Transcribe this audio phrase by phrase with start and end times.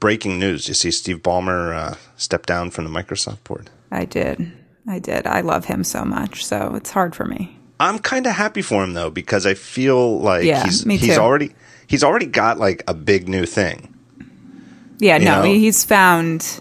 [0.00, 0.68] breaking news.
[0.68, 3.70] You see Steve Ballmer uh, step down from the Microsoft board.
[3.90, 4.52] I did.
[4.86, 5.26] I did.
[5.26, 7.56] I love him so much, so it's hard for me.
[7.80, 11.54] I'm kind of happy for him though because I feel like Yeah, he's he's already
[11.86, 13.94] he's already got like a big new thing.
[14.98, 15.48] Yeah, You no, know?
[15.48, 16.60] he's found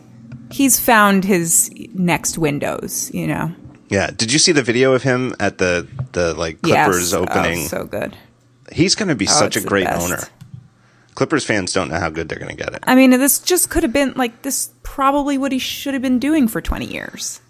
[0.51, 3.51] he's found his next windows, you know.
[3.89, 4.11] Yeah.
[4.11, 7.13] Did you see the video of him at the the like Clippers Yes.
[7.13, 7.67] Oh, opening?
[7.67, 8.15] so good.
[8.71, 10.19] he's going to be such a great owner.
[11.17, 12.83] Clippers fans don't know how good they're going to get it.
[12.83, 16.19] I mean, this just could have been like this probably what he should have been
[16.19, 17.41] doing for 20 years.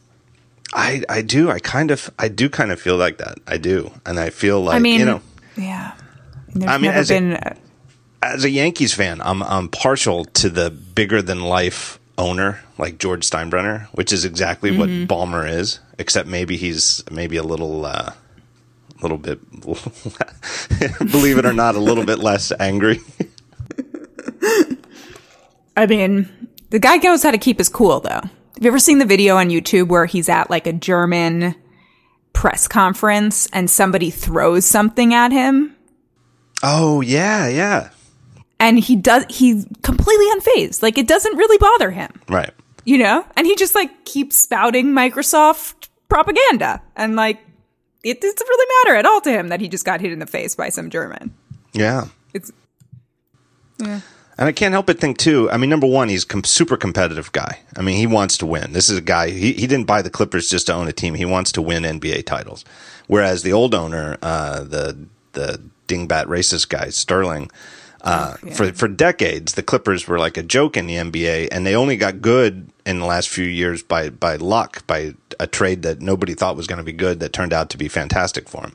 [0.74, 1.52] I I do.
[1.52, 3.40] I kind of I do kind of feel like that.
[3.46, 5.22] I do, and I feel like I mean, you know.
[5.58, 5.94] yeah.
[6.54, 7.58] There's I mean, as a- been
[8.24, 13.30] as a Yankees fan, I'm I'm partial to the bigger than life owner like George
[13.30, 14.80] Steinbrenner, which is exactly Mm-hmm.
[14.80, 18.12] what Ballmer is, except maybe he's maybe a little uh
[19.02, 19.40] little bit
[21.12, 23.00] believe it or not a little bit less angry.
[25.78, 26.28] I mean,
[26.72, 28.10] the guy knows how to keep his cool, though.
[28.10, 31.56] Have you ever seen the video on YouTube where he's at like a German
[32.34, 35.76] press conference and somebody throws something at him
[36.64, 37.90] oh, yeah, yeah.
[38.60, 40.82] and he does, he's completely unfazed.
[40.82, 42.52] Like it doesn't really bother him, Right.
[42.84, 43.26] you know?
[43.36, 47.40] And he just like keeps spouting Microsoft propaganda and like
[48.04, 50.26] it doesn't really matter at all to him that he just got hit in the
[50.28, 51.36] face by some German.
[51.74, 52.06] Yeah.
[52.34, 52.52] It's,
[54.38, 55.50] And I can't help but think too.
[55.50, 57.60] I mean, number one, he's com- super competitive guy.
[57.76, 58.74] I mean, he wants to win.
[58.74, 59.32] This is a guy.
[59.32, 61.16] He he didn't buy the Clippers just to own a team.
[61.16, 62.64] He wants to win NBA titles.
[63.08, 64.98] Whereas the old owner, uh, the
[65.34, 67.50] the dingbat racist guy Sterling,
[68.02, 71.76] uh, for for decades, the Clippers were like a joke in the NBA, and they
[71.76, 76.00] only got good in the last few years by by luck, by a trade that
[76.00, 78.74] nobody thought was going to be good that turned out to be fantastic for him.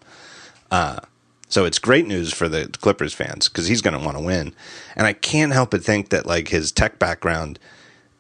[1.52, 4.54] So it's great news for the Clippers fans because he's going to want to win.
[4.96, 7.58] And I can't help but think that like his tech background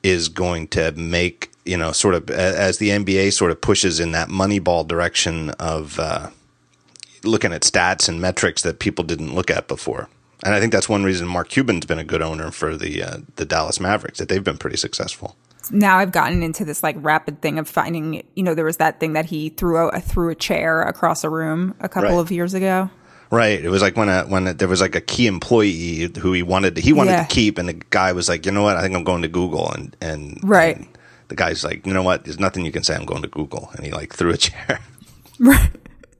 [0.02, 4.12] is going to make you know sort of as the NBA sort of pushes in
[4.12, 6.28] that Moneyball direction of uh,
[7.24, 10.10] looking at stats and metrics that people didn't look at before.
[10.44, 13.16] And I think that's one reason Mark Cuban's been a good owner for the uh,
[13.36, 15.36] the Dallas Mavericks that they've been pretty successful.
[15.70, 19.00] now I've gotten into this like rapid thing of finding, you know, there was that
[19.00, 22.18] thing that he threw a, threw a chair across a room a couple Right.
[22.18, 22.90] of years ago.
[23.32, 23.64] Right.
[23.64, 26.76] It was like when a, when there was like a key employee who he wanted
[26.76, 27.24] to, he wanted Yeah.
[27.24, 29.28] to keep, and the guy was like, you know what, I think I'm going to
[29.28, 30.76] Google, and and Right.
[30.76, 30.86] and
[31.28, 32.94] the guy's like, you know what, there's nothing you can say.
[32.94, 34.78] I'm going to Google, and he like threw a chair.
[35.38, 35.70] Right.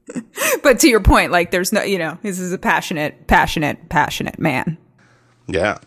[0.65, 4.39] but to your point, like there's no, you know, this is a passionate, passionate, passionate
[4.39, 4.79] man.
[5.47, 5.79] yeah.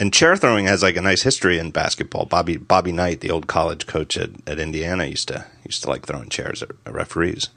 [0.00, 2.24] And chair throwing has like a nice history in basketball.
[2.24, 6.06] Bobby Bobby Knight, the old college coach at, at Indiana, used to used to like
[6.06, 7.50] throwing chairs at, at referees.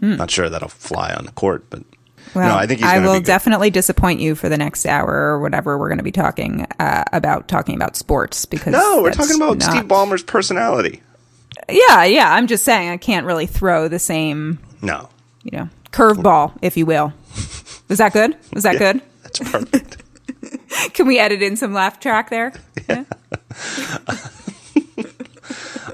[0.00, 0.16] Hmm.
[0.16, 1.84] Not sure that'll fly on the court, but.
[2.34, 5.40] Well, no, I think he's I will definitely disappoint you for the next hour or
[5.40, 9.36] whatever we're going to be talking uh, about talking about sports because no, we're talking
[9.36, 11.02] about not- Steve Ballmer's personality.
[11.68, 12.32] Yeah, yeah.
[12.32, 15.08] I'm just saying I can't really throw the same, No,
[15.42, 17.12] you know, curveball, if you will.
[17.88, 18.36] Was that good?
[18.52, 19.02] Was that good?
[19.22, 20.02] that's perfect.
[20.94, 22.52] Can we edit in some laugh track there?
[22.88, 23.04] Yeah.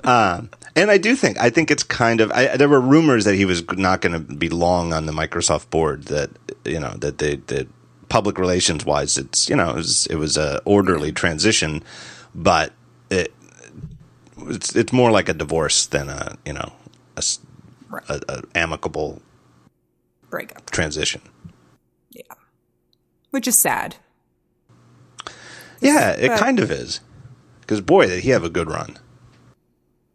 [0.77, 3.45] And I do think I think it's kind of I, there were rumors that he
[3.45, 6.05] was not going to be long on the Microsoft board.
[6.07, 6.31] That
[6.65, 7.69] you know that they that
[8.09, 11.83] public relations wise, it's you know it was it was a orderly transition,
[12.35, 12.73] but
[13.09, 13.33] it
[14.49, 16.73] it's it's more like a divorce than a you know
[17.17, 17.39] a, s-
[18.09, 19.23] a- a amicable
[20.29, 20.71] Breakup.
[20.71, 21.21] transition.
[22.11, 22.23] Yeah,
[23.31, 23.95] which is sad.
[25.81, 27.01] Yeah, it But- kind of is.
[27.61, 28.99] Because boy, did he have a good run.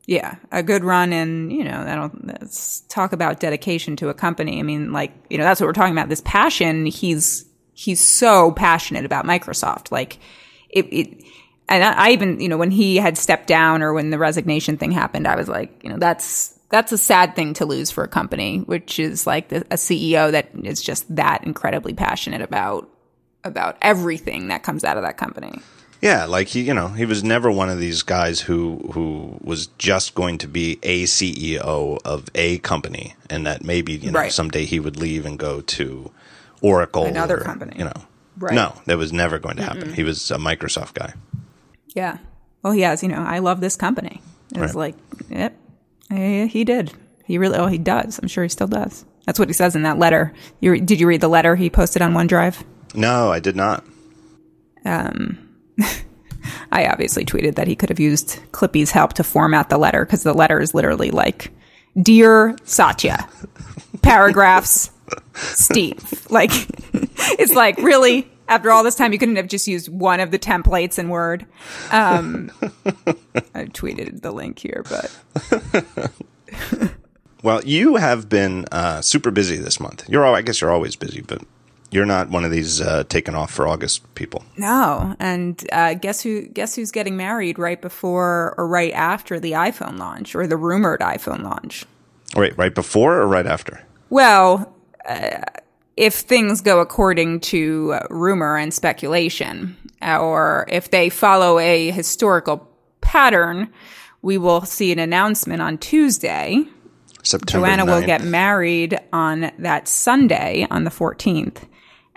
[0.10, 4.60] Yeah, a good run, and you know, let's talk about dedication to a company.
[4.60, 6.10] I mean, like you know, that's what we're talking about.
[6.10, 6.88] This passion.
[6.88, 9.92] He's he's so passionate about Microsoft.
[9.92, 10.18] Like
[10.68, 11.24] it, it
[11.70, 14.78] and I, I even you know when he had stepped down or when the resignation
[14.78, 18.04] thing happened, I was like, you know, that's that's a sad thing to lose for
[18.04, 22.90] a company, which is like the, a CEO that is just that incredibly passionate about
[23.44, 25.62] about everything that comes out of that company.
[26.02, 29.68] Yeah, like he, you know, he was never one of these guys who who was
[29.78, 34.32] just going to be a CEO of a company, and that maybe you know Right.
[34.32, 36.10] someday he would leave and go to
[36.62, 37.76] Oracle, Another or, company.
[37.78, 38.02] You know,
[38.38, 38.54] Right.
[38.56, 39.94] no, that was never going to happen.
[39.94, 41.14] He was a Microsoft guy.
[41.96, 42.18] Yeah.
[42.64, 44.22] Well, he has, you know, I love this company.
[44.52, 44.76] It's Right.
[44.76, 44.96] like,
[45.30, 45.58] yep,
[46.12, 46.94] eh, he did.
[47.26, 48.20] He really, oh, he does.
[48.22, 49.06] I'm sure he still does.
[49.26, 50.34] That's what he says in that letter.
[50.62, 52.64] You, did you read the letter he posted on OneDrive?
[52.96, 53.84] No, I did not.
[56.72, 60.24] I obviously tweeted that he could have used Clippy's help to format the letter because
[60.24, 61.52] the letter is literally like,
[62.00, 63.28] Dear Satya,
[64.02, 64.92] paragraphs,
[65.34, 66.28] Steve.
[66.30, 66.52] Like,
[67.40, 68.30] it's like, really?
[68.48, 71.46] After all this time, you couldn't have just used one of the templates in Word.
[71.92, 72.52] Um,
[73.54, 76.12] I tweeted the link here, but
[77.44, 80.08] well, you have been uh, super busy this month.
[80.10, 81.44] You're, all, I guess, you're always busy, but
[81.92, 84.44] you're not one of these uh, taken off for August people.
[84.58, 86.48] No, and uh, guess who?
[86.48, 91.02] Guess who's getting married right before or right after the iPhone launch or the rumored
[91.02, 91.86] iPhone launch?
[92.36, 93.82] Wait, right before or right after?
[94.10, 94.76] Well,
[95.06, 95.42] uh,
[95.98, 102.70] if things go according to rumor and speculation, or if they follow a historical
[103.02, 103.70] pattern,
[104.22, 106.66] we will see an announcement on Tuesday.
[107.24, 108.00] September Joanna 9th.
[108.00, 111.64] will get married on that Sunday on the 14th.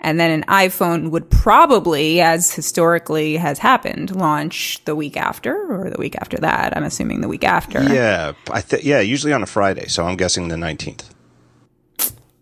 [0.03, 5.89] And then an iPhone would probably, as historically has happened, launch the week after or
[5.89, 6.75] the week after that.
[6.75, 7.81] I'm assuming the week after.
[7.81, 11.09] Yeah, I th- yeah, usually on a Friday, so I'm guessing the 19th.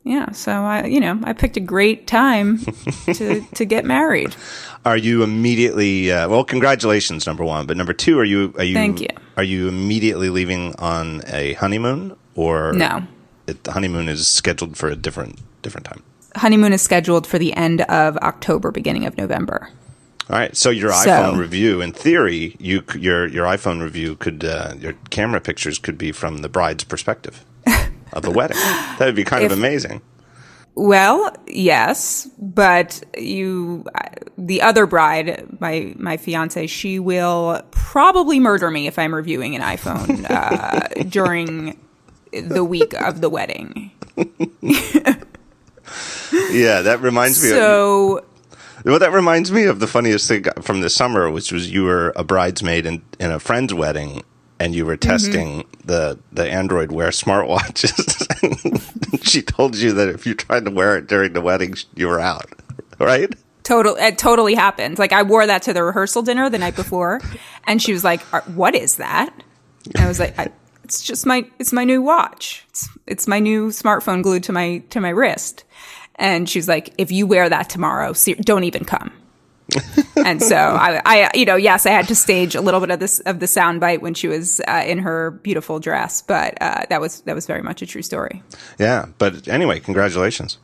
[0.04, 0.31] Yeah.
[0.31, 2.58] So I, you know, I picked a great time
[3.13, 4.36] to, to get married.
[4.84, 8.74] Are you immediately uh, well, congratulations number 1, but number 2, are you are you
[8.74, 9.10] Thank you.
[9.38, 13.06] are you immediately leaving on a honeymoon or No.
[13.46, 16.02] It, the honeymoon is scheduled for a different different time.
[16.36, 19.69] Honeymoon is scheduled for the end of October, beginning of November.
[20.30, 24.45] All right, so your So- iPhone review, in theory, you your your iPhone review could
[24.45, 27.44] uh, your camera pictures could be from the bride's perspective
[28.13, 28.57] of the wedding.
[28.57, 30.01] That would be kind of amazing.
[30.74, 33.84] Well, yes, but you,
[34.38, 39.62] the other bride, my my fiance, she will probably murder me if I'm reviewing an
[39.62, 41.77] iPhone uh, during
[42.31, 43.92] the week of the wedding.
[46.51, 47.49] Yeah, that reminds me.
[47.49, 48.25] of, So
[48.85, 52.13] well, that reminds me of the funniest thing from the summer, which was you were
[52.15, 54.23] a bridesmaid in, in a friend's wedding,
[54.59, 55.09] and you were Mm-hmm.
[55.09, 59.23] testing the the Android Wear smartwatches.
[59.23, 62.19] she told you that if you tried to wear it during the wedding, you were
[62.19, 62.47] out.
[62.99, 63.33] Right?
[63.63, 64.97] total, it totally happened.
[64.99, 67.21] Like I wore that to the rehearsal dinner the night before,
[67.67, 69.31] and she was like, "Uh, "What is that?"
[69.95, 70.49] And I was like, I,
[70.83, 72.65] "It's just my, it's my new watch.
[72.69, 75.63] It's, it's my new smartphone glued to my to my wrist."
[76.21, 78.13] And she was like, "If you wear that tomorrow,
[78.45, 79.12] don't even come."
[80.25, 83.00] and so I, I, you know, yes, I had to stage a little bit of
[83.00, 87.01] this of the soundbite when she was uh, in her beautiful dress, but uh, that
[87.01, 88.44] was that was very much a true story.
[88.77, 89.07] Yeah.
[89.18, 90.57] But anyway, congratulations.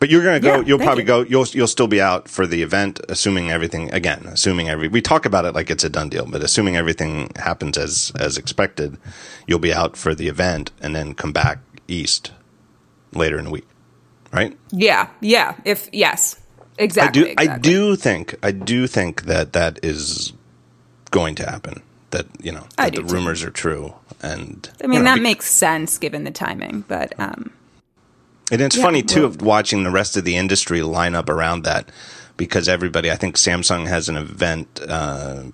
[0.00, 0.56] But you're gonna go.
[0.56, 1.08] Yeah, you'll probably you.
[1.08, 1.20] go.
[1.20, 3.92] You'll you'll still be out for the event, assuming everything.
[3.92, 4.88] Again, assuming every.
[4.88, 8.38] We talk about it like it's a done deal, but assuming everything happens as as
[8.38, 8.96] expected,
[9.46, 12.32] you'll be out for the event and then come back east
[13.12, 13.66] later in the week,
[14.32, 14.56] right?
[14.70, 15.56] Yeah, yeah.
[15.64, 16.40] If yes,
[16.78, 17.28] exactly.
[17.36, 17.44] I exactly.
[17.44, 17.52] do.
[17.52, 17.58] I
[17.92, 18.34] do think.
[18.42, 20.32] I do think that that is
[21.10, 21.82] going to happen.
[22.10, 23.06] That you know that the too.
[23.14, 26.84] rumors are true, and I mean, you know, that be- makes sense given the timing,
[26.88, 27.52] but um,
[28.50, 31.28] And it's Yeah, funny too well- of watching the rest of the industry line up
[31.28, 31.88] around that
[32.36, 33.10] because everybody.
[33.12, 35.44] I think Samsung has an event uh,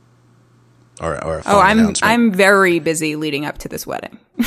[1.01, 1.95] or or a phone oh, I'm.
[2.03, 4.19] I'm very busy leading up to this wedding.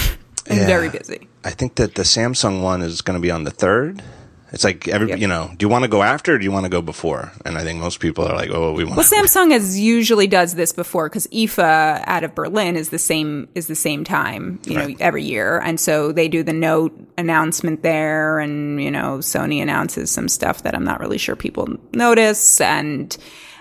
[0.49, 0.65] I'm Yeah.
[0.65, 1.27] very busy.
[1.43, 4.01] I think that the Samsung one is going to be on the third.
[4.51, 5.19] It's like every Yep.
[5.19, 5.51] you know.
[5.57, 6.35] Do you want to go after?
[6.35, 7.31] or Do you want to go before?
[7.45, 8.97] And I think most people are like, oh, we want.
[8.97, 13.47] Well, Samsung has usually does this before because IFA out of Berlin is the same
[13.55, 17.83] is the same time, you know, every year, and so they do the Note announcement
[17.83, 22.59] there, and you know, Sony announces some stuff that I'm not really sure people notice,
[22.59, 23.15] and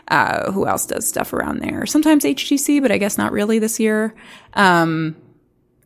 [0.09, 1.85] uh, who else does stuff around there?
[1.85, 4.15] Sometimes HTC, but I guess not really this year.
[4.55, 5.17] Um,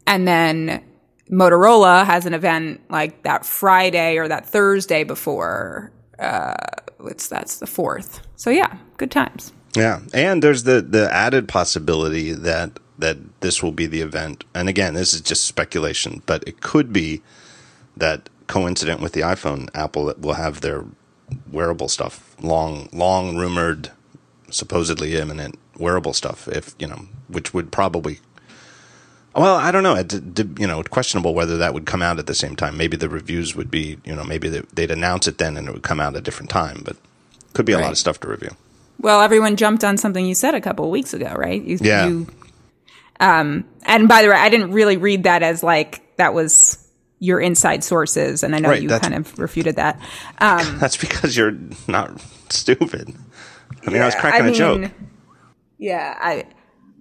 [0.07, 0.83] and then
[1.33, 5.91] Motorola has an event like that Friday or that Thursday before.
[6.19, 6.55] Uh,
[7.07, 8.21] it's that's the fourth.
[8.37, 9.53] So yeah, good times.
[9.75, 14.45] Yeah, and there's the the added possibility that that this will be the event.
[14.55, 17.23] And again, this is just speculation, but it could be
[17.97, 20.85] that coincident with the iPhone, Apple will have their
[21.51, 23.91] wearable stuff, long long rumored,
[24.51, 26.47] supposedly imminent wearable stuff.
[26.49, 28.21] If you know, which would probably.
[29.35, 29.95] Well, I don't know.
[29.97, 32.77] It, d- d- you know, questionable whether that would come out at the same time.
[32.77, 35.73] Maybe the reviews would be, you know, maybe they, they'd announce it then and it
[35.73, 36.83] would come out at a different time.
[36.85, 36.97] But
[37.55, 38.51] could be a lot of stuff to review.
[39.01, 41.63] Well, everyone jumped on something you said a couple of weeks ago, right?
[41.63, 42.07] You, Yeah.
[42.09, 42.27] You,
[43.21, 46.79] um, and by the way, I didn't really read that as like that was
[47.19, 50.01] your inside sources, and I know Right, you kind of refuted that.
[50.39, 52.21] Um, That's because you're not
[52.51, 53.15] stupid.
[53.87, 54.91] I mean, I was cracking a joke.
[55.79, 56.47] Yeah, I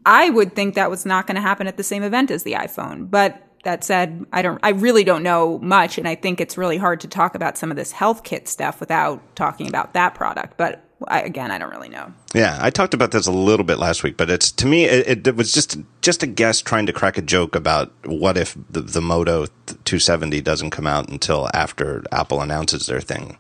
[0.05, 2.53] I would think that was not going to happen at the same event as the
[2.53, 3.10] iPhone.
[3.10, 6.77] But that said, I don't I really don't know much and I think it's really
[6.77, 10.58] hard to talk about some of this health kit stuff without talking about that product.
[10.58, 12.13] But I, again, I don't really know.
[12.34, 15.27] Yeah, I talked about this a little bit last week, but it's to me it,
[15.27, 18.81] it was just just a guess trying to crack a joke about what if the,
[18.81, 23.38] the Moto 270 doesn't come out until after Apple announces their thing.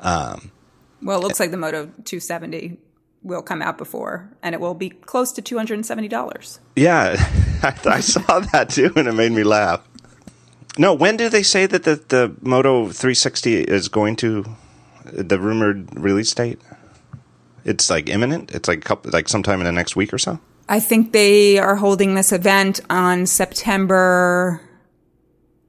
[0.00, 0.50] Um,
[1.02, 2.78] Well, it looks like the Moto 270
[3.24, 6.60] will come out before, and it will be close to two hundred and seventy dollars.
[6.76, 7.16] Yeah,
[7.62, 9.86] I, I, saw that too, and it made me laugh.
[10.78, 14.44] No, when do they say that the the Moto 360 is going to
[15.04, 16.60] the rumored release date?
[17.64, 18.54] It's like imminent.
[18.54, 20.38] It's like couple, like sometime in the next week or so.
[20.68, 24.60] I think they are holding this event on September.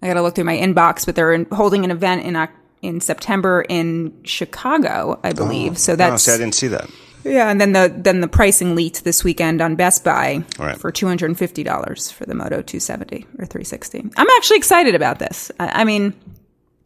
[0.02, 2.36] I got to look through my inbox, but they're holding an event in
[2.82, 5.74] in September in Chicago, I believe.
[5.74, 6.28] Oh, so that's.
[6.28, 6.90] Oh, see, I didn't see that.
[7.26, 10.78] Yeah, and then the then the pricing leaked this weekend on Best Buy right.
[10.78, 14.00] for two hundred and fifty dollars for the Moto two seventy or three sixty.
[14.16, 15.52] I'm actually excited about this.
[15.60, 16.14] I, I, mean,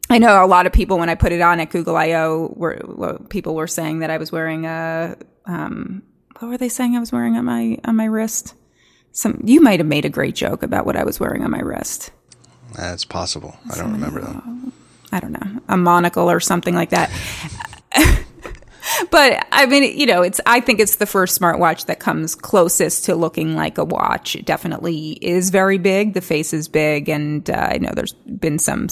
[0.09, 2.81] I know a lot of people when I put it on at Google I/O were
[2.85, 6.03] well, people were saying that I was wearing a um,
[6.39, 8.55] what were they saying I was wearing on my on my wrist?
[9.11, 11.59] Some you might have made a great joke about what I was wearing on my
[11.59, 12.11] wrist.
[12.75, 13.57] That's possible.
[13.69, 14.71] I don't remember that.
[15.11, 17.11] I don't know a monocle or something like that.
[19.11, 23.05] But I mean, you know, it's I think it's the first smartwatch that comes closest
[23.05, 24.35] to looking like a watch.
[24.35, 26.13] It definitely is very big.
[26.13, 28.87] The face is big, and uh, I know there's been some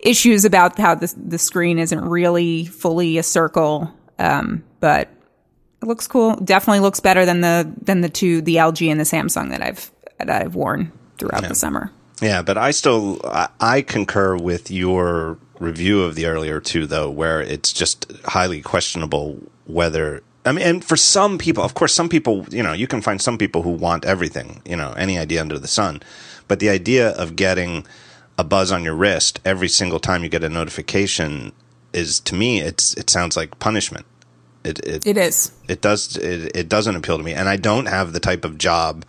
[0.00, 5.08] issues about how the the screen isn't really fully a circle, um, but
[5.82, 6.36] it looks cool.
[6.36, 9.90] Definitely looks better than the than the two the LG and the Samsung that I've
[10.18, 11.48] that I've worn throughout yeah.
[11.48, 11.92] the summer.
[12.20, 17.10] Yeah, but I still I, I concur with your review of the earlier two, though,
[17.10, 20.22] where it's just highly questionable whether.
[20.44, 23.20] I mean, and for some people, of course, some people, you know, you can find
[23.20, 26.02] some people who want everything, you know, any idea under the sun.
[26.46, 27.84] But the idea of getting
[28.38, 31.52] a buzz on your wrist every single time you get a notification
[31.92, 34.06] is, to me, it's it sounds like punishment.
[34.62, 35.52] It it, it is.
[35.68, 36.16] It does.
[36.16, 39.04] It, it doesn't appeal to me, and I don't have the type of job,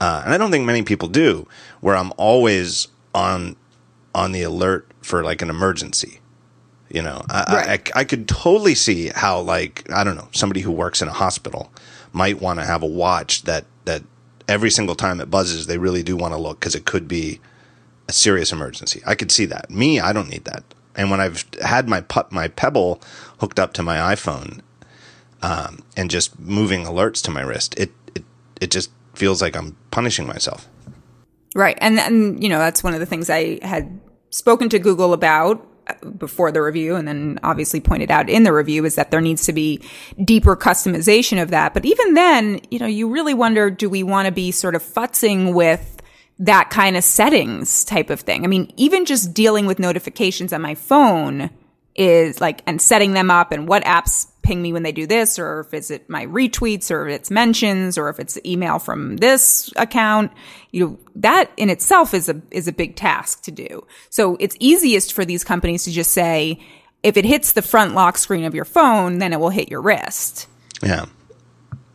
[0.00, 1.46] uh, and I don't think many people do,
[1.80, 3.56] where I'm always on
[4.14, 6.20] on the alert for like an emergency.
[6.88, 7.90] You know, I, right.
[7.94, 11.12] I, I, could totally see how like I don't know somebody who works in a
[11.12, 11.72] hospital
[12.12, 14.02] might want to have a watch that that
[14.46, 17.40] every single time it buzzes they really do want to look because it could be
[18.08, 19.02] a serious emergency.
[19.04, 19.68] I could see that.
[19.68, 20.62] Me, I don't need that.
[20.94, 23.00] And when I've had my my Pebble
[23.40, 24.60] hooked up to my iPhone
[25.42, 28.24] um, and just moving alerts to my wrist, it it
[28.60, 30.68] it just feels like I'm punishing myself.
[31.54, 35.12] Right, and and you know that's one of the things I had spoken to Google
[35.12, 39.10] about uh, before the review and then obviously pointed out in the review is that
[39.10, 39.80] there needs to be
[40.22, 41.72] deeper customization of that.
[41.72, 44.82] But even then, you know, you really wonder, do we want to be sort of
[44.82, 46.02] futzing with
[46.40, 48.44] that kind of settings type of thing?
[48.44, 51.50] I mean, even just dealing with notifications on my phone
[51.94, 55.38] is like, and setting them up and what apps ping me when they do this,
[55.38, 59.72] or if it's my retweets, or if it's mentions, or if it's email from this
[59.76, 60.30] account.
[60.70, 63.84] You know, that in itself is a, is a big task to do.
[64.08, 66.60] So it's easiest for these companies to just say,
[67.02, 69.82] if it hits the front lock screen of your phone, then it will hit your
[69.82, 70.46] wrist.
[70.82, 71.06] Yeah.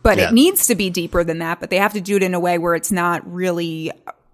[0.02, 0.28] But yeah.
[0.28, 2.40] it needs to be deeper than that, but they have to do it in a
[2.40, 3.92] way where it's not really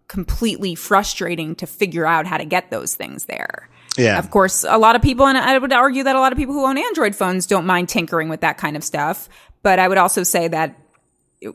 [0.08, 3.68] completely frustrating to figure out how to get those things there.
[3.99, 4.19] Yeah.
[4.19, 6.55] Of course, a lot of people, and I would argue that a lot of people
[6.55, 9.28] who own Android phones don't mind tinkering with that kind of stuff.
[9.62, 10.78] But I would also say that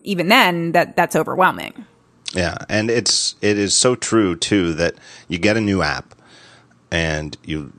[0.03, 1.85] even then, that that's overwhelming.
[2.33, 4.95] Yeah, and it's it is so true too that
[5.27, 6.15] you get a new app
[6.91, 7.71] and you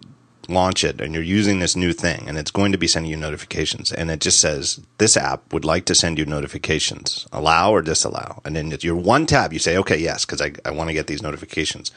[0.48, 3.16] launch it and you're using this new thing and it's going to be sending you
[3.16, 7.80] notifications and it just says this app would like to send you notifications allow or
[7.80, 10.94] disallow and then your one tab you say okay yes because I, I want to
[10.94, 11.92] get these notifications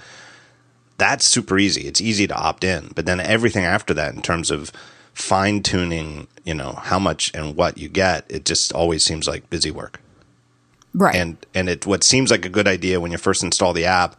[0.97, 1.87] that's super easy.
[1.87, 2.91] It's easy to opt in.
[2.95, 4.71] But then everything after that, in terms of
[5.13, 9.49] fine tuning, you know, how much and what you get, it just always seems like
[9.49, 10.01] busy work.
[10.93, 11.15] Right.
[11.15, 14.15] And and it what seems like a good idea when you first install the app,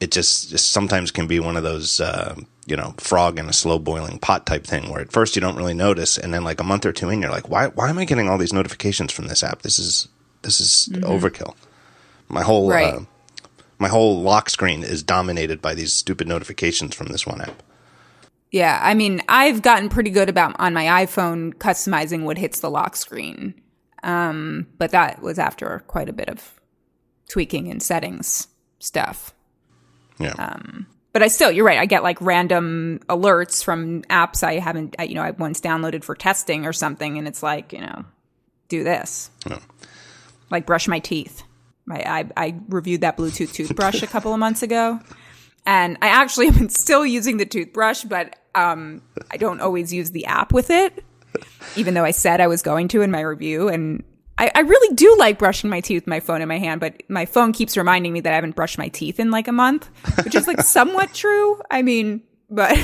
[0.00, 2.34] it just, just sometimes can be one of those uh,
[2.66, 5.56] you know frog in a slow boiling pot type thing where at first you don't
[5.56, 7.98] really notice, and then like a month or two in, you're like, why why am
[7.98, 9.62] I getting all these notifications from this app?
[9.62, 10.08] This is
[10.42, 11.04] this is mm-hmm.
[11.04, 11.54] overkill.
[12.28, 12.94] My whole right.
[12.94, 13.00] uh,
[13.78, 17.62] my whole lock screen is dominated by these stupid notifications from this one app.
[18.50, 22.70] Yeah, I mean, I've gotten pretty good about on my iPhone customizing what hits the
[22.70, 23.54] lock screen.
[24.02, 26.60] Um, but that was after quite a bit of
[27.28, 29.34] tweaking and settings stuff.
[30.18, 30.34] Yeah.
[30.38, 31.78] Um, but I still, you're right.
[31.78, 36.14] I get like random alerts from apps I haven't, you know, I once downloaded for
[36.14, 38.04] testing or something, and it's like, you know,
[38.68, 39.30] do this.
[39.48, 39.58] Yeah.
[40.50, 41.42] Like brush my teeth.
[41.90, 45.00] I, I, I reviewed that Bluetooth toothbrush a couple of months ago,
[45.66, 50.26] and I actually am still using the toothbrush, but um, I don't always use the
[50.26, 51.04] app with it,
[51.76, 53.68] even though I said I was going to in my review.
[53.68, 54.02] And
[54.38, 57.02] I, I really do like brushing my teeth with my phone in my hand, but
[57.08, 59.90] my phone keeps reminding me that I haven't brushed my teeth in like a month,
[60.24, 61.60] which is like somewhat true.
[61.70, 62.78] I mean, but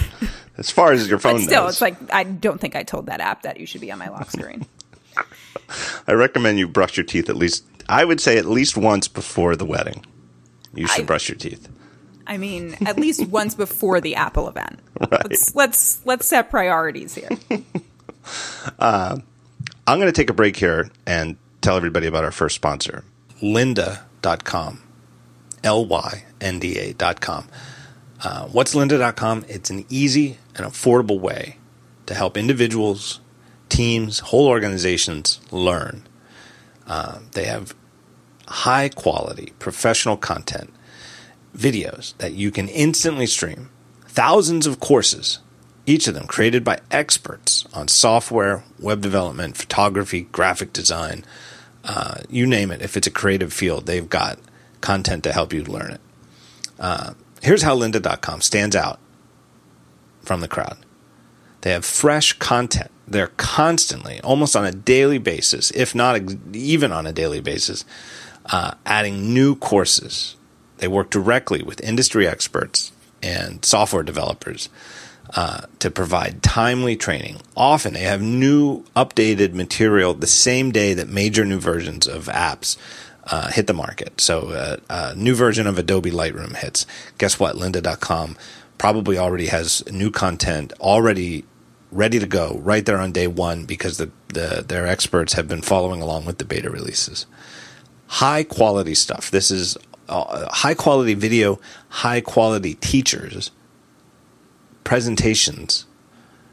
[0.58, 1.74] as far as your phone but still, knows.
[1.74, 4.08] it's like I don't think I told that app that you should be on my
[4.08, 4.66] lock screen.
[6.06, 7.64] I recommend you brush your teeth at least.
[7.88, 10.04] I would say at least once before the wedding.
[10.74, 11.68] You should I- brush your teeth.
[12.26, 14.80] I mean, at least once before the Apple event.
[14.98, 15.28] Right.
[15.30, 17.28] Let's let's let's set priorities here.
[18.78, 19.22] I'm
[19.86, 23.04] going to take a break here and tell everybody about our first sponsor,
[23.42, 24.80] lynda.com.
[25.62, 27.48] L Y N D A.com.
[28.22, 29.44] Uh, what's lynda.com?
[29.48, 31.58] It's an easy and affordable way
[32.06, 33.20] to help individuals,
[33.68, 36.06] teams, whole organizations learn.
[36.86, 37.74] Uh, they have
[38.46, 40.72] high quality professional content,
[41.56, 43.70] videos that you can instantly stream,
[44.06, 45.40] thousands of courses,
[45.86, 51.24] each of them created by experts on software, web development, photography, graphic design,
[51.84, 52.80] uh, you name it.
[52.80, 54.38] If it's a creative field, they've got
[54.80, 56.00] content to help you learn it.
[56.78, 58.98] Uh, here's how lynda.com stands out
[60.22, 60.78] from the crowd.
[61.60, 62.90] They have fresh content.
[63.06, 67.84] They're constantly, almost on a daily basis, if not ex- even on a daily basis,
[68.46, 70.36] uh, adding new courses.
[70.78, 72.92] They work directly with industry experts
[73.22, 74.68] and software developers
[75.34, 77.38] uh, to provide timely training.
[77.56, 82.76] Often they have new, updated material the same day that major new versions of apps
[83.24, 84.20] uh, hit the market.
[84.20, 86.86] So, uh, a new version of Adobe Lightroom hits.
[87.18, 87.56] Guess what?
[87.56, 88.36] Lynda.com
[88.76, 91.44] probably already has new content already
[91.94, 95.62] ready to go right there on day one because the, the their experts have been
[95.62, 97.26] following along with the beta releases.
[98.06, 99.30] High quality stuff.
[99.30, 103.50] This is uh, high quality video, high quality teachers,
[104.82, 105.86] presentations.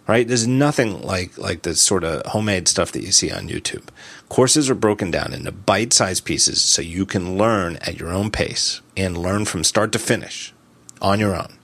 [0.08, 0.28] Right?
[0.28, 3.88] There's nothing like like the sort of homemade stuff that you see on YouTube.
[4.30, 8.82] Courses are broken down into bite-sized pieces so you can learn at your own pace
[8.98, 10.54] and learn from start to finish
[11.02, 11.58] on your own.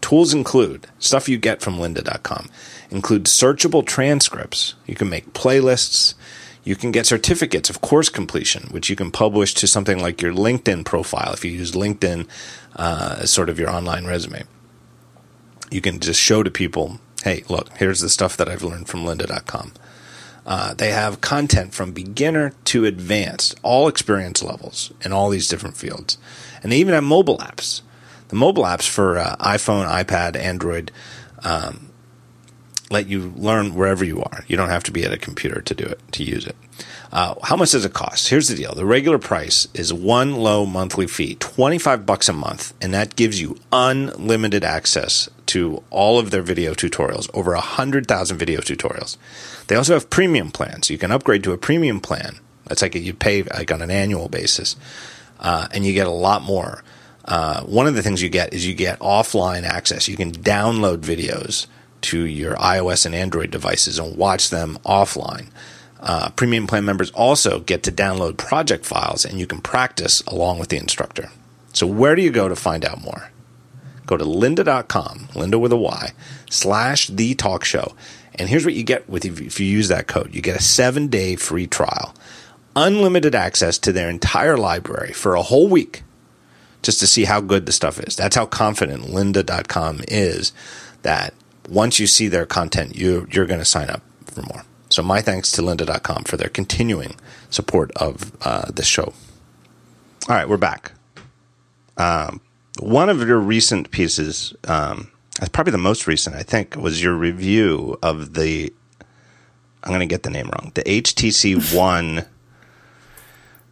[0.00, 2.48] Tools include stuff you get from lynda.com,
[2.90, 4.74] include searchable transcripts.
[4.86, 6.14] You can make playlists.
[6.64, 10.32] You can get certificates of course completion, which you can publish to something like your
[10.32, 12.28] LinkedIn profile if you use LinkedIn
[12.76, 14.44] uh, as sort of your online resume.
[15.70, 19.04] You can just show to people, hey, look, here's the stuff that I've learned from
[19.04, 19.72] lynda.com.
[20.46, 25.76] Uh, they have content from beginner to advanced, all experience levels in all these different
[25.76, 26.18] fields.
[26.62, 27.82] And they even have mobile apps.
[28.30, 30.92] The mobile apps for uh, iPhone, iPad, Android
[31.42, 31.90] um,
[32.90, 34.44] let you learn wherever you are.
[34.48, 36.56] You don't have to be at a computer to do it, to use it.
[37.12, 38.28] Uh, how much does it cost?
[38.28, 38.74] Here's the deal.
[38.74, 43.40] The regular price is one low monthly fee, 25 bucks a month, and that gives
[43.40, 49.16] you unlimited access to all of their video tutorials, over 100,000 video tutorials.
[49.66, 50.90] They also have premium plans.
[50.90, 52.38] You can upgrade to a premium plan.
[52.66, 54.76] That's like you pay like on an annual basis,
[55.40, 56.84] uh, and you get a lot more.
[57.24, 60.08] Uh, one of the things you get is you get offline access.
[60.08, 61.66] You can download videos
[62.02, 65.48] to your iOS and Android devices and watch them offline.
[66.00, 70.58] Uh, premium plan members also get to download project files and you can practice along
[70.58, 71.30] with the instructor.
[71.72, 73.30] So, where do you go to find out more?
[74.06, 76.12] Go to lynda.com, Linda with a Y,
[76.48, 77.94] slash the talk show.
[78.34, 81.08] And here's what you get with if you use that code you get a seven
[81.08, 82.14] day free trial,
[82.74, 86.02] unlimited access to their entire library for a whole week
[86.82, 88.16] just to see how good the stuff is.
[88.16, 90.52] That's how confident lynda.com is
[91.02, 91.34] that
[91.68, 94.64] once you see their content, you, you're going to sign up for more.
[94.88, 97.14] So, my thanks to lynda.com for their continuing
[97.48, 99.12] support of uh, this show.
[100.28, 100.92] All right, we're back.
[101.96, 102.40] Um,
[102.80, 105.10] one of your recent pieces, um,
[105.52, 108.72] probably the most recent, I think, was your review of the.
[109.82, 110.72] I'm going to get the name wrong.
[110.74, 112.26] The HTC One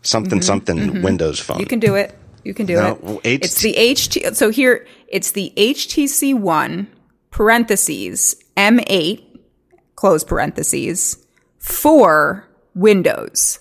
[0.02, 1.60] something something Windows phone.
[1.60, 2.16] You can do it.
[2.48, 3.40] You can do No, it.
[3.40, 4.34] HT it's the HT.
[4.34, 6.88] So here, it's the HTC One
[7.30, 9.22] parentheses M8
[9.96, 11.26] close parentheses
[11.58, 13.58] for Windows.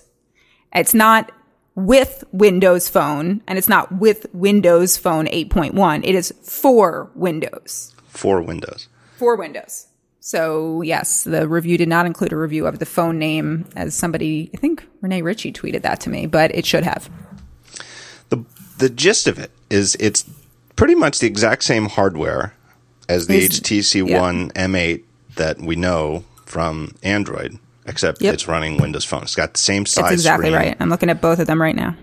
[0.74, 1.30] It's not
[1.74, 6.00] with Windows Phone, and it's not with Windows Phone 8.1.
[6.02, 7.94] It is for Windows.
[8.08, 8.88] for Windows.
[9.18, 9.88] For Windows.
[10.20, 14.50] So yes, the review did not include a review of the phone name, as somebody,
[14.54, 17.10] I think Rene Ritchie tweeted that to me, but it should have.
[18.78, 20.24] The gist of it is it's
[20.76, 22.54] pretty much the exact same hardware
[23.08, 24.20] as the Is- HTC yeah.
[24.20, 25.02] One M8
[25.36, 28.34] that we know from Android, except Yep.
[28.34, 29.22] it's running Windows Phone.
[29.22, 30.04] It's got the same size.
[30.04, 30.76] That's exactly screen, right.
[30.80, 31.96] I'm looking at both of them right now.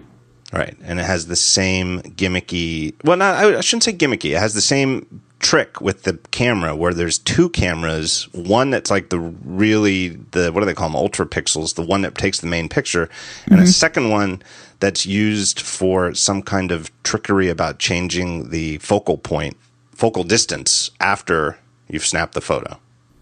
[0.54, 2.94] Right, and it has the same gimmicky.
[3.04, 4.36] Well, not I I shouldn't say gimmicky.
[4.36, 8.28] It has the same trick with the camera where there's two cameras.
[8.34, 10.96] One that's like the really the what do they call them?
[10.96, 11.76] Ultra pixels.
[11.76, 13.10] The one that takes the main picture,
[13.48, 13.66] and a mm-hmm.
[13.66, 14.42] second one
[14.80, 19.58] that's used for some kind of trickery about changing the focal point
[19.94, 21.58] focal distance after
[21.88, 22.78] you've snapped the photo.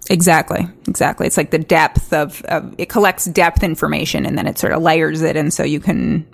[0.09, 1.27] Exactly, exactly.
[1.27, 4.81] It's like the depth of, of it collects depth information and then it sort of
[4.81, 6.27] layers it, and so you can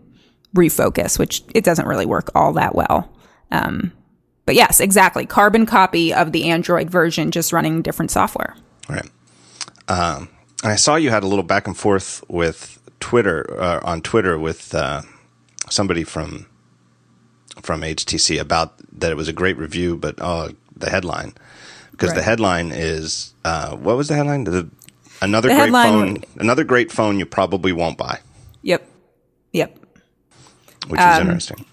[0.56, 3.12] refocus, which it doesn't really work all that well.
[3.52, 3.92] Um,
[4.46, 5.28] but yes, exactly.
[5.28, 8.56] Carbon copy of the Android version, just running different software.
[8.88, 9.10] Right.
[9.88, 10.30] Um,
[10.64, 14.38] and I saw you had a little back and forth with Twitter uh, on Twitter
[14.38, 15.02] with uh,
[15.70, 16.46] somebody from
[17.62, 21.34] from HTC about that it was a great review, but oh, the headline
[21.92, 22.18] because right.
[22.18, 24.46] the headline is uh, what was the headline?
[24.46, 24.70] The,
[25.22, 28.20] another the great phone, another great phone you probably won't buy.
[28.62, 28.88] Yep,
[29.52, 29.78] yep.
[30.88, 31.66] Which um, is interesting.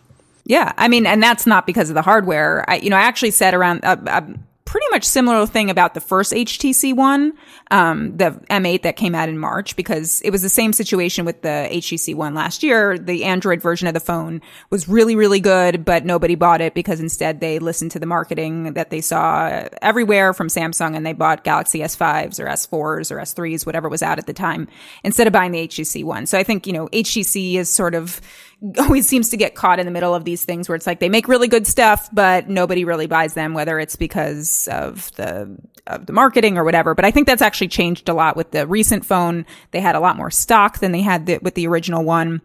[0.45, 2.65] Yeah, I mean, and that's not because of the hardware.
[2.69, 4.23] I, you know, I actually said around uh, uh,
[4.67, 7.33] pretty much similar thing about the first HTC one,
[7.71, 11.41] um, the M8 that came out in March, because it was the same situation with
[11.43, 12.99] the HTC one last year.
[12.99, 17.01] The Android version of the phone was really, really good, but nobody bought it because
[17.01, 21.45] instead they listened to the marketing that they saw everywhere from Samsung and they bought
[21.45, 24.67] Galaxy S5s or S4s or S3s, whatever was out at the time,
[25.05, 26.27] instead of buying the HTC one.
[26.27, 28.21] So I think, you know, HTC is sort of
[28.79, 31.09] always seems to get caught in the middle of these things where it's like they
[31.09, 36.07] make really good stuff, but nobody really buys them, whether it's because of the of
[36.07, 36.95] the marketing or whatever.
[36.95, 39.47] But I think that's actually changed a lot with the recent phone.
[39.71, 42.41] They had a lot more stock than they had the, with the original one.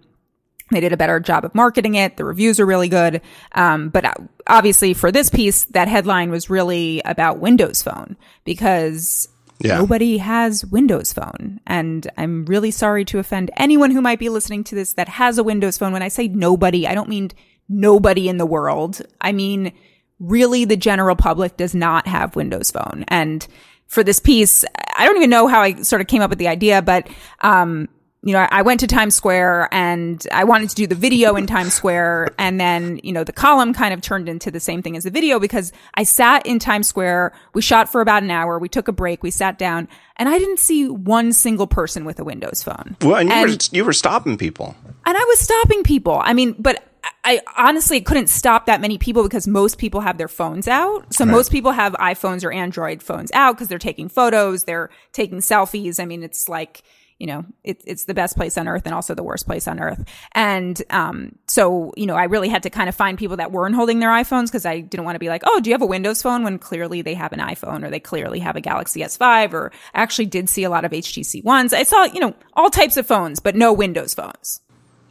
[0.69, 2.17] They did a better job of marketing it.
[2.17, 3.21] The reviews are really good.
[3.54, 4.13] Um, but uh,
[4.47, 9.28] obviously for this piece, that headline was really about Windows Phone because
[9.63, 9.78] yeah.
[9.78, 11.60] Nobody has Windows Phone.
[11.67, 15.38] And I'm really sorry to offend anyone who might be listening to this that has
[15.38, 15.93] a Windows Phone.
[15.93, 17.32] When I say nobody, I don't mean
[17.69, 19.02] nobody in the world.
[19.19, 19.74] I mean,
[20.19, 23.06] really the general public does not have Windows Phone.
[23.08, 23.47] And
[23.88, 24.63] for this piece,
[24.95, 27.08] I don't even know how I sort of came up with the idea, but,
[27.41, 27.89] um,
[28.24, 31.48] you know, I went to Times Square and I wanted to do the video in
[31.48, 32.30] Times Square.
[32.38, 35.10] And then, you know, the column kind of turned into the same thing as the
[35.10, 37.34] video because I sat in Times Square.
[37.56, 38.60] We shot for about an hour.
[38.60, 39.24] We took a break.
[39.24, 42.96] We sat down and I didn't see one single person with a Windows phone.
[43.02, 44.76] Well, and you, and, were, you were stopping people.
[45.04, 46.22] And I was stopping people.
[46.24, 46.84] I mean, but
[47.24, 51.12] I honestly couldn't stop that many people because most people have their phones out.
[51.12, 51.32] So right.
[51.32, 56.00] most people have iPhones or Android phones out because they're taking photos, they're taking selfies.
[56.00, 56.84] I mean, it's like,
[57.22, 59.80] you know, it, it's the best place on earth and also the worst place on
[59.80, 60.04] earth.
[60.32, 63.76] And, um, so, you know, I really had to kind of find people that weren't
[63.76, 65.86] holding their iPhones because I didn't want to be like, oh, do you have a
[65.86, 69.54] Windows phone when clearly they have an iPhone or they clearly have a Galaxy S5
[69.54, 71.74] or I actually did see a lot of HTC ones.
[71.74, 74.60] I saw, you know, all types of phones, but no Windows phones.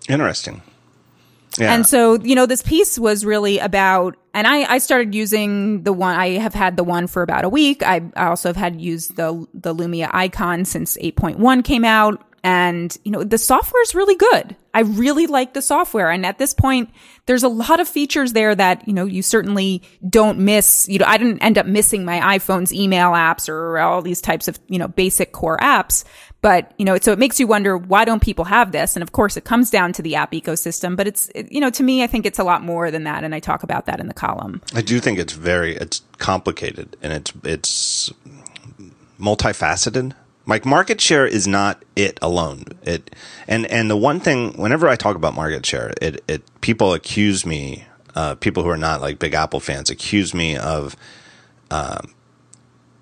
[0.08, 0.62] Interesting.
[1.58, 1.74] Yeah.
[1.74, 5.92] And so, you know, this piece was really about, and I, I started using the
[5.92, 7.82] one, I have had the one for about a week.
[7.82, 12.24] I, I also have had used the, the Lumia icon since 8.1 came out.
[12.42, 14.56] And, you know, the software is really good.
[14.72, 16.10] I really like the software.
[16.10, 16.88] And at this point,
[17.26, 20.88] there's a lot of features there that, you know, you certainly don't miss.
[20.88, 24.48] You know, I didn't end up missing my iPhone's email apps or all these types
[24.48, 26.04] of, you know, basic core apps.
[26.42, 28.96] But, you know, so it makes you wonder, why don't people have this?
[28.96, 31.68] And of course, it comes down to the app ecosystem, but it's, it, you know,
[31.70, 33.24] to me, I think it's a lot more than that.
[33.24, 34.62] And I talk about that in the column.
[34.74, 38.12] I do think it's very, it's complicated and it's, it's
[39.20, 40.14] multifaceted.
[40.46, 42.64] Like market share is not it alone.
[42.84, 43.14] It,
[43.46, 47.44] and, and the one thing, whenever I talk about market share, it, it, people accuse
[47.44, 50.96] me, uh, people who are not like big Apple fans accuse me of,
[51.70, 52.14] um,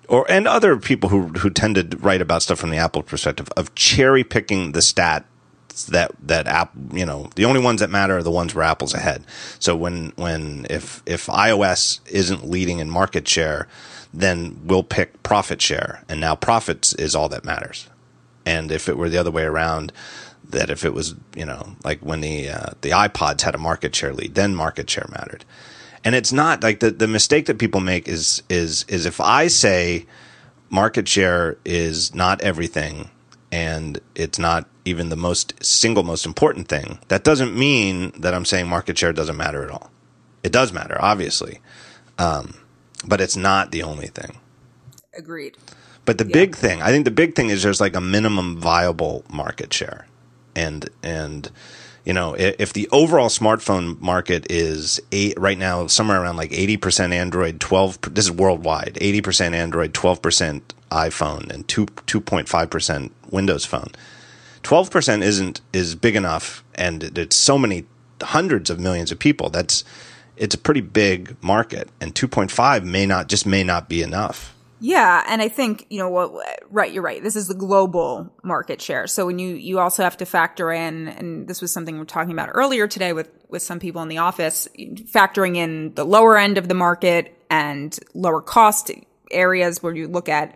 [0.09, 3.47] or and other people who who tend to write about stuff from the Apple perspective
[3.55, 5.25] of cherry picking the stat
[5.87, 8.93] that that app you know the only ones that matter are the ones where Apple's
[8.93, 9.23] ahead.
[9.59, 13.67] So when when if if iOS isn't leading in market share,
[14.13, 17.87] then we'll pick profit share, and now profits is all that matters.
[18.45, 19.93] And if it were the other way around,
[20.49, 23.95] that if it was you know like when the uh, the iPods had a market
[23.95, 25.45] share lead, then market share mattered
[26.03, 29.47] and it's not like the, the mistake that people make is is is if I
[29.47, 30.05] say
[30.69, 33.09] market share is not everything
[33.51, 38.45] and it's not even the most single most important thing, that doesn't mean that I'm
[38.45, 39.91] saying market share doesn't matter at all.
[40.43, 41.59] It does matter, obviously,
[42.17, 42.55] um,
[43.05, 44.37] but it's not the only thing.
[45.13, 45.57] Agreed.
[46.05, 46.33] But the yeah.
[46.33, 50.07] big thing, I think the big thing is there's like a minimum viable market share,
[50.55, 51.51] and and
[52.09, 57.13] you know, if the overall smartphone market is eight right now, somewhere around like 80%
[57.13, 63.91] Android, 12, this is worldwide, 80% Android, 12% iPhone and 2, 2.5% Windows Phone.
[64.63, 67.85] 12% isn't, is big enough and it's so many
[68.23, 69.51] hundreds of millions of people.
[69.51, 69.83] That's,
[70.35, 74.55] it's a pretty big market and 2.5 may not, just may not be enough.
[74.79, 76.31] Yeah, and I think you know what.
[76.69, 77.21] Right, you're right.
[77.21, 79.07] This is the global market share.
[79.07, 82.05] So when you you also have to factor in, and this was something we are
[82.05, 86.37] talking about earlier today with with some people in the office, factoring in the lower
[86.37, 88.91] end of the market and lower cost
[89.31, 90.55] areas where you look at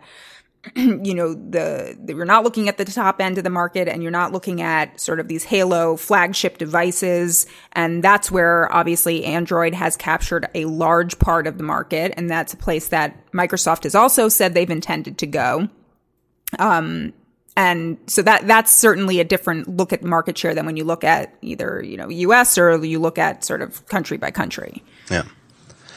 [0.76, 4.02] you know the, the you're not looking at the top end of the market and
[4.02, 7.46] you're not looking at sort of these halo flagship devices.
[7.72, 12.14] And that's where obviously android has captured a large part of the market.
[12.16, 15.68] And that's a place that microsoft has also said they've intended to go.
[16.58, 17.12] Um
[17.56, 21.04] and so that that's certainly a different look at market share than when you look
[21.04, 24.82] at either you know us or you look at sort of country by country.
[25.10, 25.24] Yeah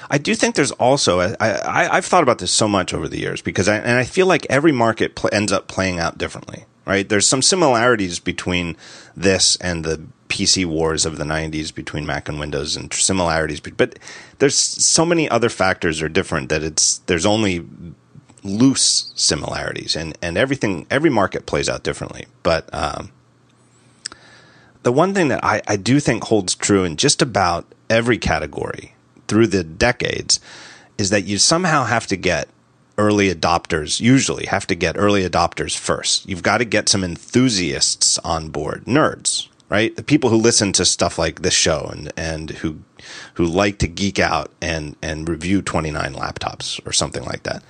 [0.10, 3.20] I do think there's also I, I have thought about this so much over the
[3.20, 6.65] years because I and I feel like every market pl- ends up playing out differently.
[6.86, 7.08] Right?
[7.08, 8.78] There's some similarities between
[9.15, 14.00] this and the PC wars of the 90s between Mac and Windows and similarities, but
[14.39, 17.65] there's so many other factors are different that it's there's only
[18.43, 22.26] loose similarities and and everything every market plays out differently.
[22.43, 23.12] But um,
[24.84, 28.93] the one thing that I, I do think holds true in just about every category
[29.27, 30.39] through the decades
[30.97, 32.47] is that you somehow have to get
[32.97, 36.27] early adopters, usually have to get early adopters first.
[36.27, 39.95] You've got to get some enthusiasts on board, nerds, right?
[39.95, 42.79] The people who listen to stuff like this show and, and who,
[43.35, 47.63] who like to geek out and, and review 29 laptops or something like that.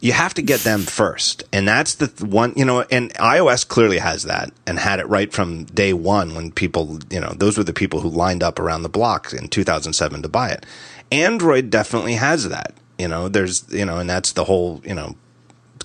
[0.00, 1.42] You have to get them first.
[1.52, 5.32] And that's the one, you know, and iOS clearly has that and had it right
[5.32, 8.82] from day one when people, you know, those were the people who lined up around
[8.82, 10.64] the block in 2007 to buy it.
[11.10, 12.74] Android definitely has that.
[12.96, 15.16] You know, there's, you know, and that's the whole, you know,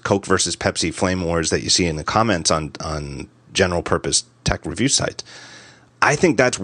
[0.04, 4.26] Coke versus Pepsi flame wars that you see in the comments on, on general purpose
[4.44, 5.24] tech review sites.
[6.02, 6.60] I think that's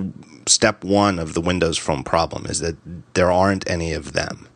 [0.48, 2.76] step one of the Windows Phone problem is that
[3.14, 4.48] there aren't any of them.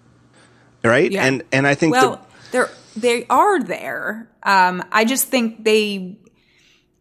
[0.83, 1.11] Right?
[1.11, 1.25] Yeah.
[1.25, 2.19] And, and I think well, the,
[2.51, 4.29] there, they are there.
[4.43, 6.17] Um, I just think they,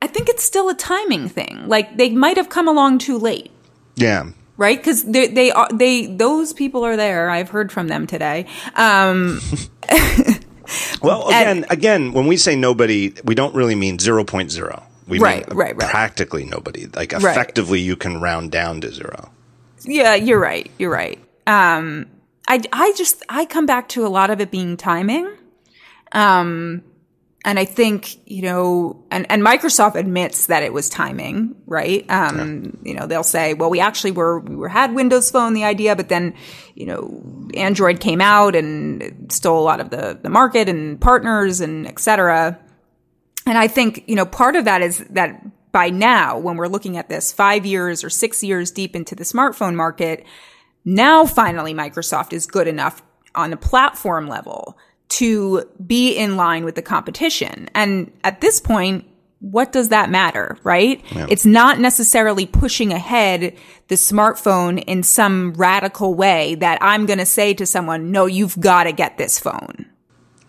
[0.00, 1.68] I think it's still a timing thing.
[1.68, 3.50] Like they might have come along too late.
[3.96, 4.30] Yeah.
[4.56, 7.30] Right, because they they are they those people are there.
[7.30, 8.46] I've heard from them today.
[8.76, 9.40] Um,
[11.02, 14.84] well, again, and, again, when we say nobody, we don't really mean zero point zero.
[15.08, 15.90] We right, mean right, right.
[15.90, 16.86] practically nobody.
[16.86, 17.86] Like effectively, right.
[17.86, 19.32] you can round down to zero.
[19.84, 20.70] Yeah, you're right.
[20.78, 21.18] You're right.
[21.46, 22.06] Um,
[22.46, 25.30] I I just I come back to a lot of it being timing.
[26.12, 26.84] Um,
[27.44, 32.08] and I think, you know, and, and Microsoft admits that it was timing, right?
[32.08, 32.90] Um, yeah.
[32.90, 35.96] you know, they'll say, well, we actually were, we were, had Windows Phone, the idea,
[35.96, 36.34] but then,
[36.76, 41.60] you know, Android came out and stole a lot of the, the market and partners
[41.60, 42.60] and et cetera.
[43.44, 46.96] And I think, you know, part of that is that by now, when we're looking
[46.96, 50.24] at this five years or six years deep into the smartphone market,
[50.84, 53.02] now finally Microsoft is good enough
[53.34, 54.78] on a platform level
[55.12, 57.68] to be in line with the competition.
[57.74, 59.04] And at this point,
[59.40, 61.04] what does that matter, right?
[61.10, 61.26] Yeah.
[61.28, 63.56] It's not necessarily pushing ahead
[63.88, 68.58] the smartphone in some radical way that I'm going to say to someone, no, you've
[68.58, 69.86] got to get this phone.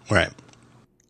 [0.10, 0.32] Right.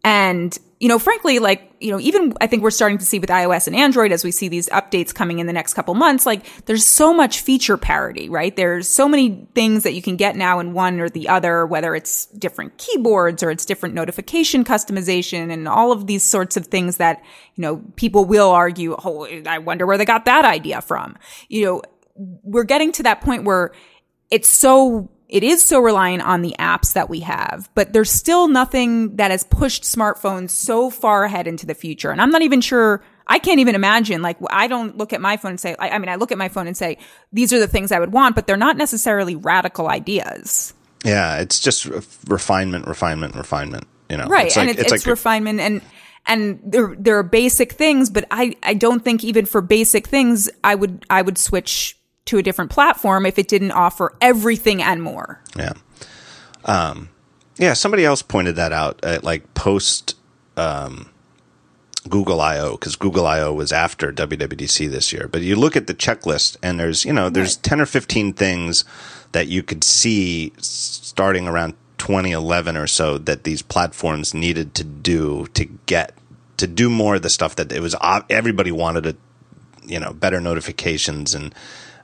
[0.03, 3.29] And you know, frankly, like, you know, even I think we're starting to see with
[3.29, 6.45] iOS and Android as we see these updates coming in the next couple months, like
[6.65, 8.53] there's so much feature parity, right?
[8.53, 11.95] There's so many things that you can get now in one or the other, whether
[11.95, 16.97] it's different keyboards or it's different notification customization and all of these sorts of things
[16.97, 17.23] that,
[17.55, 21.15] you know, people will argue, oh, I wonder where they got that idea from.
[21.47, 21.81] You know,
[22.43, 23.71] we're getting to that point where
[24.29, 28.47] it's so it is so reliant on the apps that we have, but there's still
[28.47, 32.11] nothing that has pushed smartphones so far ahead into the future.
[32.11, 35.37] And I'm not even sure, I can't even imagine, like, I don't look at my
[35.37, 36.99] phone and say, I, I mean, I look at my phone and say,
[37.31, 40.75] these are the things I would want, but they're not necessarily radical ideas.
[41.03, 41.87] Yeah, it's just
[42.27, 43.87] refinement, refinement, refinement.
[44.09, 44.45] You know, right?
[44.45, 45.81] It's and like, it's, it's like refinement, and
[46.27, 50.49] and there there are basic things, but I I don't think even for basic things
[50.63, 55.01] I would I would switch to a different platform if it didn't offer everything and
[55.01, 55.41] more.
[55.57, 55.73] Yeah.
[56.65, 57.09] Um,
[57.57, 60.15] yeah, somebody else pointed that out at like post
[60.57, 61.09] um,
[62.09, 65.27] Google I/O because Google I/O was after WWDC this year.
[65.27, 67.63] But you look at the checklist, and there's you know there's right.
[67.63, 68.85] ten or fifteen things
[69.33, 75.47] that you could see starting around 2011 or so that these platforms needed to do
[75.53, 76.13] to get
[76.57, 77.95] to do more of the stuff that it was
[78.29, 79.15] everybody wanted to
[79.85, 81.55] you know better notifications and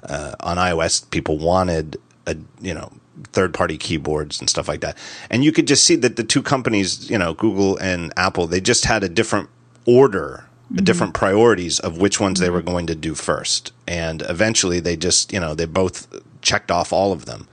[0.04, 2.92] uh, on iOS, people wanted a you know
[3.26, 4.98] third party keyboards and stuff like that.
[5.30, 8.62] And you could just see that the two companies, you know, Google and Apple, they
[8.62, 9.50] just had a different
[9.86, 10.84] order, mm-hmm.
[10.84, 13.74] different priorities of which ones they were going to do first.
[13.88, 16.08] And eventually they just, you know, they both
[16.42, 17.48] checked off all of them.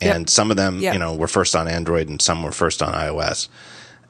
[0.00, 0.30] And yep.
[0.30, 0.94] some of them, yep.
[0.94, 3.48] you know, were first on Android and some were first on iOS.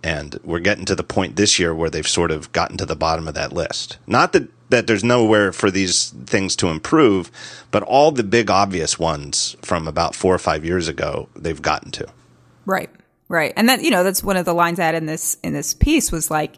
[0.02, 2.96] And we're getting to the point this year where they've sort of gotten to the
[2.96, 3.98] bottom of that list.
[4.06, 7.30] Not that, that there's nowhere for these things to improve,
[7.70, 11.90] but all the big obvious ones from about four or five years ago, they've gotten
[11.92, 12.08] to.
[12.66, 12.90] Right.
[13.28, 13.52] Right.
[13.54, 15.74] And that, you know, that's one of the lines I had in this, in this
[15.74, 16.56] piece was like,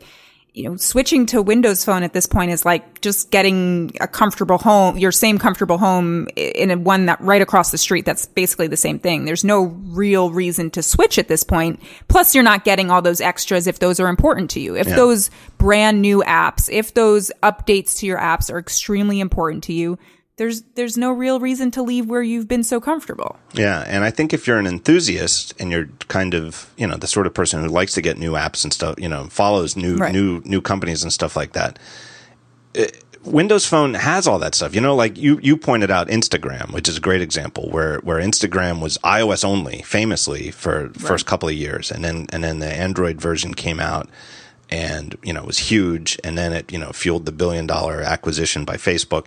[0.55, 4.57] you know, switching to Windows Phone at this point is like just getting a comfortable
[4.57, 8.05] home, your same comfortable home in a one that right across the street.
[8.05, 9.25] That's basically the same thing.
[9.25, 11.83] There's no real reason to switch at this point.
[12.07, 14.77] Plus, you're not getting all those extras if those are important to you.
[14.77, 14.95] If yeah.
[14.95, 19.99] those brand new apps, if those updates to your apps are extremely important to you,
[20.37, 23.37] there's there's no real reason to leave where you've been so comfortable.
[23.53, 27.07] Yeah, and I think if you're an enthusiast and you're kind of you know the
[27.07, 29.97] sort of person who likes to get new apps and stuff, you know, follows new
[29.97, 30.13] right.
[30.13, 31.79] new new companies and stuff like that.
[32.75, 34.75] It, Windows Phone has all that stuff.
[34.75, 38.21] You know, like you you pointed out Instagram, which is a great example where where
[38.21, 40.97] Instagram was iOS only, famously for right.
[41.01, 44.09] first couple of years, and then and then the Android version came out
[44.71, 48.01] and you know it was huge and then it you know fueled the billion dollar
[48.01, 49.27] acquisition by Facebook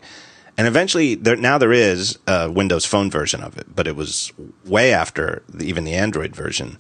[0.57, 4.33] and eventually, there, now there is a Windows Phone version of it, but it was
[4.65, 6.77] way after the, even the Android version.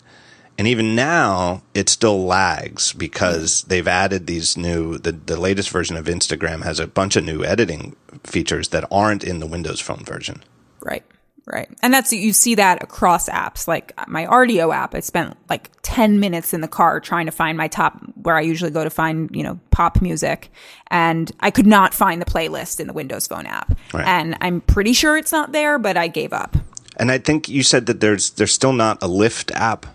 [0.57, 5.95] And even now, it still lags because they've added these new, the, the latest version
[5.95, 10.03] of Instagram has a bunch of new editing features that aren't in the Windows Phone
[10.03, 10.43] version.
[10.81, 11.05] Right.
[11.47, 11.69] Right.
[11.81, 13.69] And that's, you see that across apps.
[13.69, 17.57] Like my Rdio app, I spent like 10 minutes in the car trying to find
[17.57, 20.51] my top, where I usually go to find, you know, pop music.
[20.87, 23.77] And I could not find the playlist in the Windows Phone app.
[23.93, 24.05] Right.
[24.05, 26.57] And I'm pretty sure it's not there, but I gave up.
[26.97, 29.85] And I think you said that there's, there's still not a Lyft app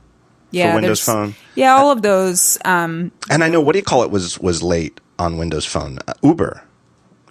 [0.52, 1.34] yeah, for Windows Phone.
[1.54, 2.56] Yeah, all of those.
[2.64, 5.98] Um, and I know, what do you call it was, was late on Windows Phone?
[6.08, 6.62] Uh, Uber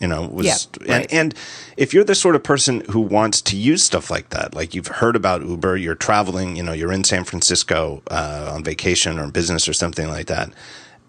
[0.02, 1.02] you know was yeah, right.
[1.12, 1.36] and, and
[1.78, 4.88] if you're the sort of person who wants to use stuff like that like you've
[4.88, 9.30] heard about uber you're traveling you know you're in san francisco uh, on vacation or
[9.30, 10.52] business or something like that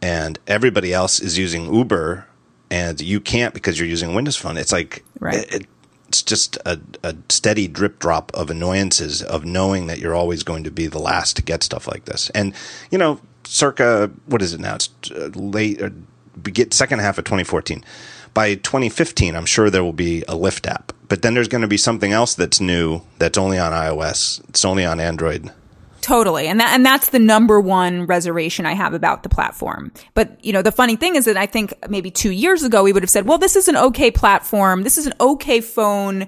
[0.03, 2.27] and everybody else is using uber
[2.71, 5.53] and you can't because you're using windows phone it's like right.
[5.53, 5.67] it,
[6.09, 10.63] it's just a, a steady drip drop of annoyances of knowing that you're always going
[10.63, 12.53] to be the last to get stuff like this and
[12.91, 15.91] you know circa what is it now it's uh, late or
[16.43, 17.83] get second half of 2014
[18.35, 20.92] by 2015, I'm sure there will be a Lyft app.
[21.09, 24.47] But then there's going to be something else that's new that's only on iOS.
[24.49, 25.51] It's only on Android.
[26.01, 26.49] Totally.
[26.49, 29.92] And that, and that's the number one reservation I have about the platform.
[30.14, 32.92] But, you know, the funny thing is that I think maybe two years ago we
[32.92, 34.83] would have said, well, this is an okay platform.
[34.83, 36.27] This is an okay phone,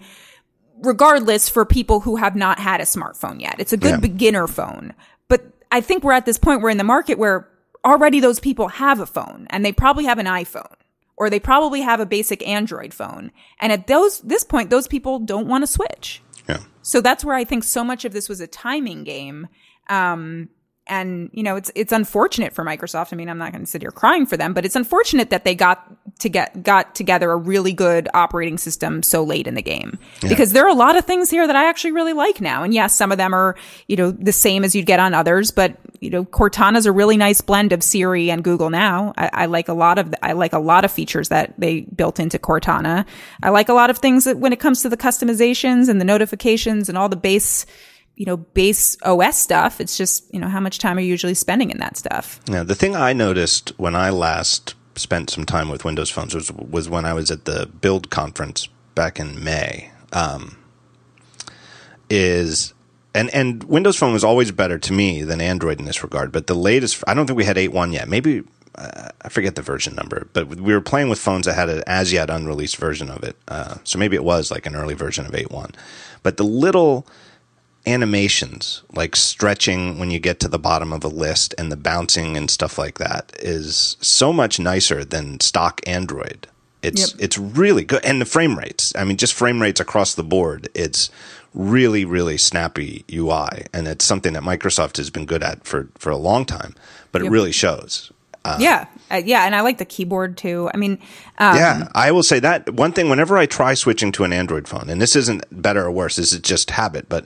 [0.82, 3.56] regardless for people who have not had a smartphone yet.
[3.58, 4.00] It's a good yeah.
[4.00, 4.94] beginner phone.
[5.28, 7.48] But I think we're at this point, we're in the market where
[7.84, 10.72] already those people have a phone and they probably have an iPhone
[11.16, 13.30] or they probably have a basic Android phone.
[13.60, 16.22] And at those this point, those people don't want to switch.
[16.48, 16.60] Yeah.
[16.82, 19.48] So that's where I think so much of this was a timing game.
[19.88, 20.48] Um,
[20.86, 23.12] and you know it's it's unfortunate for Microsoft.
[23.12, 25.44] I mean, I'm not going to sit here crying for them, but it's unfortunate that
[25.44, 29.62] they got to get got together a really good operating system so late in the
[29.62, 30.28] game yeah.
[30.28, 32.62] because there are a lot of things here that I actually really like now.
[32.62, 33.56] And yes, some of them are
[33.88, 37.16] you know the same as you'd get on others, but you know Cortana's a really
[37.16, 39.14] nice blend of Siri and Google Now.
[39.16, 42.20] I, I like a lot of I like a lot of features that they built
[42.20, 43.06] into Cortana.
[43.42, 46.04] I like a lot of things that when it comes to the customizations and the
[46.04, 47.64] notifications and all the base
[48.16, 49.80] you know, base OS stuff.
[49.80, 52.40] It's just, you know, how much time are you usually spending in that stuff?
[52.48, 52.62] Yeah.
[52.62, 56.88] The thing I noticed when I last spent some time with Windows phones was, was
[56.88, 59.90] when I was at the build conference back in May.
[60.12, 60.58] Um,
[62.10, 62.74] is
[63.14, 66.32] and and Windows Phone was always better to me than Android in this regard.
[66.32, 68.08] But the latest, I don't think we had 8.1 yet.
[68.08, 68.42] Maybe
[68.74, 71.82] uh, I forget the version number, but we were playing with phones that had an
[71.86, 73.36] as yet unreleased version of it.
[73.46, 75.74] Uh, so maybe it was like an early version of 8.1.
[76.22, 77.06] But the little
[77.86, 82.36] animations like stretching when you get to the bottom of a list and the bouncing
[82.36, 86.46] and stuff like that is so much nicer than stock Android.
[86.82, 87.22] It's yep.
[87.22, 88.92] it's really good and the frame rates.
[88.96, 90.68] I mean just frame rates across the board.
[90.74, 91.10] It's
[91.52, 96.10] really really snappy UI and it's something that Microsoft has been good at for for
[96.10, 96.74] a long time,
[97.12, 97.28] but yep.
[97.28, 98.10] it really shows.
[98.46, 100.70] Uh, yeah, uh, yeah, and I like the keyboard too.
[100.74, 100.98] I mean,
[101.38, 103.08] um, yeah, I will say that one thing.
[103.08, 106.30] Whenever I try switching to an Android phone, and this isn't better or worse, this
[106.30, 107.24] is just habit, but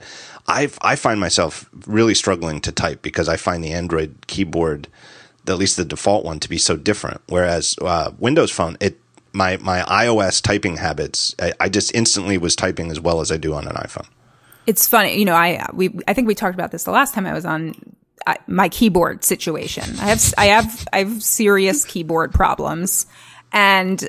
[0.49, 4.87] I I find myself really struggling to type because I find the Android keyboard,
[5.47, 7.21] at least the default one, to be so different.
[7.27, 8.99] Whereas uh, Windows Phone, it
[9.31, 13.37] my my iOS typing habits, I, I just instantly was typing as well as I
[13.37, 14.07] do on an iPhone.
[14.65, 15.35] It's funny, you know.
[15.35, 17.75] I we I think we talked about this the last time I was on
[18.47, 19.83] my keyboard situation.
[19.99, 23.05] I have I have I have serious keyboard problems,
[23.51, 24.07] and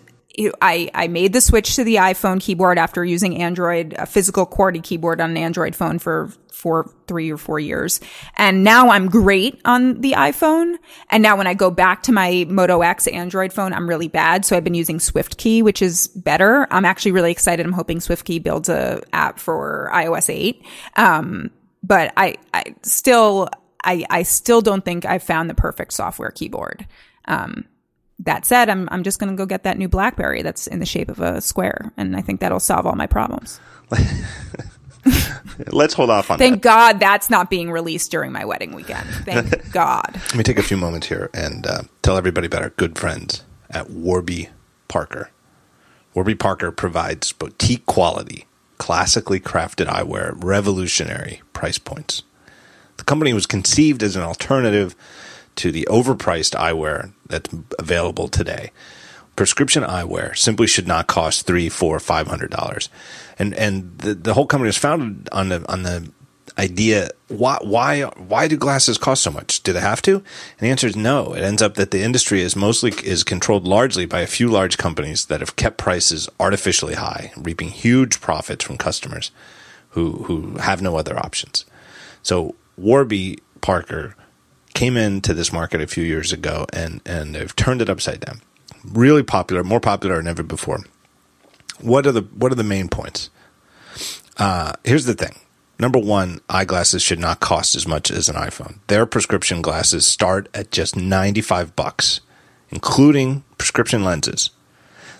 [0.62, 4.83] I, I made the switch to the iPhone keyboard after using Android, a physical QWERTY
[4.83, 8.01] keyboard on an Android phone for for three or four years.
[8.37, 10.76] And now I'm great on the iPhone.
[11.09, 14.45] And now when I go back to my Moto X Android phone, I'm really bad.
[14.45, 16.66] So I've been using SwiftKey, which is better.
[16.70, 17.64] I'm actually really excited.
[17.64, 20.62] I'm hoping SwiftKey builds a app for iOS 8.
[20.97, 21.51] Um,
[21.83, 23.49] but I, I still,
[23.83, 26.87] I, I still don't think I've found the perfect software keyboard.
[27.24, 27.64] Um,
[28.25, 30.87] that said, I'm I'm just going to go get that new BlackBerry that's in the
[30.87, 33.61] shape of a square, and I think that'll solve all my problems.
[35.73, 36.45] Let's hold off on that.
[36.45, 36.68] Thank that.
[36.68, 39.09] God that's not being released during my wedding weekend.
[39.25, 40.11] Thank God.
[40.14, 43.45] Let me take a few moments here and uh, tell everybody about our good friends
[43.71, 44.51] at Warby
[44.89, 45.31] Parker.
[46.14, 48.47] Warby Parker provides boutique quality,
[48.79, 52.23] classically crafted eyewear at revolutionary price points.
[52.97, 54.95] The company was conceived as an alternative
[55.57, 58.70] to the overpriced eyewear that's available today.
[59.36, 62.88] Prescription eyewear simply should not cost three, four, five hundred dollars,
[63.38, 66.11] and and the, the whole company was founded on the on the
[66.59, 69.62] idea why why why do glasses cost so much?
[69.62, 70.16] Do they have to?
[70.16, 70.24] And
[70.61, 71.32] the answer is no.
[71.32, 74.76] It ends up that the industry is mostly is controlled largely by a few large
[74.76, 79.30] companies that have kept prices artificially high, reaping huge profits from customers
[79.90, 81.64] who who have no other options.
[82.22, 84.14] So Warby Parker
[84.81, 88.41] came into this market a few years ago and and they've turned it upside down.
[88.83, 90.81] Really popular, more popular than ever before.
[91.83, 93.28] What are the what are the main points?
[94.39, 95.39] Uh, here's the thing.
[95.78, 98.78] Number one, eyeglasses should not cost as much as an iPhone.
[98.87, 102.20] Their prescription glasses start at just 95 bucks,
[102.70, 104.49] including prescription lenses.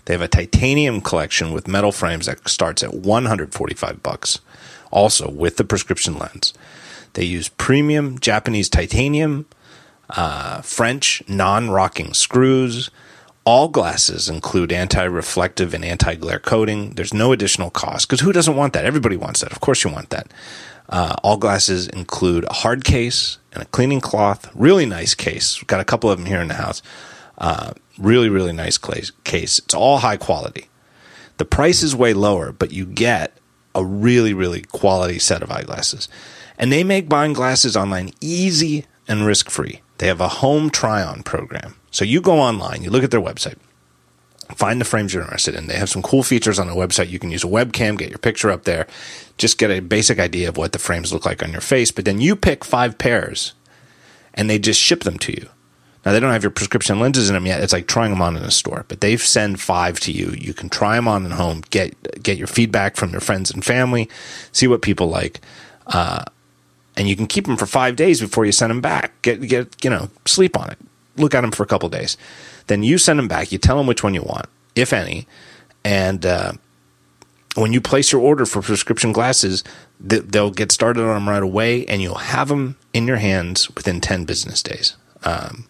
[0.07, 4.41] They have a titanium collection with metal frames that starts at 145 bucks,
[4.91, 6.55] also with the prescription lens.
[7.15, 9.47] They use premium Japanese titanium,
[10.11, 12.91] uh, French non rocking screws.
[13.45, 16.91] All glasses include anti reflective and anti glare coating.
[16.91, 18.85] There's no additional cost because who doesn't want that?
[18.85, 19.53] Everybody wants that.
[19.53, 20.33] Of course, you want that.
[20.89, 24.51] Uh, all glasses include a hard case and a cleaning cloth.
[24.55, 25.61] Really nice case.
[25.61, 26.83] We've got a couple of them here in the house.
[27.39, 29.13] Uh, really, really nice case.
[29.59, 30.69] It's all high quality.
[31.39, 33.33] The price is way lower, but you get
[33.75, 36.09] a really, really quality set of eyeglasses.
[36.61, 39.81] And they make buying glasses online easy and risk free.
[39.97, 41.75] They have a home try on program.
[41.91, 43.57] So you go online, you look at their website,
[44.55, 45.69] find the frames you're interested in.
[45.69, 47.09] They have some cool features on the website.
[47.09, 48.87] You can use a webcam, get your picture up there,
[49.39, 51.91] just get a basic idea of what the frames look like on your face.
[51.91, 53.55] But then you pick five pairs
[54.35, 55.49] and they just ship them to you.
[56.05, 57.63] Now they don't have your prescription lenses in them yet.
[57.63, 60.35] It's like trying them on in a store, but they send five to you.
[60.37, 63.65] You can try them on at home, get get your feedback from your friends and
[63.65, 64.11] family,
[64.53, 65.41] see what people like.
[65.87, 66.25] Uh,
[67.01, 69.23] and you can keep them for five days before you send them back.
[69.23, 70.77] Get get you know sleep on it.
[71.17, 72.19] Look at them for a couple days.
[72.67, 73.51] Then you send them back.
[73.51, 75.27] You tell them which one you want, if any,
[75.83, 76.53] and uh,
[77.55, 79.65] when you place your order for prescription glasses,
[79.99, 84.03] they'll get started on them right away, and you'll have them in your hands within
[84.03, 84.95] ten business days.
[85.25, 85.67] Um,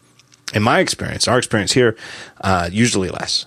[0.53, 1.97] in my experience, our experience here,
[2.41, 3.47] uh, usually less.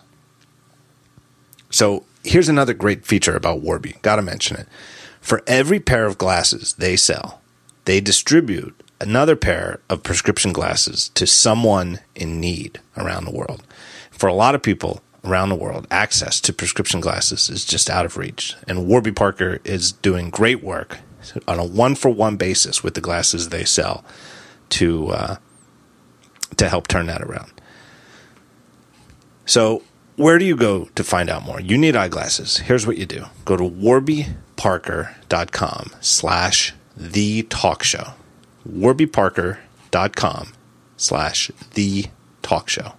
[1.70, 3.98] So here's another great feature about Warby.
[4.04, 4.70] Got to mention it.
[5.20, 7.42] For every pair of glasses they sell,
[7.86, 13.64] they distribute another pair of prescription glasses to someone in need around the world.
[14.12, 18.06] For a lot of people around the world, access to prescription glasses is just out
[18.06, 18.56] of reach.
[18.68, 21.00] And Warby Parker is doing great work
[21.48, 24.04] on a one for one basis with the glasses they sell
[24.70, 25.36] to uh,
[26.58, 27.52] to help turn that around.
[29.46, 29.84] So,
[30.16, 31.60] where do you go to find out more?
[31.60, 32.58] You need eyeglasses.
[32.58, 38.14] Here's what you do: go to warbyparker.com slash the talk show.
[38.70, 40.54] warbyparker.com
[40.98, 42.06] slash the
[42.42, 42.94] talk show.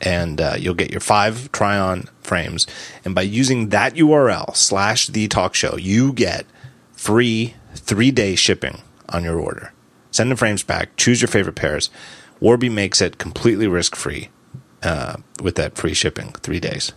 [0.00, 2.66] And uh, you'll get your five try on frames.
[3.04, 6.46] And by using that URL slash the talk show, you get
[6.92, 9.72] free three day shipping on your order.
[10.10, 11.90] Send the frames back, choose your favorite pairs.
[12.40, 14.28] Warby makes it completely risk free
[14.82, 16.92] uh, with that free shipping, three days.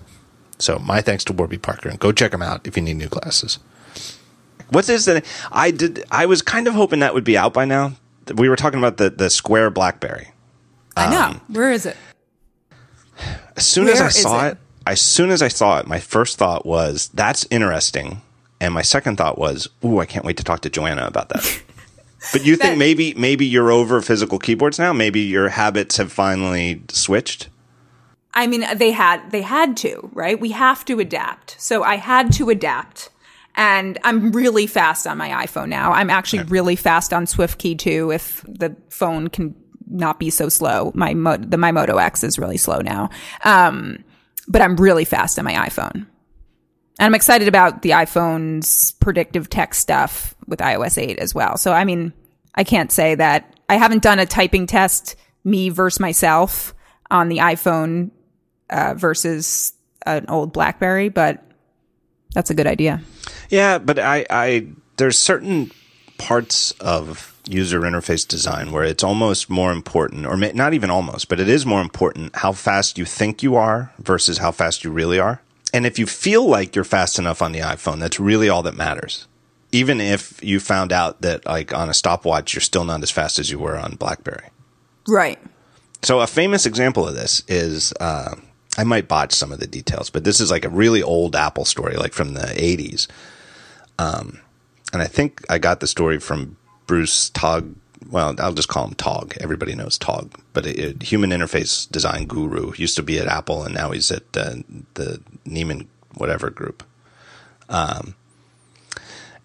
[0.60, 3.08] So my thanks to Warby Parker, and go check them out if you need new
[3.08, 3.58] glasses.
[4.72, 5.06] What's this?
[5.06, 6.04] That I did.
[6.10, 7.94] I was kind of hoping that would be out by now.
[8.34, 10.30] We were talking about the the square BlackBerry.
[10.96, 11.22] I know.
[11.22, 11.98] Um, Where is it?
[13.56, 14.52] As soon Where as I saw it?
[14.54, 14.58] it,
[14.88, 18.22] as soon as I saw it, my first thought was that's interesting,
[18.60, 21.62] and my second thought was, "Ooh, I can't wait to talk to Joanna about that."
[22.32, 24.94] but you think maybe maybe you're over physical keyboards now?
[24.94, 27.50] Maybe your habits have finally switched.
[28.34, 30.40] I mean, they had they had to, right?
[30.40, 31.60] We have to adapt.
[31.60, 33.10] So I had to adapt.
[33.56, 35.92] And I'm really fast on my iPhone now.
[35.92, 38.12] I'm actually really fast on SwiftKey too.
[38.12, 39.56] If the phone can
[39.88, 43.10] not be so slow, my Mo- the my Moto X is really slow now.
[43.44, 44.04] Um,
[44.48, 46.06] but I'm really fast on my iPhone.
[47.00, 51.58] And I'm excited about the iPhone's predictive text stuff with iOS 8 as well.
[51.58, 52.14] So, I mean,
[52.56, 56.76] I can't say that I haven't done a typing test, me versus myself,
[57.10, 58.12] on the iPhone
[58.70, 59.74] uh, versus
[60.06, 61.44] an old BlackBerry, but
[62.34, 63.02] that's a good idea.
[63.52, 65.72] Yeah, but I, I there's certain
[66.18, 71.40] parts of user interface design where it's almost more important, or not even almost, but
[71.40, 75.20] it is more important how fast you think you are versus how fast you really
[75.20, 75.42] are.
[75.74, 78.76] And if you feel like you're fast enough on the iPhone, that's really all that
[78.76, 79.28] matters.
[79.72, 83.40] Even if you found out that, like, on a stopwatch, you're still not as fast
[83.40, 84.50] as you were on BlackBerry.
[85.08, 85.40] Right.
[86.04, 88.36] So, a famous example of this is uh,
[88.78, 91.66] I might botch some of the details, but this is like a really old Apple
[91.66, 93.08] story, like from the 80s.
[94.02, 94.40] Um,
[94.94, 97.76] and I think I got the story from Bruce Tog.
[98.10, 99.36] Well, I'll just call him Tog.
[99.40, 103.76] Everybody knows Tog, but a, human interface design guru used to be at Apple, and
[103.76, 104.56] now he's at uh,
[104.96, 106.84] the Nieman whatever group.
[107.70, 108.16] Um,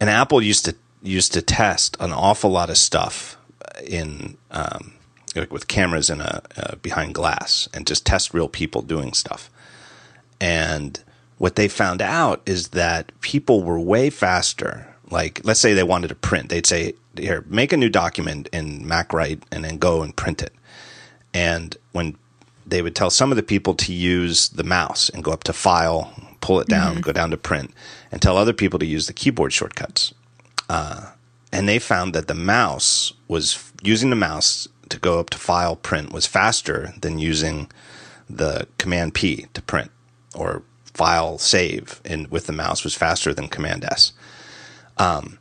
[0.00, 3.36] and Apple used to used to test an awful lot of stuff
[3.84, 4.94] in um,
[5.36, 9.50] like with cameras in a uh, behind glass and just test real people doing stuff.
[10.40, 10.98] And
[11.38, 16.08] what they found out is that people were way faster like, let's say they wanted
[16.08, 20.14] to print, they'd say, "Here, make a new document in MacWrite, and then go and
[20.14, 20.52] print it."
[21.32, 22.16] And when
[22.66, 25.52] they would tell some of the people to use the mouse and go up to
[25.52, 27.00] File, pull it down, mm-hmm.
[27.02, 27.72] go down to Print,
[28.10, 30.12] and tell other people to use the keyboard shortcuts.
[30.68, 31.12] Uh,
[31.52, 35.76] and they found that the mouse was using the mouse to go up to File,
[35.76, 37.70] Print was faster than using
[38.28, 39.92] the Command P to print
[40.34, 40.62] or
[40.96, 44.12] File Save in with the mouse was faster than Command S.
[44.96, 45.38] Um,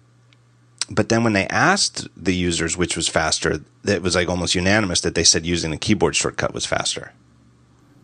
[0.90, 5.02] but then when they asked the users which was faster, it was like almost unanimous
[5.02, 7.14] that they said using a keyboard shortcut was faster.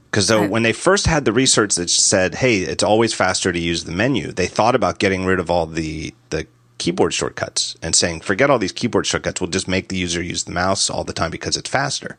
[0.09, 3.59] Because so when they first had the research that said, "Hey, it's always faster to
[3.59, 6.47] use the menu," they thought about getting rid of all the the
[6.79, 9.39] keyboard shortcuts and saying, "Forget all these keyboard shortcuts.
[9.39, 12.17] We'll just make the user use the mouse all the time because it's faster."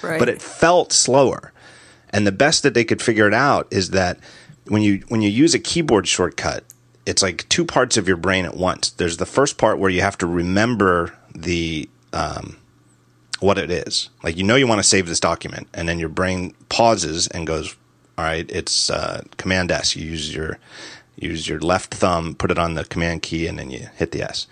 [0.00, 0.18] Right.
[0.18, 1.52] But it felt slower,
[2.10, 4.18] and the best that they could figure it out is that
[4.68, 6.64] when you when you use a keyboard shortcut,
[7.04, 8.90] it's like two parts of your brain at once.
[8.90, 12.56] There's the first part where you have to remember the um,
[13.40, 14.10] what it is.
[14.22, 17.46] Like you know you want to save this document, and then your brain pauses and
[17.46, 17.76] goes,
[18.18, 20.58] "All right, it's uh, Command S." You use your
[21.16, 24.22] use your left thumb, put it on the Command key, and then you hit the
[24.22, 24.46] S.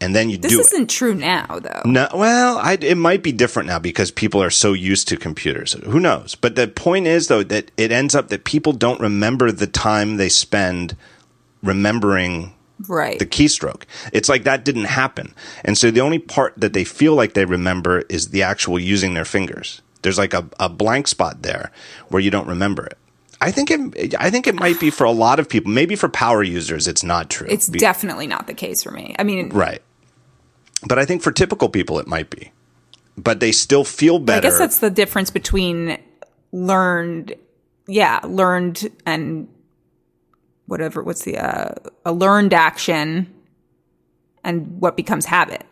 [0.00, 0.58] And then you this do.
[0.58, 1.82] This isn't true now, though.
[1.84, 5.72] No, well, I, it might be different now because people are so used to computers.
[5.84, 6.34] Who knows?
[6.36, 10.16] But the point is, though, that it ends up that people don't remember the time
[10.16, 10.96] they spend
[11.62, 12.54] remembering
[12.86, 13.18] right.
[13.18, 13.82] the keystroke.
[14.12, 15.34] It's like that didn't happen.
[15.64, 19.14] And so the only part that they feel like they remember is the actual using
[19.14, 19.82] their fingers.
[20.02, 21.72] There's like a, a blank spot there
[22.08, 22.98] where you don't remember it.
[23.40, 24.14] I think it.
[24.18, 25.70] I think it might be for a lot of people.
[25.70, 27.46] Maybe for power users, it's not true.
[27.48, 29.14] It's be- definitely not the case for me.
[29.16, 29.80] I mean, right.
[30.86, 32.52] But I think for typical people, it might be.
[33.16, 34.46] But they still feel better.
[34.46, 35.98] I guess that's the difference between
[36.52, 37.34] learned,
[37.86, 39.48] yeah, learned and
[40.66, 41.74] whatever what's the uh,
[42.04, 43.34] a learned action
[44.44, 45.66] and what becomes habit.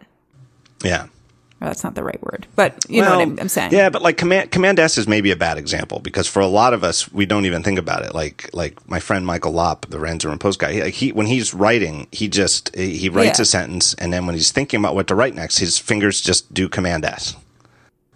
[0.82, 1.06] Yeah.
[1.60, 3.72] That's not the right word, but you well, know what I'm, I'm, saying.
[3.72, 6.74] Yeah, but like command command S is maybe a bad example because for a lot
[6.74, 8.14] of us we don't even think about it.
[8.14, 11.54] Like like my friend Michael Lopp, the Rands in Repose guy, he, he, when he's
[11.54, 13.44] writing, he just he writes yeah.
[13.44, 16.52] a sentence and then when he's thinking about what to write next, his fingers just
[16.52, 17.36] do command S.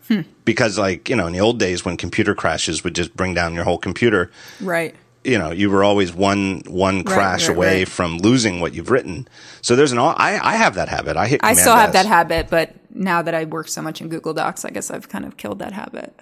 [0.09, 0.23] Hmm.
[0.45, 3.55] Because like you know, in the old days when computer crashes would just bring down
[3.55, 4.31] your whole computer,
[4.61, 4.95] right?
[5.25, 7.89] you know you were always one one crash right, right, away right.
[7.89, 9.29] from losing what you've written.
[9.63, 11.17] So there's an I I have that habit.
[11.17, 11.41] I hit.
[11.43, 11.95] I still have S.
[11.95, 15.09] that habit, but now that I work so much in Google Docs, I guess I've
[15.09, 16.19] kind of killed that habit.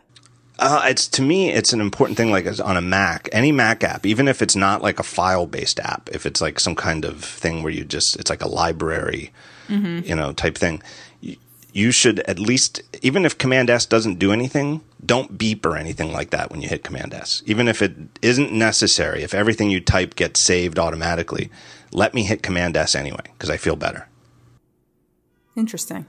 [0.59, 2.31] Uh, it's to me, it's an important thing.
[2.31, 5.79] Like on a Mac, any Mac app, even if it's not like a file based
[5.79, 9.33] app, if it's like some kind of thing where you just it's like a library,
[9.69, 10.01] mm-hmm.
[10.05, 10.83] you know, type thing
[11.73, 16.13] you should at least, even if Command S doesn't do anything, don't beep or anything
[16.13, 17.43] like that when you hit Command S.
[17.47, 21.51] Even if it isn't necessary, if everything you type gets saved automatically,
[21.93, 24.09] let me hit Command S anyway because I feel better.
[25.57, 26.07] Interesting.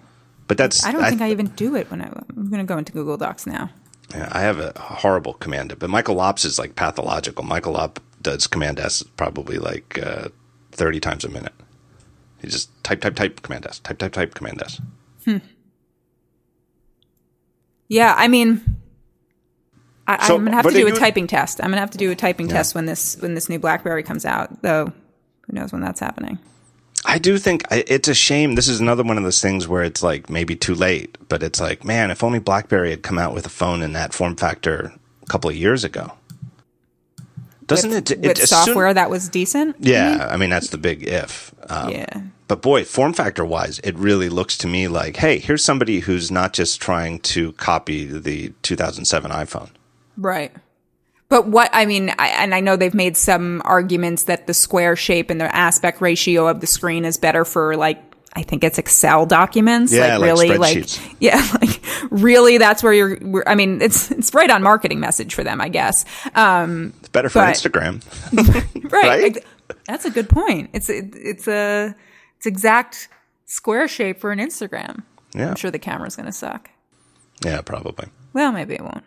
[0.50, 0.84] But that's.
[0.84, 2.92] I don't I, think I even do it when I, I'm going to go into
[2.92, 3.70] Google Docs now.
[4.12, 7.46] Yeah, I have a horrible command, but Michael Lopp's is like pathological.
[7.46, 10.30] Michael Lopp does Command S probably like uh,
[10.72, 11.54] 30 times a minute.
[12.42, 14.82] He just type, type, type, Command S, type, type, type, Command S.
[15.26, 15.38] Hmm.
[17.88, 18.80] Yeah, I mean,
[20.08, 21.62] I, am gonna have to do a typing test.
[21.62, 22.54] I'm gonna have to do a typing yeah.
[22.54, 24.64] test when this when this new BlackBerry comes out.
[24.64, 24.92] Though,
[25.42, 26.40] who knows when that's happening?
[27.06, 28.56] I do think it's a shame.
[28.56, 31.60] This is another one of those things where it's like maybe too late, but it's
[31.60, 34.94] like, man, if only BlackBerry had come out with a phone in that form factor
[35.24, 36.12] a couple of years ago.
[37.68, 39.76] Doesn't with, it, it with soon- software that was decent?
[39.80, 41.54] Yeah, I mean that's the big if.
[41.70, 42.22] Um, Yeah.
[42.48, 46.32] But boy, form factor wise, it really looks to me like, hey, here's somebody who's
[46.32, 49.70] not just trying to copy the 2007 iPhone.
[50.18, 50.52] Right.
[51.30, 54.96] But what I mean, I, and I know they've made some arguments that the square
[54.96, 58.04] shape and the aspect ratio of the screen is better for like
[58.34, 59.92] I think it's Excel documents.
[59.92, 60.88] Yeah, like really, like
[61.20, 63.44] yeah, like really, that's where you're.
[63.48, 66.06] I mean, it's it's right on marketing message for them, I guess.
[66.36, 68.04] Um, It's better for But- Instagram.
[68.92, 69.22] right.
[69.36, 69.46] Right?
[69.86, 70.72] That's a good point.
[70.74, 71.96] It's it, it's a
[72.38, 73.08] it's exact
[73.46, 75.04] square shape for an Instagram.
[75.34, 75.50] Yeah.
[75.50, 76.70] I'm sure the camera's going to suck.
[77.46, 78.08] Yeah, probably.
[78.34, 79.04] Well, maybe it won't.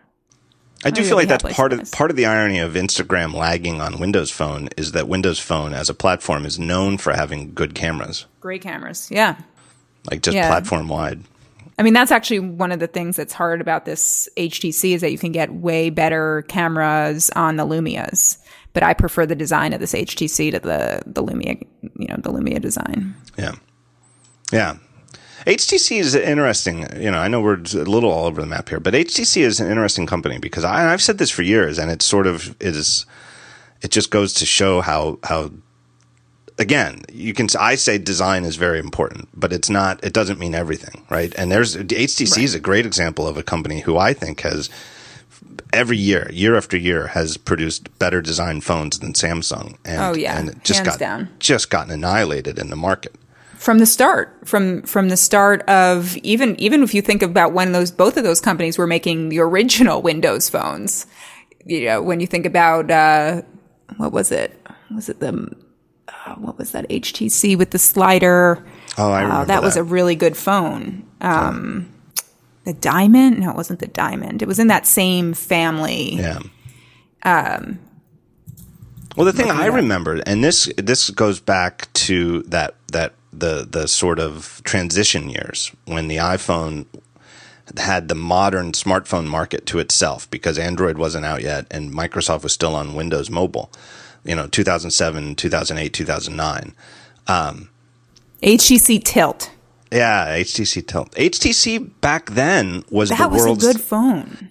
[0.85, 3.80] I do Oh, feel like that's part of part of the irony of Instagram lagging
[3.80, 7.74] on Windows Phone is that Windows Phone as a platform is known for having good
[7.74, 9.09] cameras, Great cameras.
[9.11, 9.37] Yeah.
[10.11, 10.49] like just Yeah.
[10.49, 11.20] platform wide.
[11.78, 15.11] I mean, that's actually one of the things that's hard about this HTC is that
[15.12, 18.39] you can get way better cameras on the Lumias.
[18.74, 21.62] But I prefer the design of this HTC to the the Lumia,
[21.99, 23.14] you know, the Lumia design.
[23.39, 23.53] Yeah.
[24.51, 24.76] Yeah.
[25.47, 26.86] HTC is interesting.
[27.01, 29.61] You know, I know we're a little all over the map here, but HTC is
[29.61, 32.76] an interesting company because I, I've said this for years, and it's sort of it
[32.76, 33.07] is.
[33.82, 35.51] It just goes to show how how.
[36.59, 37.49] Again, you can.
[37.59, 40.05] I say design is very important, but it's not.
[40.05, 41.34] It doesn't mean everything, right?
[41.36, 44.68] And there's HTC is a great example of a company who I think has
[45.72, 49.76] every year, year after year, has produced better designed phones than Samsung.
[49.84, 50.38] And, Oh, yeah.
[50.38, 51.28] and just Hands got down.
[51.38, 53.14] just gotten annihilated in the market.
[53.62, 57.70] From the start from from the start of even even if you think about when
[57.72, 61.06] those both of those companies were making the original windows phones
[61.64, 63.40] you know when you think about uh
[63.98, 64.58] what was it?
[64.94, 65.32] Was it the
[66.08, 68.64] uh, what was that htc with the slider?
[68.98, 71.04] Oh, I Uh, remember that was a really good phone.
[71.20, 71.88] Um
[72.64, 73.38] the diamond?
[73.40, 74.42] No it wasn't the diamond.
[74.42, 76.16] It was in that same family.
[76.16, 76.40] Yeah.
[77.24, 77.78] Um,
[79.16, 83.89] well, the thing I remembered, and this this goes back to that that the the
[83.89, 86.87] sort of transition years when the iPhone
[87.76, 92.53] had the modern smartphone market to itself because Android wasn't out yet and Microsoft was
[92.53, 93.70] still on Windows Mobile.
[94.24, 96.74] You know, 2007, 2008, 2009.
[98.43, 99.51] htc tilt
[99.91, 101.12] Yeah, HTC Tilt.
[101.12, 104.51] HTC back then was that the was a world's good phone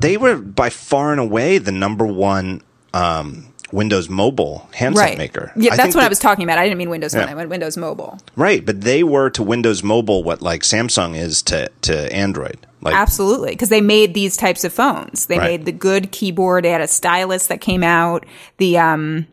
[0.00, 2.62] they were by far and away the number one
[2.92, 5.52] um, Windows Mobile handset right maker.
[5.56, 7.50] yeah I that's what i was talking about i didn't mean windows phone i meant
[7.50, 12.12] windows mobile right, but they were to Windows Mobile what like Samsung is to to
[12.14, 12.58] Android.
[12.82, 15.26] Like Absolutely, because they made these types of phones.
[15.26, 15.50] They Right.
[15.50, 16.64] made the good keyboard.
[16.64, 18.24] They had a stylus that came out.
[18.56, 19.26] The um,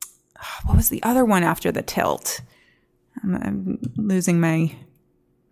[0.66, 2.40] what was the other one after the tilt?
[3.22, 4.74] I'm, I'm losing my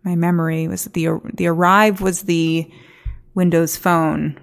[0.03, 0.67] my memory.
[0.67, 2.01] Was it the the Arrive?
[2.01, 2.69] Was the
[3.33, 4.37] Windows Phone?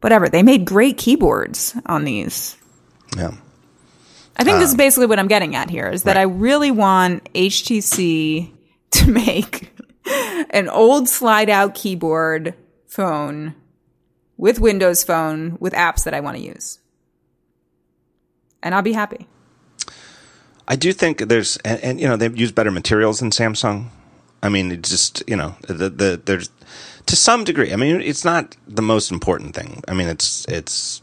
[0.00, 0.28] Whatever.
[0.28, 2.56] They made great keyboards on these.
[3.16, 3.32] Yeah,
[4.36, 6.36] I think this is basically what I'm getting at here is that Um, right.
[6.36, 8.50] I really want HTC
[8.92, 9.72] to make
[10.50, 12.54] an old slide out keyboard
[12.86, 13.54] phone
[14.36, 16.78] with Windows Phone with apps that I want to use.
[18.62, 19.26] And I'll be happy.
[20.68, 23.86] I do think there's and, and you know they've used better materials than Samsung.
[24.42, 26.50] I mean, it just you know the the there's
[27.06, 27.72] to some degree.
[27.72, 29.82] I mean, it's not the most important thing.
[29.86, 31.02] I mean, it's it's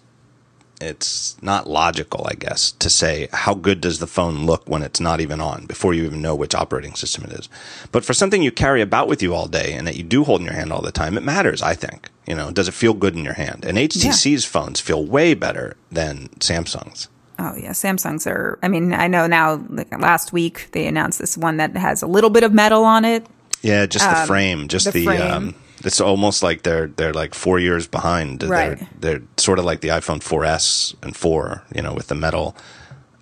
[0.83, 4.99] it's not logical, I guess, to say how good does the phone look when it's
[4.99, 7.49] not even on before you even know which operating system it is.
[7.91, 10.41] But for something you carry about with you all day and that you do hold
[10.41, 11.61] in your hand all the time, it matters.
[11.61, 13.65] I think you know, does it feel good in your hand?
[13.65, 17.09] And HTC's phones feel way better than Samsung's.
[17.39, 18.59] Oh yeah, Samsungs are.
[18.61, 19.63] I mean, I know now.
[19.69, 23.05] Like last week, they announced this one that has a little bit of metal on
[23.05, 23.25] it.
[23.61, 25.05] Yeah, just the frame, just the the.
[25.05, 25.31] frame.
[25.31, 25.55] Um,
[25.85, 28.43] it's almost like they're they're like four years behind.
[28.43, 28.77] Right.
[28.99, 32.55] They're they're sort of like the iPhone 4S and 4, you know, with the metal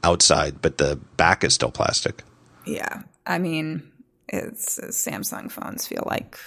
[0.03, 2.23] outside, but the back is still plastic.
[2.65, 3.83] Yeah, I mean,
[4.27, 6.37] it's Samsung phones feel like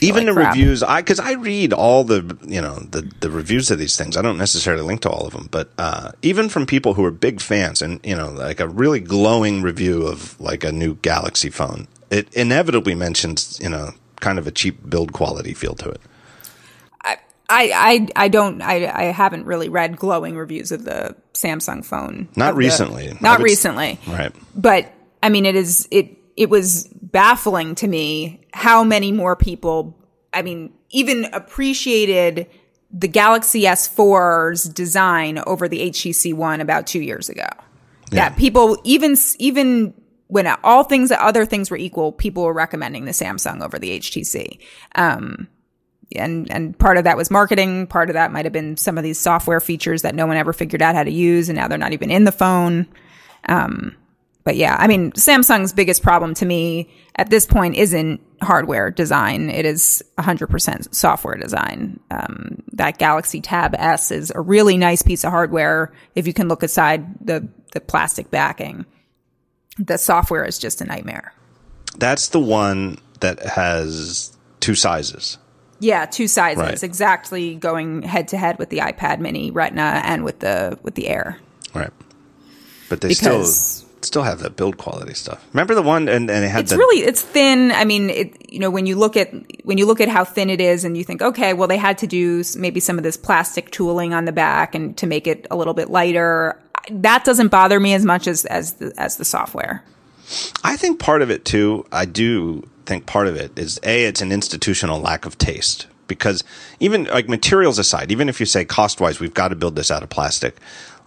[0.00, 0.54] Even like the crap.
[0.54, 4.16] reviews, I because I read all the you know the the reviews of these things.
[4.16, 7.10] I don't necessarily link to all of them, but uh, even from people who are
[7.10, 11.50] big fans and you know like a really glowing review of like a new Galaxy
[11.50, 16.00] phone, it inevitably mentions you know kind of a cheap build quality feel to it.
[17.04, 17.16] I,
[17.50, 22.28] I, I don't, I, I haven't really read glowing reviews of the Samsung phone.
[22.36, 23.18] Not Of the- recently.
[23.22, 23.98] Not would recently.
[24.06, 24.32] Right.
[24.54, 24.92] But
[25.22, 29.96] I mean, it is, it, it was baffling to me how many more people,
[30.32, 32.48] I mean, even appreciated
[32.90, 37.48] the Galaxy S4's design over the HTC One about two years ago.
[38.10, 38.28] Yeah.
[38.28, 39.94] That people, even, even
[40.28, 44.58] when all things, other things were equal, people were recommending the Samsung over the HTC.
[44.94, 45.48] Um,
[46.16, 47.86] and and part of that was marketing.
[47.86, 50.52] Part of that might have been some of these software features that no one ever
[50.52, 52.86] figured out how to use, and now they're not even in the phone.
[53.46, 53.94] Um,
[54.44, 59.50] but yeah, I mean, Samsung's biggest problem to me at this point isn't hardware design.
[59.50, 62.00] It is 100% software design.
[62.10, 66.48] Um, that Galaxy Tab S is a really nice piece of hardware if you can
[66.48, 68.86] look aside the, the plastic backing.
[69.78, 71.32] The software is just a nightmare.
[71.96, 75.38] That's the one that has two sizes.
[75.80, 76.82] Yeah, two sizes Right.
[76.82, 81.08] exactly going head to head with the iPad Mini Retina and with the with the
[81.08, 81.38] Air.
[81.74, 81.90] Right.
[82.88, 85.44] But they Because- still still have that build quality stuff.
[85.52, 87.72] Remember the one and, and it had It's the really it's thin.
[87.72, 89.32] I mean, it you know when you look at
[89.64, 91.98] when you look at how thin it is, and you think, okay, well they had
[91.98, 95.46] to do maybe some of this plastic tooling on the back and to make it
[95.50, 96.60] a little bit lighter.
[96.90, 99.82] That doesn't bother me as much as as the, as the software.
[100.62, 104.20] I think part of it too, I do think part of it is A, it's
[104.20, 105.86] an institutional lack of taste.
[106.06, 106.42] Because
[106.80, 109.90] even like materials aside, even if you say cost wise, we've got to build this
[109.90, 110.56] out of plastic,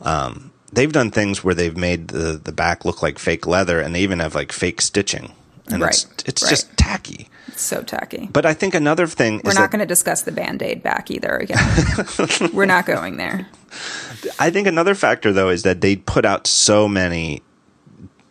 [0.01, 3.95] um, they've done things where they've made the, the back look like fake leather and
[3.95, 5.31] they even have like fake stitching.
[5.71, 6.49] And it's, Right, it's right.
[6.49, 7.29] just tacky.
[7.47, 8.29] It's so tacky.
[8.31, 11.37] But I think another thing We're not going to discuss the band aid back either
[11.37, 11.59] again.
[12.53, 13.47] We're not going there.
[14.39, 17.41] I think another factor though is that they put out so many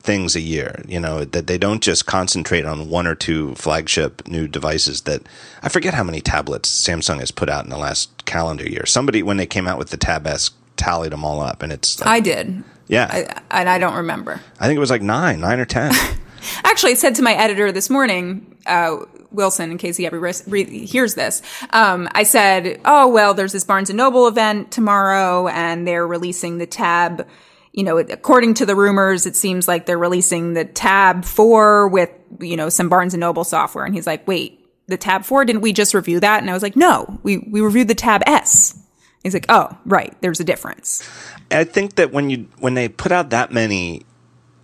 [0.02, 4.26] things a year, you know, that they don't just concentrate on one or two flagship
[4.26, 5.22] new devices that
[5.62, 8.86] I forget how many tablets Samsung has put out in the last calendar year.
[8.86, 12.00] Somebody when they came out with the Tab S tallied them all up and it's
[12.00, 13.08] like, I did, yeah,
[13.50, 14.40] I, and I don't remember.
[14.58, 15.92] I think it was like 9, 9 or 10.
[16.64, 18.98] Actually, I said to my editor this morning, uh,
[19.32, 23.52] Wilson, in case he ever res- re- hears this, um, I said, "Oh well, there's
[23.52, 27.26] this Barnes and Noble event tomorrow, and they're releasing the Tab.
[27.72, 32.10] You know, according to the rumors, it seems like they're releasing the Tab Four with
[32.40, 35.44] you know some Barnes and Noble software." And he's like, "Wait, the Tab Four?
[35.44, 38.22] Didn't we just review that?" And I was like, "No, we we reviewed the Tab
[38.26, 38.76] S."
[39.22, 41.08] He's like, "Oh, right, there's a difference."
[41.50, 44.02] I think that when you when they put out that many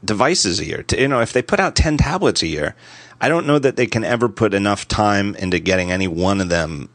[0.06, 2.74] devices a year, to, you know, if they put out ten tablets a year,
[3.20, 6.48] I don't know that they can ever put enough time into getting any one of
[6.48, 6.88] them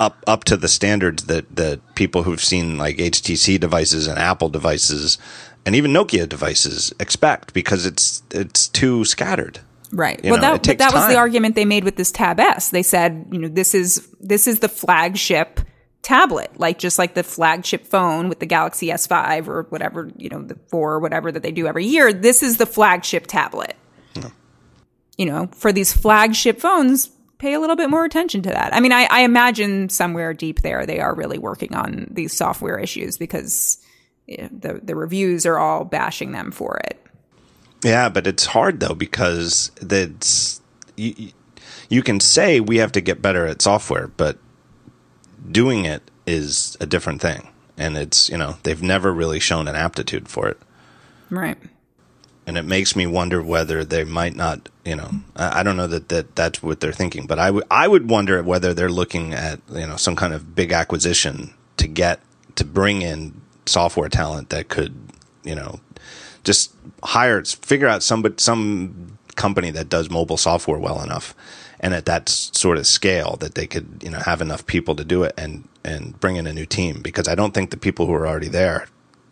[0.00, 4.48] up up to the standards that that people who've seen like HTC devices and Apple
[4.48, 5.18] devices
[5.64, 9.60] and even Nokia devices expect because it's it's too scattered.
[9.92, 10.22] Right.
[10.24, 12.70] You well, know, that that was the argument they made with this Tab S.
[12.70, 15.60] They said, you know, this is this is the flagship
[16.04, 20.42] tablet, like just like the flagship phone with the Galaxy S5 or whatever, you know,
[20.42, 22.12] the 4 or whatever that they do every year.
[22.12, 23.74] This is the flagship tablet.
[25.16, 27.06] You know, for these flagship phones,
[27.38, 28.74] pay a little bit more attention to that.
[28.74, 32.78] I mean, I, I imagine somewhere deep there they are really working on these software
[32.80, 33.78] issues because
[34.26, 37.00] you know, the the reviews are all bashing them for it.
[37.84, 40.60] Yeah, but it's hard though because that's
[40.96, 41.32] you, you-
[41.90, 44.38] you can say we have to get better at software, but
[45.50, 47.48] doing it is a different thing.
[47.76, 50.58] And it's, you know, they've never really shown an aptitude for it.
[51.30, 51.58] Right.
[52.46, 55.86] And it makes me wonder whether they might not, you know, I, I don't know
[55.86, 59.32] that, that that's what they're thinking, but I would I would wonder whether they're looking
[59.32, 62.20] at, you know, some kind of big acquisition to get
[62.56, 64.94] to bring in software talent that could,
[65.42, 65.80] you know,
[66.44, 71.34] just hire figure out some some company that does mobile software well enough
[71.84, 75.04] and at that sort of scale that they could you know have enough people to
[75.04, 78.06] do it and and bring in a new team because I don't think the people
[78.06, 78.86] who are already there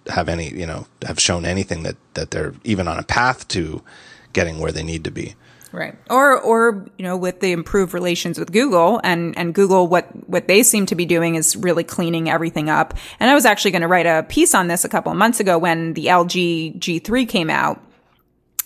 [0.09, 3.83] have any you know have shown anything that that they're even on a path to
[4.35, 5.35] getting where they need to be.
[5.73, 5.97] Right.
[6.11, 10.47] Or or you know with the improved relations with Google and and Google what what
[10.47, 12.93] they seem to be doing is really cleaning everything up.
[13.19, 15.41] And I was actually going to write a piece on this a couple of months
[15.41, 17.81] ago when the LG G3 came out.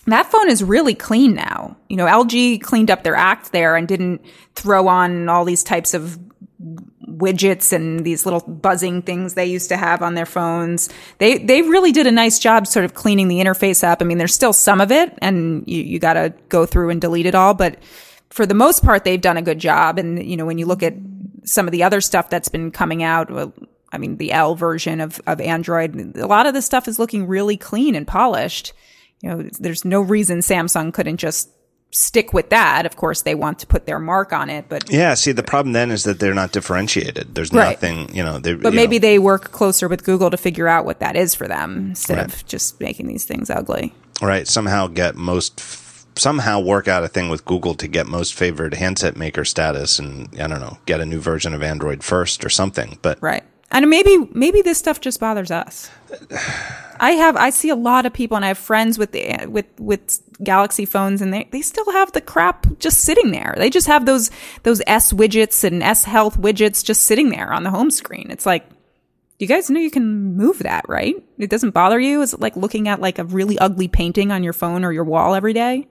[0.06, 1.76] That phone is really clean now.
[1.88, 5.94] You know, LG cleaned up their act there and didn't throw on all these types
[5.94, 6.18] of
[7.06, 10.88] widgets and these little buzzing things they used to have on their phones.
[11.18, 14.00] They they really did a nice job sort of cleaning the interface up.
[14.00, 17.00] I mean, there's still some of it and you, you got to go through and
[17.00, 17.78] delete it all, but
[18.30, 20.82] for the most part they've done a good job and you know, when you look
[20.82, 20.94] at
[21.44, 23.52] some of the other stuff that's been coming out, well,
[23.92, 27.26] I mean, the L version of of Android, a lot of the stuff is looking
[27.26, 28.72] really clean and polished.
[29.22, 31.50] You know, there's no reason Samsung couldn't just
[31.90, 32.84] stick with that.
[32.84, 35.72] Of course, they want to put their mark on it, but Yeah, see the problem
[35.72, 37.34] then is that they're not differentiated.
[37.34, 37.70] There's Right.
[37.70, 40.68] nothing, you know, they But you maybe know, they work closer with Google to figure
[40.68, 42.26] out what that is for them instead Right.
[42.26, 43.94] of just making these things ugly.
[44.22, 45.60] right somehow get most
[46.18, 50.28] somehow work out a thing with Google to get most favored handset maker status and
[50.40, 52.98] I don't know, get a new version of Android first or something.
[53.02, 53.44] But Right.
[53.70, 55.90] And maybe maybe this stuff just bothers us.
[56.98, 59.66] I have I see a lot of people and I have friends with the with
[59.78, 63.54] with Galaxy phones and they they still have the crap just sitting there.
[63.56, 64.30] They just have those
[64.62, 68.30] those S widgets and S health widgets just sitting there on the home screen.
[68.30, 68.66] It's like
[69.38, 71.16] you guys know you can move that, right?
[71.38, 72.22] It doesn't bother you.
[72.22, 75.04] Is it like looking at like a really ugly painting on your phone or your
[75.04, 75.88] wall every day?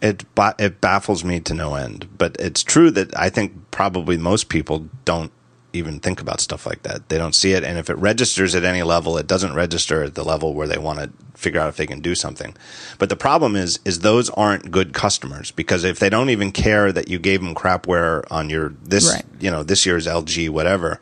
[0.00, 0.24] It
[0.58, 4.88] it baffles me to no end, but it's true that I think probably most people
[5.04, 5.32] don't
[5.72, 7.08] even think about stuff like that.
[7.08, 10.14] They don't see it, and if it registers at any level, it doesn't register at
[10.14, 12.54] the level where they want to figure out if they can do something.
[12.98, 16.92] But the problem is, is those aren't good customers because if they don't even care
[16.92, 19.24] that you gave them crapware on your this, right.
[19.40, 21.00] you know, this year's LG whatever,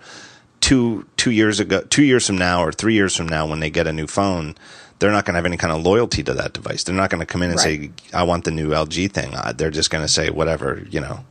[0.60, 3.70] two two years ago, two years from now, or three years from now, when they
[3.70, 4.54] get a new phone.
[4.98, 6.84] They're not going to have any kind of loyalty to that device.
[6.84, 7.64] They're not going to come in and right.
[7.64, 11.00] say, "I want the new LG thing." Uh, they're just going to say, "Whatever," you
[11.00, 11.24] know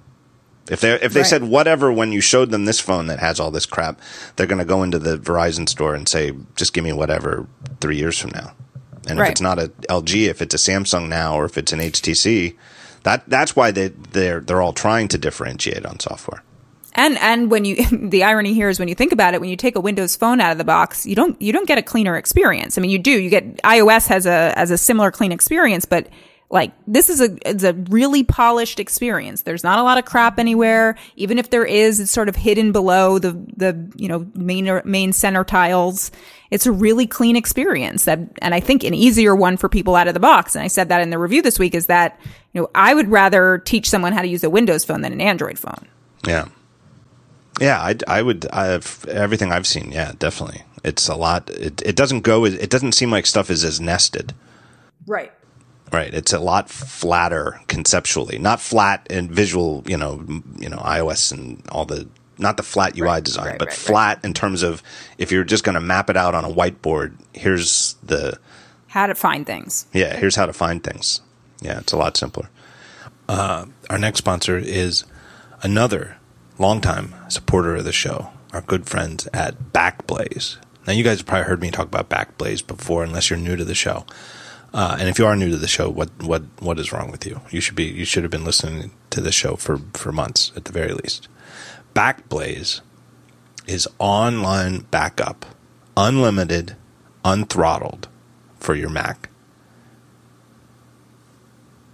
[0.70, 1.28] if they if they right.
[1.28, 4.00] said whatever when you showed them this phone that has all this crap,
[4.36, 7.48] they're going to go into the Verizon store and say, "Just give me whatever."
[7.82, 8.54] Three years from now,
[9.08, 9.28] and right.
[9.28, 12.56] if it's not a LG, if it's a Samsung now, or if it's an HTC,
[13.04, 16.44] that that's why they they're they're all trying to differentiate on software.
[16.94, 19.56] And and when you the irony here is when you think about it, when you
[19.56, 22.18] take a Windows phone out of the box, you don't you don't get a cleaner
[22.18, 22.78] experience.
[22.78, 23.12] I mean, you do.
[23.12, 26.08] You get iOS has a as a similar clean experience, but
[26.52, 29.44] like this is a it's a really polished experience.
[29.44, 30.96] There's not a lot of crap anywhere.
[31.16, 35.14] Even if there is, it's sort of hidden below the the you know main main
[35.14, 36.12] center tiles.
[36.50, 40.08] It's a really clean experience that, and I think an easier one for people out
[40.08, 40.56] of the box.
[40.56, 42.20] And I said that in the review this week is that
[42.54, 45.22] you know I would rather teach someone how to use a Windows phone than an
[45.22, 45.88] Android phone.
[46.26, 46.48] Yeah,
[47.60, 48.48] yeah, I, I would.
[48.52, 49.92] I have everything I've seen.
[49.92, 50.64] Yeah, definitely.
[50.84, 51.50] It's a lot.
[51.52, 52.46] It it doesn't go.
[52.46, 54.34] It doesn't seem like stuff is as nested.
[55.06, 55.32] Right.
[55.92, 56.14] Right.
[56.14, 60.24] It's a lot flatter conceptually, not flat and visual, you know,
[60.58, 63.78] you know, iOS and all the, not the flat UI right, design, right, but right,
[63.78, 64.82] flat in terms of
[65.18, 68.40] if you're just going to map it out on a whiteboard, here's the,
[68.88, 69.88] how to find things.
[69.94, 70.16] Yeah.
[70.16, 71.22] Here's how to find things.
[71.62, 71.80] Yeah.
[71.80, 72.50] It's a lot simpler.
[73.28, 75.06] Uh, our next sponsor is
[75.62, 76.18] another
[76.58, 80.58] longtime supporter of the show, our good friends at Backblaze.
[80.88, 83.66] Now, you guys have probably heard me talk about Backblaze before, unless you're new to
[83.66, 84.06] the show.
[84.74, 87.26] Uh, and if you are new to the show, what what what is wrong with
[87.26, 87.42] you?
[87.50, 90.66] You should be you should have been listening to the show for for months at
[90.66, 91.28] the very least.
[91.96, 92.82] Backblaze
[93.66, 95.46] is online backup,
[95.98, 96.76] unlimited,
[97.26, 98.08] unthrottled
[98.60, 99.30] for your Mac.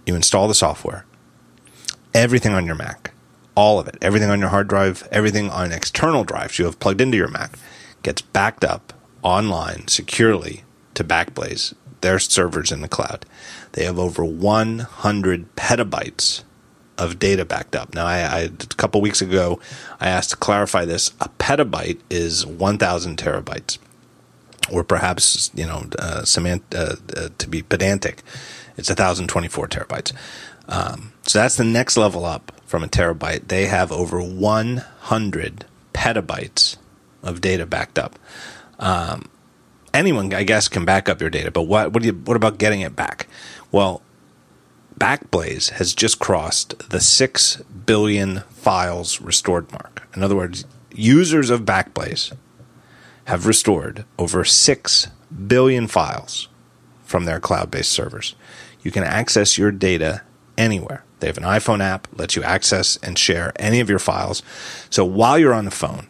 [0.04, 1.04] You install the software,
[2.14, 3.12] everything on your Mac,
[3.54, 7.00] all of it, everything on your hard drive, everything on external drives you have plugged
[7.00, 7.58] into your Mac,
[8.02, 10.62] gets backed up online securely
[10.94, 11.74] to Backblaze
[12.06, 13.26] their servers in the cloud.
[13.72, 16.44] They have over 100 petabytes
[16.96, 17.94] of data backed up.
[17.94, 19.58] Now, I, I, a couple weeks ago,
[20.00, 21.10] I asked to clarify this.
[21.20, 23.78] A petabyte is 1,000 terabytes,
[24.70, 28.22] or perhaps you know, uh, semant- uh, uh, to be pedantic,
[28.76, 30.12] it's 1,024 terabytes.
[30.68, 33.48] Um, so that's the next level up from a terabyte.
[33.48, 36.76] They have over 100 petabytes
[37.24, 38.16] of data backed up.
[38.78, 39.28] Um,
[39.96, 42.80] anyone, I guess, can back up your data, but what what, you, what about getting
[42.80, 43.26] it back?
[43.72, 44.02] Well,
[44.98, 50.08] Backblaze has just crossed the six billion files restored mark.
[50.14, 52.32] In other words, users of Backblaze
[53.26, 55.08] have restored over six
[55.46, 56.48] billion files
[57.04, 58.34] from their cloud-based servers.
[58.82, 60.22] You can access your data
[60.56, 61.04] anywhere.
[61.20, 64.42] They have an iPhone app, lets you access and share any of your files.
[64.90, 66.08] So while you're on the phone,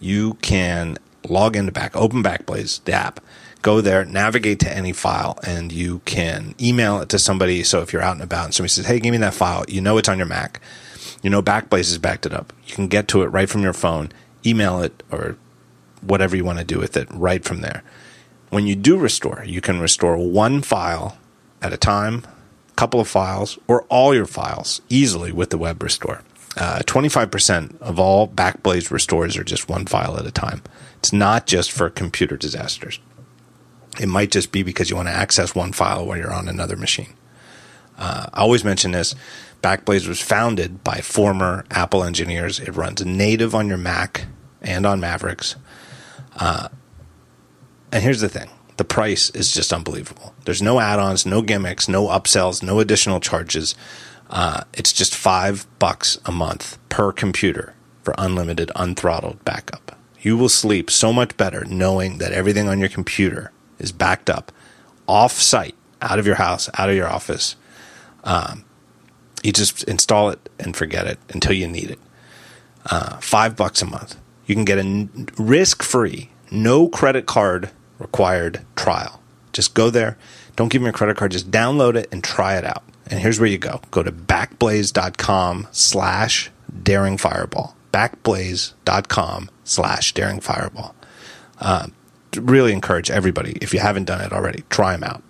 [0.00, 0.98] you can
[1.30, 3.20] log into back, open Backblaze, the app,
[3.62, 7.62] go there, navigate to any file, and you can email it to somebody.
[7.62, 9.80] So if you're out and about and somebody says, Hey, give me that file, you
[9.80, 10.60] know it's on your Mac.
[11.22, 12.52] You know Backblaze has backed it up.
[12.66, 14.12] You can get to it right from your phone,
[14.44, 15.36] email it, or
[16.00, 17.82] whatever you want to do with it right from there.
[18.50, 21.18] When you do restore, you can restore one file
[21.60, 22.24] at a time,
[22.70, 26.22] a couple of files, or all your files easily with the web restore.
[26.56, 30.62] Uh, 25% of all Backblaze restores are just one file at a time.
[30.98, 32.98] It's not just for computer disasters.
[34.00, 36.76] It might just be because you want to access one file while you're on another
[36.76, 37.14] machine.
[37.98, 39.14] Uh, I always mention this.
[39.62, 42.60] Backblaze was founded by former Apple engineers.
[42.60, 44.26] It runs native on your Mac
[44.60, 45.56] and on Mavericks.
[46.36, 46.68] Uh,
[47.90, 50.34] and here's the thing the price is just unbelievable.
[50.44, 53.74] There's no add ons, no gimmicks, no upsells, no additional charges.
[54.28, 59.95] Uh, it's just five bucks a month per computer for unlimited, unthrottled backup.
[60.26, 64.50] You will sleep so much better knowing that everything on your computer is backed up
[65.06, 67.54] off site, out of your house, out of your office.
[68.24, 68.64] Um,
[69.44, 72.00] you just install it and forget it until you need it.
[72.86, 74.16] Uh, five bucks a month.
[74.46, 75.08] you can get a
[75.38, 77.70] risk free, no credit card
[78.00, 79.22] required trial.
[79.52, 80.18] Just go there.
[80.56, 81.30] Don't give me your credit card.
[81.30, 82.82] Just download it and try it out.
[83.06, 83.80] And here's where you go.
[83.92, 86.50] Go to backblaze.com slash
[86.82, 87.76] daring fireball.
[87.92, 90.94] Backblaze.com slash daring fireball.
[91.60, 91.88] Uh,
[92.34, 95.22] really encourage everybody, if you haven't done it already, try them out.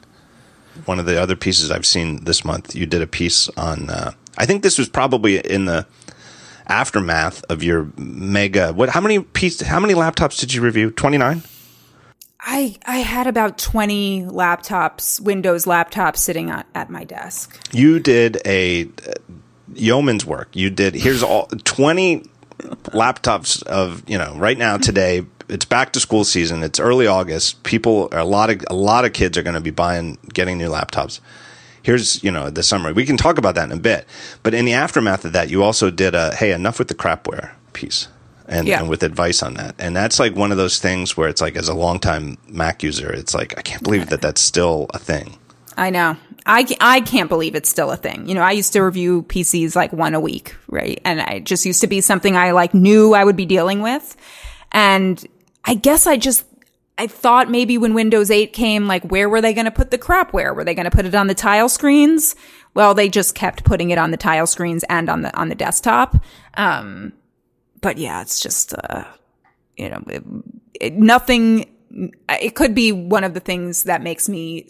[0.84, 4.12] One of the other pieces I've seen this month, you did a piece on, uh,
[4.36, 5.86] I think this was probably in the
[6.66, 10.90] aftermath of your mega, what, how many piece, how many laptops did you review?
[10.90, 11.42] 29?
[12.48, 17.60] I I had about 20 laptops, Windows laptops sitting at, at my desk.
[17.72, 18.88] You did a uh,
[19.74, 20.54] yeoman's work.
[20.54, 22.24] You did here's all 20
[22.58, 26.62] laptops of, you know, right now today it's back to school season.
[26.62, 27.62] It's early August.
[27.62, 30.68] People a lot of a lot of kids are going to be buying getting new
[30.68, 31.20] laptops.
[31.82, 32.92] Here's, you know, the summary.
[32.92, 34.08] We can talk about that in a bit.
[34.42, 37.52] But in the aftermath of that, you also did a hey, enough with the crapware
[37.74, 38.08] piece
[38.48, 38.80] and, yeah.
[38.80, 39.76] and with advice on that.
[39.78, 43.12] And that's like one of those things where it's like, as a longtime Mac user,
[43.12, 45.38] it's like, I can't believe that that's still a thing.
[45.76, 46.16] I know.
[46.46, 48.28] I, I can't believe it's still a thing.
[48.28, 51.00] You know, I used to review PCs like one a week, right?
[51.04, 54.16] And I just used to be something I like knew I would be dealing with.
[54.72, 55.24] And
[55.64, 56.46] I guess I just,
[56.98, 59.98] I thought maybe when Windows 8 came, like, where were they going to put the
[59.98, 60.54] crapware?
[60.54, 62.36] Were they going to put it on the tile screens?
[62.74, 65.54] Well, they just kept putting it on the tile screens and on the, on the
[65.54, 66.16] desktop.
[66.54, 67.12] Um,
[67.80, 69.04] but yeah, it's just, uh,
[69.76, 70.22] you know, it,
[70.80, 71.66] it, nothing.
[72.28, 74.66] It could be one of the things that makes me.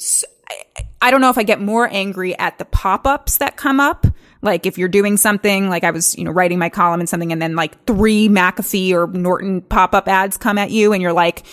[0.49, 0.63] I,
[1.01, 4.07] I don't know if I get more angry at the pop ups that come up.
[4.43, 7.33] Like if you're doing something, like I was, you know, writing my column and something,
[7.33, 11.13] and then like three McAfee or Norton pop up ads come at you, and you're
[11.13, 11.45] like,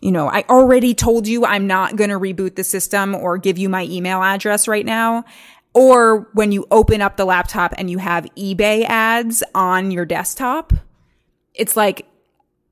[0.00, 3.58] you know, I already told you I'm not going to reboot the system or give
[3.58, 5.24] you my email address right now.
[5.72, 10.72] Or when you open up the laptop and you have eBay ads on your desktop
[11.54, 12.06] it's like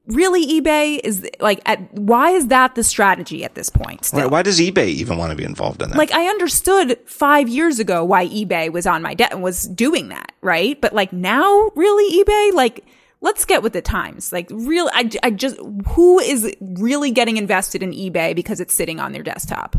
[0.09, 4.07] really eBay is like at why is that the strategy at this point?
[4.07, 4.21] Still?
[4.21, 5.99] Right, why does eBay even want to be involved in that?
[5.99, 10.09] Like I understood 5 years ago why eBay was on my debt and was doing
[10.09, 10.81] that, right?
[10.81, 12.85] But like now really eBay like
[13.21, 14.33] let's get with the times.
[14.33, 15.57] Like real I I just
[15.89, 19.77] who is really getting invested in eBay because it's sitting on their desktop?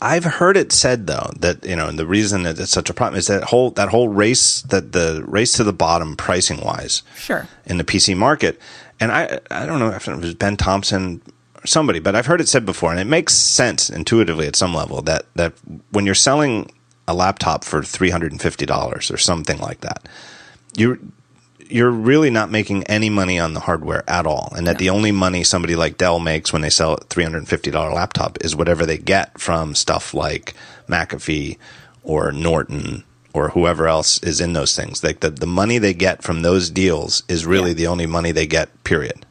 [0.00, 3.18] I've heard it said though that you know the reason that it's such a problem
[3.18, 7.46] is that whole that whole race that the race to the bottom pricing wise, sure,
[7.66, 8.58] in the PC market.
[9.02, 11.20] And I I don't know if it was Ben Thompson
[11.56, 14.72] or somebody, but I've heard it said before, and it makes sense intuitively at some
[14.72, 15.54] level that that
[15.90, 16.70] when you're selling
[17.08, 20.08] a laptop for three hundred and fifty dollars or something like that,
[20.76, 21.00] you're
[21.68, 24.78] you're really not making any money on the hardware at all, and that no.
[24.78, 27.72] the only money somebody like Dell makes when they sell a three hundred and fifty
[27.72, 30.54] dollar laptop is whatever they get from stuff like
[30.86, 31.58] McAfee
[32.04, 33.02] or Norton
[33.34, 35.02] or whoever else is in those things.
[35.02, 37.74] Like the, the money they get from those deals is really yeah.
[37.74, 38.84] the only money they get.
[38.84, 39.26] Period.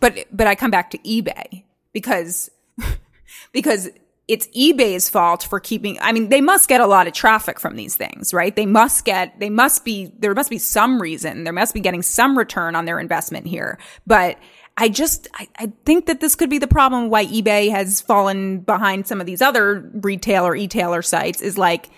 [0.00, 2.50] But but I come back to eBay because
[3.52, 3.90] because
[4.26, 7.76] it's eBay's fault for keeping, I mean, they must get a lot of traffic from
[7.76, 8.56] these things, right?
[8.56, 12.02] They must get, they must be, there must be some reason, there must be getting
[12.02, 13.78] some return on their investment here.
[14.06, 14.38] But
[14.78, 18.60] I just, I, I think that this could be the problem why eBay has fallen
[18.60, 21.90] behind some of these other retail or e-tailer sites is like,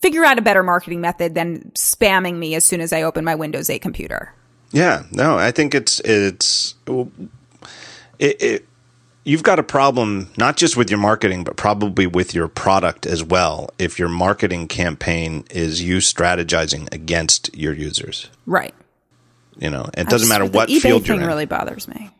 [0.00, 3.34] figure out a better marketing method than spamming me as soon as I open my
[3.34, 4.32] Windows 8 computer.
[4.70, 6.74] Yeah, no, I think it's, it's,
[8.18, 8.68] it, it
[9.24, 13.22] you've got a problem not just with your marketing, but probably with your product as
[13.22, 13.70] well.
[13.78, 18.74] If your marketing campaign is you strategizing against your users, right?
[19.58, 21.26] You know, it doesn't matter what eBay field you're in.
[21.26, 22.10] Really bothers me.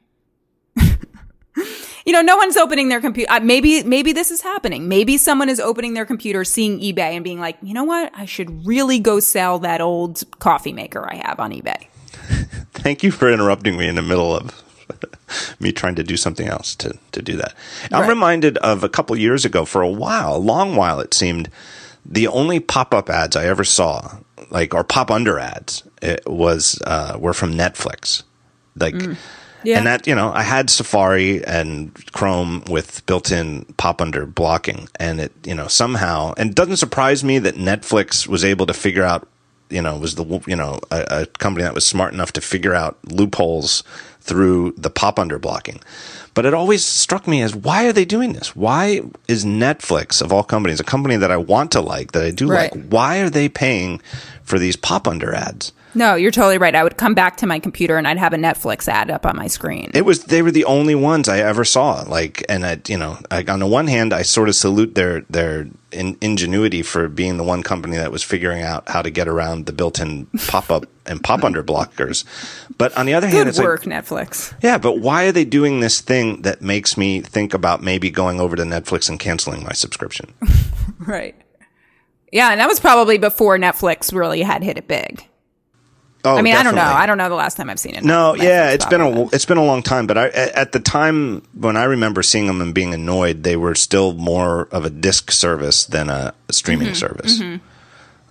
[2.09, 3.31] You know, no one's opening their computer.
[3.31, 4.89] Uh, maybe, maybe this is happening.
[4.89, 8.11] Maybe someone is opening their computer, seeing eBay, and being like, you know what?
[8.15, 11.87] I should really go sell that old coffee maker I have on eBay.
[12.73, 14.65] Thank you for interrupting me in the middle of
[15.61, 17.53] me trying to do something else to, to do that.
[17.83, 18.01] Right.
[18.01, 21.51] I'm reminded of a couple years ago, for a while, a long while it seemed,
[22.07, 24.17] the only pop up ads I ever saw,
[24.49, 28.23] like, or pop under ads, it was, uh, were from Netflix.
[28.77, 29.19] Like, mm.
[29.65, 29.79] Yeah.
[29.79, 34.89] And that, you know, I had Safari and Chrome with built in pop under blocking.
[34.97, 38.75] And it, you know, somehow, and it doesn't surprise me that Netflix was able to
[38.75, 39.27] figure out,
[39.71, 42.75] you know, was the, you know, a, a company that was smart enough to figure
[42.75, 43.83] out loopholes
[44.21, 45.81] through the pop under blocking.
[46.35, 48.55] But it always struck me as why are they doing this?
[48.55, 52.31] Why is Netflix of all companies, a company that I want to like, that I
[52.31, 52.73] do right.
[52.73, 54.01] like, why are they paying
[54.45, 55.73] for these pop under ads?
[55.99, 56.77] No, you're totally right.
[56.77, 59.37] I would come back to my computer and I'd have a Netflix ad up on
[59.37, 59.91] my screen.
[59.95, 62.03] It was they were the only ones I ever saw.
[62.07, 65.23] Like, and I, you know, I, on the one hand, I sort of salute their
[65.23, 69.27] their in, ingenuity for being the one company that was figuring out how to get
[69.27, 72.25] around the built-in pop-up and pop under blockers.
[72.77, 74.55] But on the other hand, Good it's work, like, Netflix.
[74.63, 78.39] yeah, but why are they doing this thing that makes me think about maybe going
[78.39, 80.33] over to Netflix and canceling my subscription?
[81.07, 81.35] Right.
[82.33, 85.25] Yeah, and that was probably before Netflix really had hit it big.
[86.35, 86.83] Oh, I mean, I don't know.
[86.83, 88.05] I don't know the last time I've seen it.
[88.05, 91.43] No, yeah, it's been a it's been a long time, but I at the time
[91.55, 95.31] when I remember seeing them and being annoyed, they were still more of a disc
[95.31, 97.41] service than a, a streaming service.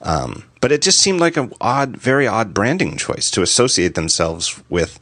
[0.01, 4.61] Um, but it just seemed like an odd, very odd branding choice to associate themselves
[4.69, 4.99] with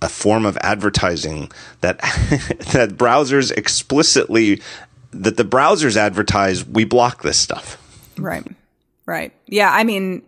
[0.00, 1.98] a form of advertising that
[2.72, 4.62] that browsers explicitly
[5.10, 7.76] that the browsers advertise we block this stuff.
[8.16, 8.46] Right.
[9.06, 9.32] Right.
[9.46, 9.72] Yeah.
[9.72, 10.22] I mean,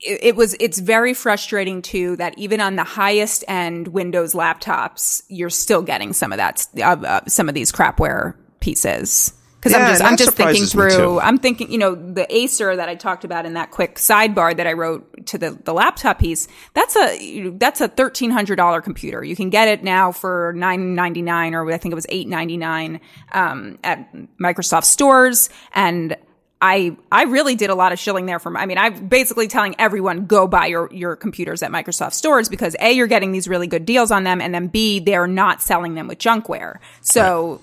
[0.00, 5.22] it, it was, it's very frustrating too that even on the highest end Windows laptops,
[5.28, 9.32] you're still getting some of that, uh, uh, some of these crapware pieces.
[9.62, 11.18] Cause Yeah, I'm just, I'm just thinking through.
[11.18, 14.66] I'm thinking, you know, the Acer that I talked about in that quick sidebar that
[14.66, 19.24] I wrote to the, the laptop piece, that's a, that's a $1,300 computer.
[19.24, 23.00] You can get it now for $9.99 or I think it was $8.99,
[23.32, 25.48] um, at Microsoft stores.
[25.74, 26.16] And
[26.60, 29.74] I I really did a lot of shilling there from I mean I'm basically telling
[29.78, 33.66] everyone go buy your your computers at Microsoft stores because A you're getting these really
[33.66, 36.78] good deals on them and then B they're not selling them with junkware.
[37.02, 37.60] So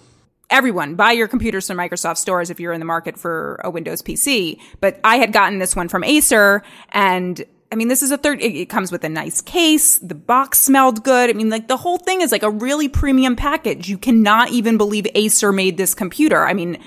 [0.50, 4.04] everyone buy your computers from Microsoft stores if you're in the market for a Windows
[4.04, 4.60] PC.
[4.80, 8.40] But I had gotten this one from Acer and I mean, this is a third,
[8.40, 9.98] it, it comes with a nice case.
[9.98, 11.32] The box smelled good.
[11.32, 13.90] I mean, like the whole thing is like a really premium package.
[13.90, 16.46] You cannot even believe Acer made this computer.
[16.46, 16.78] I mean,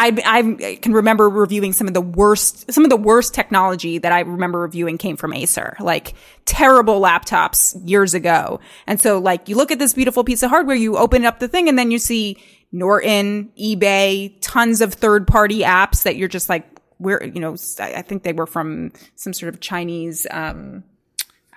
[0.00, 4.12] I, I can remember reviewing some of the worst, some of the worst technology that
[4.12, 8.60] I remember reviewing came from Acer, like terrible laptops years ago.
[8.86, 11.48] And so like you look at this beautiful piece of hardware, you open up the
[11.48, 12.36] thing and then you see
[12.70, 16.64] Norton, eBay, tons of third party apps that you're just like,
[16.98, 20.84] where, you know, I think they were from some sort of Chinese, um,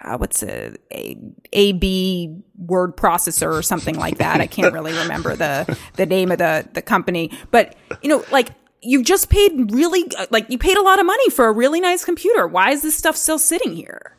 [0.03, 1.17] uh, what's a, a
[1.53, 4.41] AB word processor or something like that.
[4.41, 8.49] I can't really remember the the name of the the company, but you know, like
[8.81, 11.79] you just paid really uh, like you paid a lot of money for a really
[11.79, 12.47] nice computer.
[12.47, 14.15] Why is this stuff still sitting here?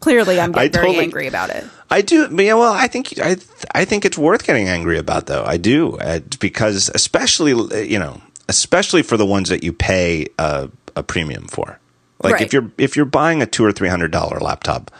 [0.00, 1.64] Clearly, I'm getting very totally- angry about it.
[1.88, 2.28] I do.
[2.34, 3.36] Yeah, well, I think I
[3.74, 5.44] I think it's worth getting angry about, though.
[5.44, 10.26] I do uh, because, especially uh, you know, especially for the ones that you pay
[10.38, 11.78] a, a premium for.
[12.22, 12.42] Like Right.
[12.42, 14.90] if you're if you're buying a two or three hundred dollar laptop,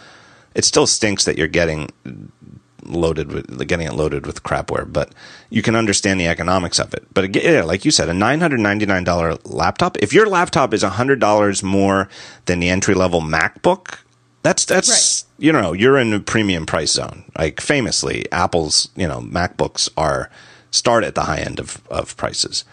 [0.54, 1.90] it still stinks that you're getting
[2.84, 4.90] loaded with getting it loaded with crapware.
[4.90, 5.12] But
[5.50, 7.06] you can understand the economics of it.
[7.14, 9.96] But again, yeah, like you said, a nine hundred ninety nine dollar laptop.
[9.98, 12.08] If your laptop is hundred dollars more
[12.46, 13.98] than the entry level MacBook,
[14.42, 17.24] that's that's you know you're in a premium price zone.
[17.38, 20.28] Like famously, Apple's you know MacBooks are
[20.70, 22.64] start at the high end of of prices.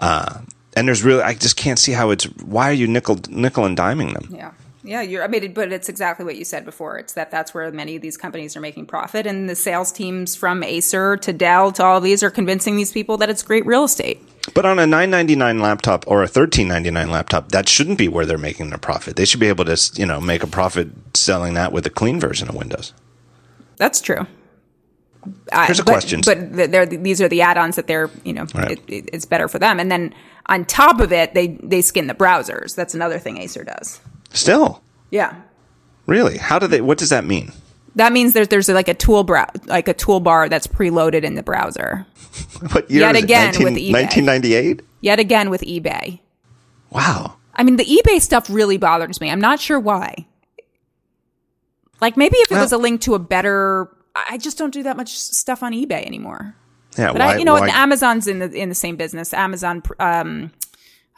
[0.00, 0.40] Uh,
[0.76, 2.24] and there's really, I just can't see how it's.
[2.24, 4.28] Why are you nickel nickel and diming them?
[4.30, 4.52] Yeah.
[4.86, 6.98] Yeah, you're, I mean, but it's exactly what you said before.
[6.98, 10.36] It's that that's where many of these companies are making profit, and the sales teams
[10.36, 13.64] from Acer to Dell to all of these are convincing these people that it's great
[13.64, 14.20] real estate.
[14.52, 17.96] But on a nine ninety nine laptop or a thirteen ninety nine laptop, that shouldn't
[17.96, 19.16] be where they're making their profit.
[19.16, 22.20] They should be able to, you know, make a profit selling that with a clean
[22.20, 22.92] version of Windows.
[23.78, 24.26] That's true.
[25.52, 26.20] I- Here's a question.
[26.24, 28.72] but they're, these are the add-ons that they're, you know, Right.
[28.72, 29.78] it, it, it's better for them.
[29.80, 30.14] And then
[30.46, 32.74] on top of it, they they skin the browsers.
[32.74, 34.00] That's another thing Acer does.
[34.32, 35.34] Still, Yeah,
[36.06, 36.80] really, how do they?
[36.80, 37.52] What does that mean?
[37.96, 41.42] that means there's there's like a tool brow like a toolbar that's preloaded in the
[41.42, 42.04] browser.
[42.72, 43.92] What year Yet again with 19- eBay.
[43.92, 44.82] 1998?
[45.00, 46.18] Yet again with eBay.
[46.90, 47.36] Wow.
[47.54, 49.30] I mean, the eBay stuff really bothers me.
[49.30, 50.26] I'm not sure why.
[52.00, 54.82] Like maybe if it Well- was a link to a better, I just don't do
[54.84, 56.54] that much stuff on eBay anymore.
[56.96, 57.12] Yeah.
[57.12, 59.34] But why, I, you know, why- Amazon's in the in the same business.
[59.34, 60.52] Amazon, um,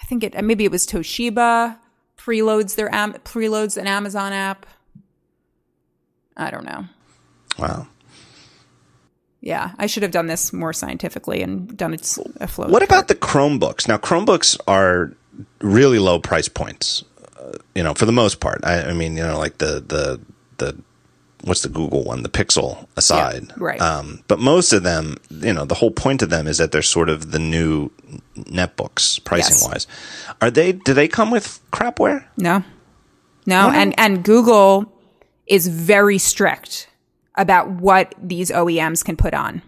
[0.03, 1.77] I think it maybe it was Toshiba
[2.19, 4.67] preloads their am, preloads an Amazon app.
[6.37, 6.85] I don't know.
[7.59, 7.87] wow.
[9.41, 12.67] Yeah, I should have done this more scientifically and done it a flow.
[12.67, 13.87] What about the Chromebooks?
[13.87, 15.13] Now, Chromebooks are
[15.61, 17.05] really low price points.
[17.39, 18.61] Uh, you know, for the most part.
[18.65, 20.21] I, I mean, you know, like the the
[20.59, 20.77] the
[21.43, 23.81] what's the Google one, the Pixel aside, right.
[23.81, 26.83] Um, but most of them, you know, the whole point of them is that they're
[26.83, 27.91] sort of the new
[28.37, 29.69] netbooks pricing Yes.
[29.69, 29.87] wise.
[30.41, 30.73] Are they?
[30.73, 32.25] Do they come with crapware?
[32.37, 32.65] No,
[33.47, 34.93] no, and and Google
[35.47, 36.89] is very strict
[37.37, 39.63] about what these OEMs can put on.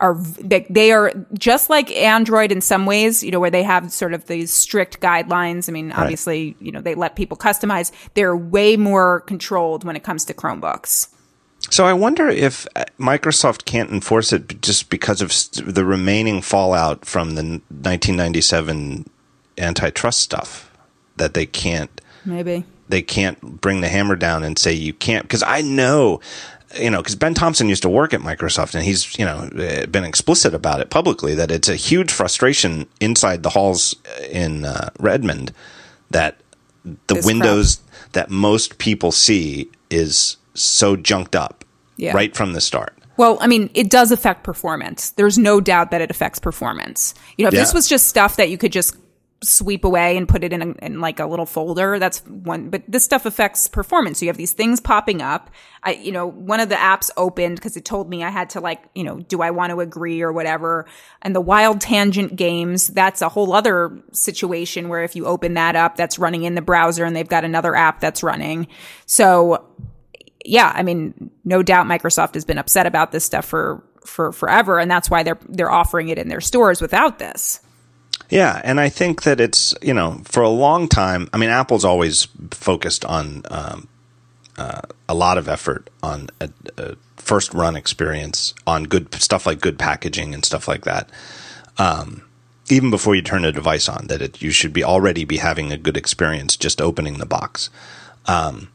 [0.00, 3.92] Are they, they are just like Android in some ways, you know, where they have
[3.92, 5.68] sort of these strict guidelines.
[5.68, 7.90] I mean, obviously, you know, they let people customize.
[8.14, 11.08] They're way more controlled when it comes to Chromebooks.
[11.70, 15.32] So I wonder if uh, Microsoft can't enforce it just because of
[15.74, 19.10] the remaining fallout from the 1997
[19.58, 20.70] antitrust stuff
[21.16, 22.64] that they can't Maybe.
[22.88, 26.20] they can't bring the hammer down and say you can't because I know
[26.76, 29.86] you know because Ben Thompson used to work at Microsoft and he's you know uh,
[29.86, 33.96] been explicit about it publicly that it's a huge frustration inside the halls
[34.30, 35.52] in uh, Redmond
[36.10, 36.36] that
[37.06, 37.80] the This Windows
[38.12, 41.64] that most people see is so junked up
[41.96, 42.12] Yeah.
[42.12, 42.94] right from the start.
[43.16, 45.10] Well, I mean, it does affect performance.
[45.10, 47.14] There's no doubt that it affects performance.
[47.36, 48.96] You know, if this was just stuff that you could just
[49.42, 52.70] sweep away and put it in, a, in like a little folder, that's one.
[52.70, 54.18] But this stuff affects performance.
[54.18, 55.50] So you have these things popping up.
[55.82, 58.60] I, you know, one of the apps opened because it told me I had to
[58.60, 60.86] like, you know, do I want to agree or whatever.
[61.22, 65.96] And the WildTangent games, that's a whole other situation where if you open that up,
[65.96, 68.66] that's running in the browser and they've got another app that's running.
[69.06, 69.64] So
[70.44, 74.78] yeah, I mean, no doubt Microsoft has been upset about this stuff for for forever,
[74.80, 77.60] and that's why they're they're offering it in their stores without this.
[78.30, 81.28] Yeah, and I think that it's you know for a long time.
[81.32, 83.88] I mean, Apple's always focused on um,
[84.56, 89.60] uh, a lot of effort on a, a first run experience, on good stuff like
[89.60, 91.10] good packaging and stuff like that.
[91.78, 92.22] Um,
[92.70, 95.72] even before you turn a device on, that it, you should be already be having
[95.72, 97.70] a good experience just opening the box.
[98.26, 98.68] Um,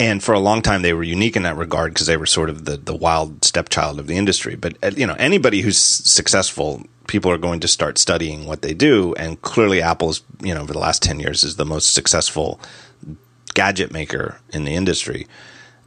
[0.00, 2.50] and for a long time, they were unique in that regard because they were sort
[2.50, 4.54] of the, the wild stepchild of the industry.
[4.54, 8.74] But uh, you know, anybody who's successful, people are going to start studying what they
[8.74, 9.14] do.
[9.14, 12.60] And clearly, Apple's you know over the last ten years is the most successful
[13.54, 15.26] gadget maker in the industry.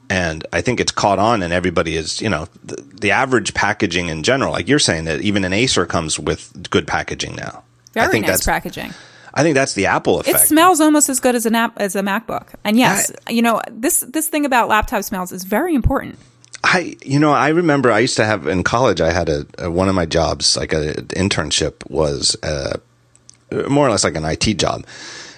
[0.09, 4.09] And I think it's caught on, and everybody is, you know, the, the average packaging
[4.09, 4.51] in general.
[4.51, 7.63] Like you're saying that even an Acer comes with good packaging now.
[7.93, 8.93] Very I think nice that's packaging.
[9.33, 10.43] I think that's the Apple effect.
[10.43, 12.47] It smells almost as good as an app as a MacBook.
[12.63, 16.17] And yes, you know this this thing about laptop smells is very important.
[16.63, 19.01] I, you know, I remember I used to have in college.
[19.01, 22.77] I had a, a one of my jobs, like a internship, was uh,
[23.67, 24.85] more or less like an IT job,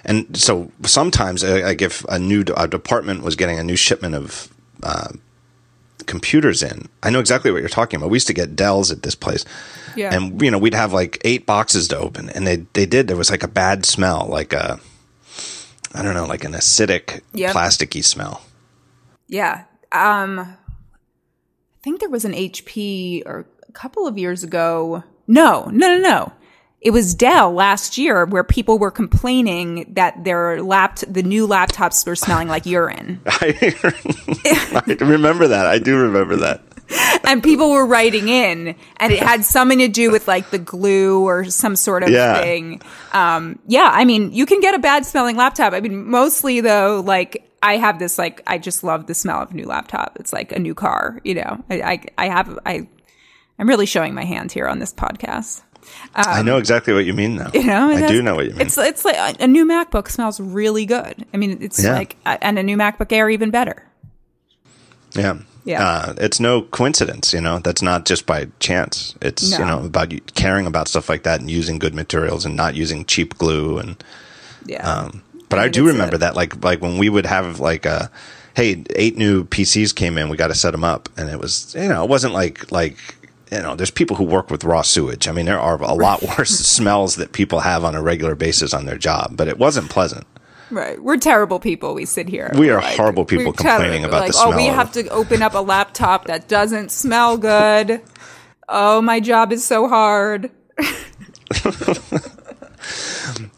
[0.03, 4.15] and so sometimes, uh, like if a new a department was getting a new shipment
[4.15, 4.53] of
[4.84, 5.10] uh,
[6.07, 8.09] computers in, I know exactly what you're talking about.
[8.09, 9.43] We used to get Dells at this place,
[9.95, 10.13] Yeah.
[10.13, 13.07] and you know we'd have like eight boxes to open, and they they did.
[13.07, 14.80] There was like a bad smell, like a
[15.95, 17.53] I don't know, like an acidic, Yep.
[17.55, 18.41] plasticky smell.
[19.27, 19.63] Yeah.
[19.91, 25.03] Um I think there was an HP or a couple of years ago.
[25.27, 26.31] No, no, no, no.
[26.84, 32.05] It was Dell last year where people were complaining that their lapt the new laptops
[32.05, 33.22] were smelling like urine.
[33.26, 33.73] I,
[34.89, 35.65] I remember that.
[35.65, 36.61] I do remember that.
[37.23, 41.23] and people were writing in and it had something to do with like the glue
[41.26, 42.39] or some sort of Yeah.
[42.41, 42.81] thing
[43.14, 47.01] um yeah i mean you can get a bad smelling laptop i mean mostly though
[47.03, 50.34] like i have this like i just love the smell of a new laptop it's
[50.34, 52.85] like a new car you know i i, I have i
[53.57, 55.61] i'm really showing my hand here on this podcast
[56.15, 57.45] I know exactly what you mean, though.
[57.45, 58.61] Um, you know I do know what you mean.
[58.61, 61.93] it's it's like a, new macbook smells really good i mean it's Yeah.
[61.93, 63.84] like and a new macbook air even better
[65.15, 65.84] yeah, Yeah.
[65.88, 67.60] Uh, it's no coincidence, you know.
[67.60, 69.14] That's not just by chance.
[69.22, 72.73] It's you know about caring about stuff like that and using good materials and not
[72.76, 74.03] using cheap glue and.
[74.65, 77.60] yeah Um, but I, think do remember a- that, like like when we would have
[77.60, 78.10] like a,
[78.55, 81.76] hey, eight new PCs came in, we got to set them up, and it was
[81.77, 82.97] you know it wasn't like like
[83.53, 85.27] you know there's people who work with raw sewage.
[85.27, 88.73] I mean there are a lot worse smells that people have on a regular basis
[88.73, 90.25] on their job, but it wasn't pleasant.
[90.71, 91.01] Right.
[91.01, 91.93] We're terrible people.
[91.93, 92.49] We sit here.
[92.57, 94.05] We are Like, horrible people complaining terrible.
[94.07, 97.38] about like, the Oh, we smell have to open up a laptop that doesn't smell
[97.38, 98.01] good.
[98.67, 100.49] Oh, my job is so hard.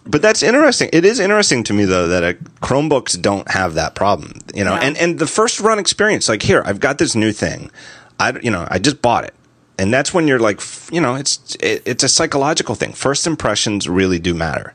[0.08, 0.90] But that's interesting.
[0.94, 4.34] It is interesting to me though that uh, Chromebooks don't have that problem.
[4.54, 4.82] You know, No.
[4.82, 7.72] and and the first run experience, like here, I've got this new thing.
[8.20, 9.34] I you know I just bought it,
[9.78, 10.62] and that's when you're like,
[10.92, 12.94] you know, it's it, it's a psychological thing.
[12.94, 14.74] First impressions really do matter.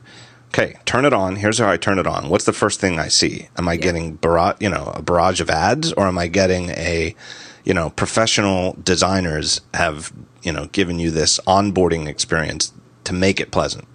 [0.49, 1.37] Okay, turn it on.
[1.37, 2.27] Here's how I turn it on.
[2.29, 3.47] What's the first thing I see?
[3.57, 7.15] Am I getting barrage, you know, a barrage of ads, or am I getting a,
[7.63, 10.11] you know, professional designers have
[10.43, 12.73] you know given you this onboarding experience
[13.05, 13.87] to make it pleasant?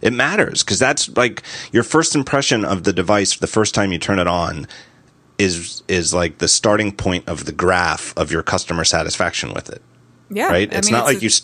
[0.00, 1.42] It matters because that's like
[1.72, 4.66] your first impression of the device the first time you turn it on
[5.38, 9.82] is is like the starting point of the graph of your customer satisfaction with it,
[10.34, 10.48] Yeah.
[10.48, 10.72] right?
[10.72, 11.42] I it's mean, not like you s-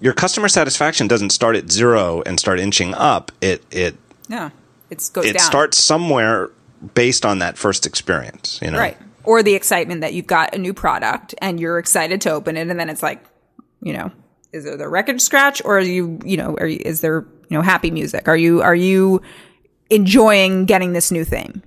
[0.00, 3.32] your customer satisfaction doesn't start at 0 and start inching up.
[3.40, 3.96] It it
[4.28, 4.50] No.
[4.90, 5.42] It goes it down.
[5.46, 6.50] starts somewhere
[6.94, 8.78] based on that first experience, you know.
[8.78, 8.96] Right.
[9.24, 12.68] Or the excitement that you've got a new product and you're excited to open it,
[12.68, 13.22] and then it's like,
[13.82, 14.10] you know,
[14.52, 17.56] is there the record scratch or are you, you know, are you, is there, you
[17.56, 18.28] know, happy music?
[18.28, 19.20] Are you, are you
[19.90, 21.62] enjoying getting this new thing?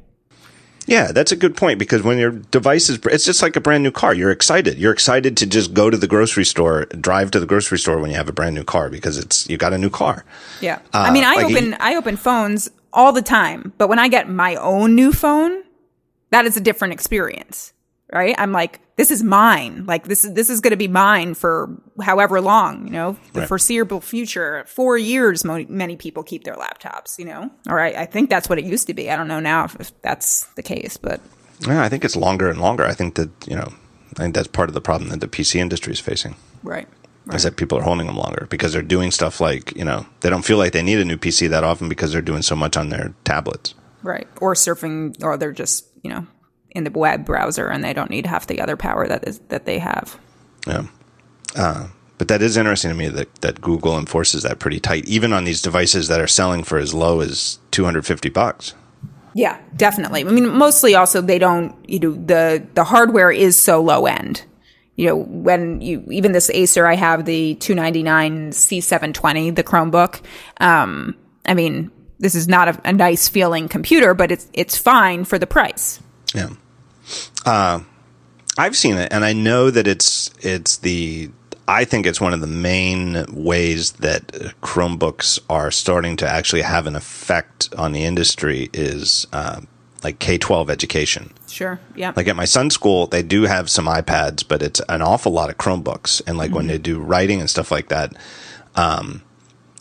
[0.91, 3.81] Yeah, that's a good point because when your device is, it's just like a brand
[3.81, 4.13] new car.
[4.13, 4.77] You're excited.
[4.77, 8.11] You're excited to just go to the grocery store, drive to the grocery store when
[8.11, 10.25] you have a brand new car because it's you got a new car.
[10.59, 13.99] Yeah, uh, I mean, I like open I open phones all the time, but when
[13.99, 15.63] I get my own new phone,
[16.31, 17.71] that is a different experience
[18.11, 18.35] right?
[18.37, 19.85] I'm like, this is mine.
[19.85, 23.41] Like this is this is going to be mine for however long, you know, the
[23.41, 23.47] right.
[23.47, 24.63] foreseeable future.
[24.67, 28.49] Four years, mo- many people keep their laptops, you know, or I, I, think that's
[28.49, 29.09] what it used to be.
[29.09, 31.21] I don't know now if, if that's the case, but
[31.61, 32.85] yeah, I think it's longer and longer.
[32.85, 33.73] I think that you know,
[34.17, 36.35] I think that's part of the problem that the PC industry is facing.
[36.63, 36.87] Right.
[37.25, 37.35] Right.
[37.35, 40.29] Is that people are holding them longer because they're doing stuff like you know they
[40.29, 42.75] don't feel like they need a new PC that often because they're doing so much
[42.75, 44.27] on their tablets, right?
[44.41, 46.25] Or surfing, or they're just you know
[46.71, 49.65] in the web browser and they don't need half the other power that is that
[49.65, 50.19] they have.
[50.67, 50.83] Yeah.
[51.55, 51.87] Uh,
[52.17, 55.43] but that is interesting to me that, that Google enforces that pretty tight, even on
[55.43, 58.75] these devices that are selling for as low as 250 bucks.
[59.33, 60.21] Yeah, definitely.
[60.21, 64.43] I mean, mostly also they don't, you know, the, the hardware is so low end.
[64.97, 70.21] You know, when you, even this Acer, I have the 299 C720, the Chromebook.
[70.57, 71.15] Um,
[71.45, 71.89] I mean,
[72.19, 75.99] this is not a, a nice feeling computer, but it's, it's fine for the price.
[76.33, 76.49] Yeah.
[77.45, 77.81] Uh,
[78.57, 81.31] I've seen it, and I know that it's it's the.
[81.67, 84.27] I think it's one of the main ways that
[84.61, 89.61] Chromebooks are starting to actually have an effect on the industry is uh,
[90.03, 91.31] like K twelve education.
[91.47, 91.79] Sure.
[91.95, 92.13] Yeah.
[92.15, 95.49] Like at my son's school, they do have some iPads, but it's an awful lot
[95.49, 96.57] of Chromebooks, and like mm-hmm.
[96.57, 98.13] when they do writing and stuff like that,
[98.75, 99.21] um,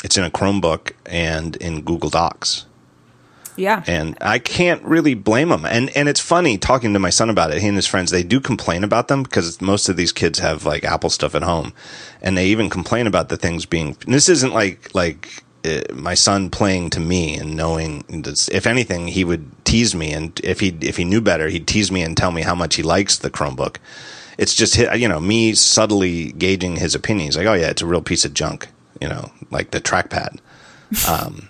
[0.05, 2.67] it's in a Chromebook and in Google Docs.
[3.57, 3.83] Yeah.
[3.87, 5.65] And I can't really blame them.
[5.65, 7.61] And and it's funny talking to my son about it.
[7.61, 10.65] He and his friends, they do complain about them because most of these kids have
[10.65, 11.73] like Apple stuff at home.
[12.23, 16.51] And they even complain about the things being this isn't like like uh, my son
[16.51, 20.77] playing to me and knowing this, if anything he would tease me and if he
[20.81, 23.31] if he knew better he'd tease me and tell me how much he likes the
[23.31, 23.77] Chromebook.
[24.39, 27.27] It's just you know me subtly gauging his opinion.
[27.27, 28.69] He's like, "Oh yeah, it's a real piece of junk,"
[28.99, 30.39] you know, like the trackpad.
[31.07, 31.49] Um,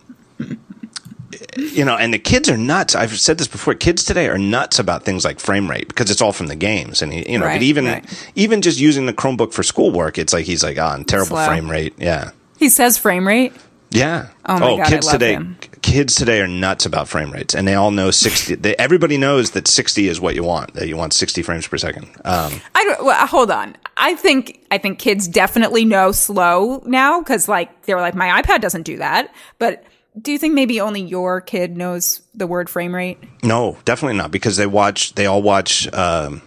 [1.57, 2.95] you know, and the kids are nuts.
[2.95, 3.75] I've said this before.
[3.75, 7.03] Kids today are nuts about things like frame rate because it's all from the games,
[7.03, 8.31] and you know, right, but even right.
[8.35, 11.47] even just using the Chromebook for schoolwork, it's like he's like, oh, terrible Slow.
[11.47, 11.95] frame rate.
[11.99, 13.53] Yeah, he says frame rate.
[13.91, 14.29] Yeah.
[14.47, 15.57] Oh my oh, god, kids today, him.
[15.83, 18.55] kids today are nuts about frame rates, and they all know sixty.
[18.55, 20.75] they, everybody knows that sixty is what you want.
[20.75, 22.05] That you want sixty frames per second.
[22.25, 23.77] Um, I don't, well, hold on.
[23.97, 28.61] I think I think kids definitely know slow now because like they're like my iPad
[28.61, 29.85] doesn't do that, but
[30.19, 33.19] do you think maybe only your kid knows the word frame rate?
[33.43, 35.15] No, definitely not because they watch.
[35.15, 36.43] They all watch um,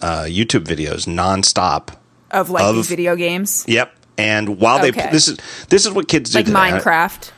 [0.00, 1.96] uh, YouTube videos nonstop
[2.30, 3.64] of like of, video games.
[3.66, 4.90] Yep, and while okay.
[4.90, 5.38] they this is
[5.68, 6.56] this is what kids do like today.
[6.56, 7.32] Minecraft.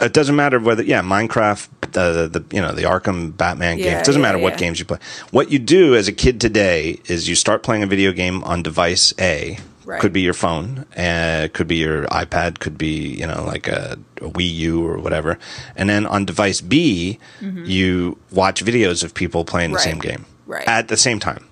[0.00, 3.98] It doesn't matter whether yeah Minecraft the the you know the Arkham Batman yeah, game.
[3.98, 4.98] It doesn't yeah, matter what games you play.
[5.30, 8.62] What you do as a kid today is you start playing a video game on
[8.62, 9.58] device A
[9.90, 10.00] Right.
[10.00, 13.98] Could be your phone, uh, could be your iPad, could be you know like a,
[14.18, 15.36] a Wii U or whatever.
[15.74, 17.64] And then on device B, mm-hmm.
[17.64, 19.84] you watch videos of people playing the right.
[19.84, 20.62] same game right.
[20.68, 21.44] at the same time,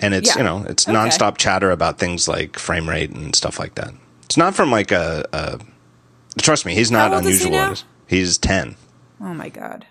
[0.00, 0.38] and it's yeah.
[0.38, 0.96] you know it's okay.
[0.96, 3.92] nonstop chatter about things like frame rate and stuff like that.
[4.24, 5.26] It's not from like a.
[5.34, 5.58] a
[6.40, 7.74] trust me, he's not unusual.
[8.06, 8.76] He he's ten.
[9.20, 9.84] Oh my god!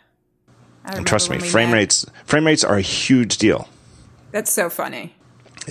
[0.85, 1.77] And trust me, frame met.
[1.77, 3.69] rates frame rates are a huge deal.
[4.31, 5.13] That's so funny.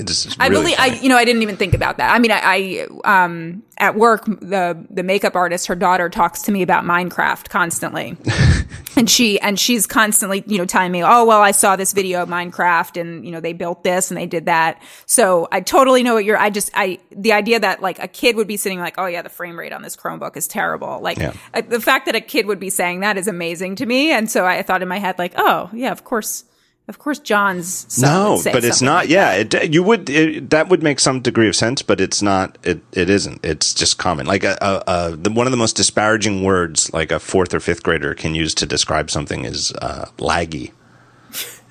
[0.03, 2.13] Just I really, I you know, I didn't even think about that.
[2.13, 6.53] I mean, I, I um at work the the makeup artist, her daughter talks to
[6.53, 8.17] me about Minecraft constantly,
[8.97, 12.23] and she and she's constantly you know telling me, oh well, I saw this video
[12.23, 14.83] of Minecraft, and you know they built this and they did that.
[15.07, 16.39] So I totally know what you're.
[16.39, 19.23] I just I the idea that like a kid would be sitting like, oh yeah,
[19.23, 20.99] the frame rate on this Chromebook is terrible.
[21.01, 21.35] Like yeah.
[21.53, 24.29] I, the fact that a kid would be saying that is amazing to me, and
[24.29, 26.45] so I thought in my head like, oh yeah, of course
[26.87, 29.05] of course, John's no, but it's not.
[29.05, 32.21] Like yeah, it, you would it, that would make some degree of sense, but it's
[32.21, 32.59] not.
[32.63, 33.43] It it isn't.
[33.43, 34.27] It's just common.
[34.27, 37.61] Like a, a, a the, one of the most disparaging words like a fourth or
[37.61, 40.73] fifth grader can use to describe something is uh, laggy.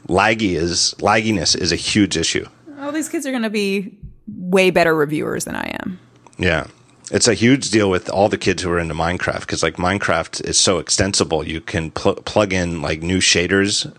[0.07, 2.47] laggy is lagginess is a huge issue.
[2.79, 3.95] All these kids are going to be
[4.27, 5.99] way better reviewers than I am.
[6.39, 6.65] Yeah.
[7.11, 10.43] It's a huge deal with all the kids who are into Minecraft because like Minecraft
[10.43, 11.47] is so extensible.
[11.47, 13.93] You can pl- plug in like new shaders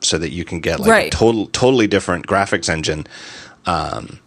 [0.00, 1.14] so that you can get like right.
[1.14, 3.06] a total totally different graphics engine.
[3.66, 4.20] Um,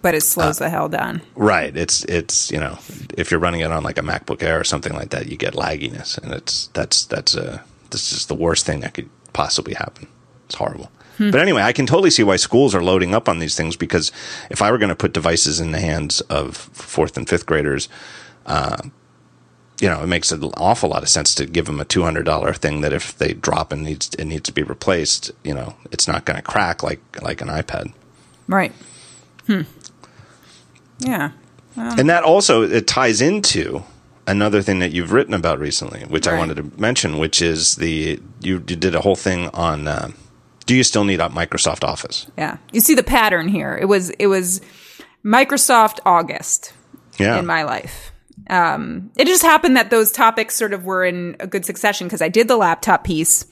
[0.00, 1.22] but it slows uh, the hell down.
[1.34, 1.76] Right.
[1.76, 2.78] It's it's you know
[3.16, 5.54] if you're running it on like a MacBook Air or something like that, you get
[5.54, 10.06] lagginess, and it's that's that's a this is the worst thing that could possibly happen.
[10.46, 10.90] It's horrible.
[11.16, 11.30] Hmm.
[11.30, 14.12] But anyway, I can totally see why schools are loading up on these things because
[14.50, 17.88] if I were going to put devices in the hands of fourth and fifth graders,
[18.46, 18.78] uh,
[19.80, 22.24] you know, it makes an awful lot of sense to give them a two hundred
[22.24, 25.74] dollar thing that if they drop and needs it needs to be replaced, you know,
[25.92, 27.92] it's not going to crack like like an iPad.
[28.46, 28.72] Right.
[29.46, 29.62] Hmm.
[30.98, 31.32] Yeah.
[31.76, 33.84] And that also it ties into
[34.26, 36.34] another thing that you've written about recently, which right.
[36.34, 39.86] I wanted to mention, which is the you, you did a whole thing on.
[39.86, 40.10] Uh,
[40.66, 42.26] do you still need Microsoft Office?
[42.36, 43.78] Yeah, you see the pattern here.
[43.80, 44.60] It was it was
[45.24, 46.74] Microsoft August
[47.18, 47.38] yeah.
[47.38, 48.12] in my life.
[48.48, 52.22] Um, it just happened that those topics sort of were in a good succession because
[52.22, 53.46] I did the laptop piece,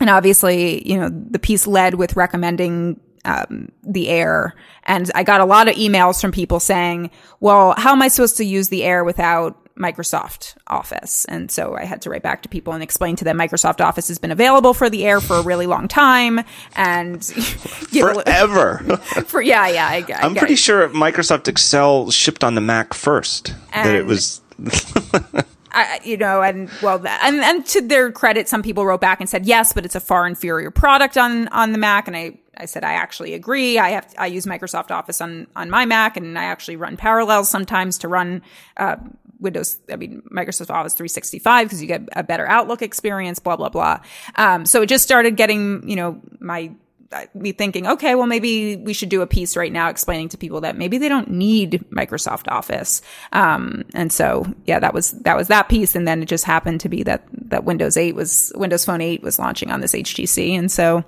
[0.00, 4.54] and obviously, you know, the piece led with recommending um, the air.
[4.84, 8.38] And I got a lot of emails from people saying, well, how am I supposed
[8.38, 11.24] to use the air without Microsoft Office.
[11.24, 14.08] And so I had to write back to people and explain to them Microsoft Office
[14.08, 16.40] has been available for the air for a really long time
[16.76, 18.78] and forever.
[19.26, 19.86] for yeah, yeah.
[19.88, 23.54] I, I am pretty sure Microsoft Excel shipped on the Mac first.
[23.72, 24.42] And that it was.
[25.72, 29.28] I, you know, and well, and, and to their credit, some people wrote back and
[29.28, 32.08] said yes, but it's a far inferior product on on the Mac.
[32.08, 33.78] And I, I said I actually agree.
[33.78, 37.48] I have I use Microsoft Office on on my Mac, and I actually run Parallels
[37.48, 38.42] sometimes to run
[38.78, 38.96] uh,
[39.40, 43.68] Windows, I mean, Microsoft Office 365 because you get a better Outlook experience, blah, blah,
[43.68, 44.00] blah.
[44.36, 46.72] Um, so it just started getting, you know, my,
[47.12, 50.38] uh, me thinking, okay, well, maybe we should do a piece right now explaining to
[50.38, 53.02] people that maybe they don't need Microsoft Office.
[53.32, 55.96] Um, and so, yeah, that was, that was that piece.
[55.96, 59.22] And then it just happened to be that, that Windows 8 was, Windows Phone 8
[59.22, 60.52] was launching on this HTC.
[60.52, 61.04] And so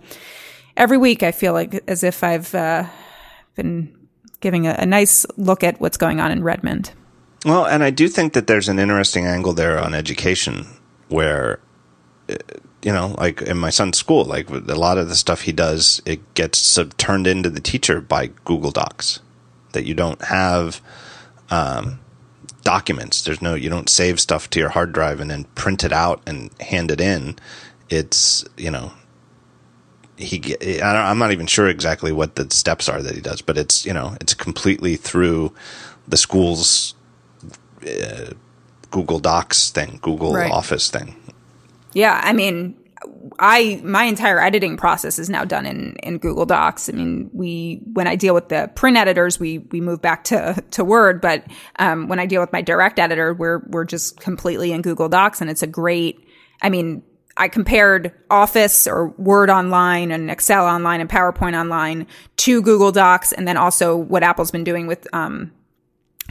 [0.77, 2.87] every week I feel like as if I've, uh,
[3.55, 3.95] been
[4.41, 6.93] giving a, a nice look at what's going on in Redmond.
[7.44, 10.66] Well, and I do think that there's an interesting angle there on education
[11.09, 11.59] where,
[12.28, 12.36] uh,
[12.82, 16.01] you know, like in my son's school, like a lot of the stuff he does,
[16.06, 19.20] it gets sub- turned into the teacher by Google Docs.
[19.73, 20.82] That you don't have
[21.51, 21.98] um,
[22.62, 23.23] documents.
[23.23, 26.23] There's no, you don't save stuff to your hard drive and then print it out
[26.27, 27.36] and hand it in.
[27.89, 28.93] It's, you know,
[30.16, 33.85] he I'm not even sure exactly what the steps are that he does, but it's
[33.85, 35.52] you know it's completely through
[36.06, 36.94] the school's
[37.87, 38.33] uh,
[38.91, 40.51] Google Docs thing, Google right.
[40.51, 41.17] Office thing.
[41.95, 42.77] Yeah, I mean,
[43.39, 46.89] I my entire editing process is now done in in Google Docs.
[46.89, 50.63] I mean, we when I deal with the print editors, we we move back to
[50.73, 51.45] to Word, but
[51.79, 55.41] um, when I deal with my direct editor, we're we're just completely in Google Docs,
[55.41, 56.27] and it's a great.
[56.61, 57.03] I mean,
[57.37, 62.07] I compared Office or Word Online and Excel Online and PowerPoint Online
[62.39, 65.53] to Google Docs, and then also what Apple's been doing with um,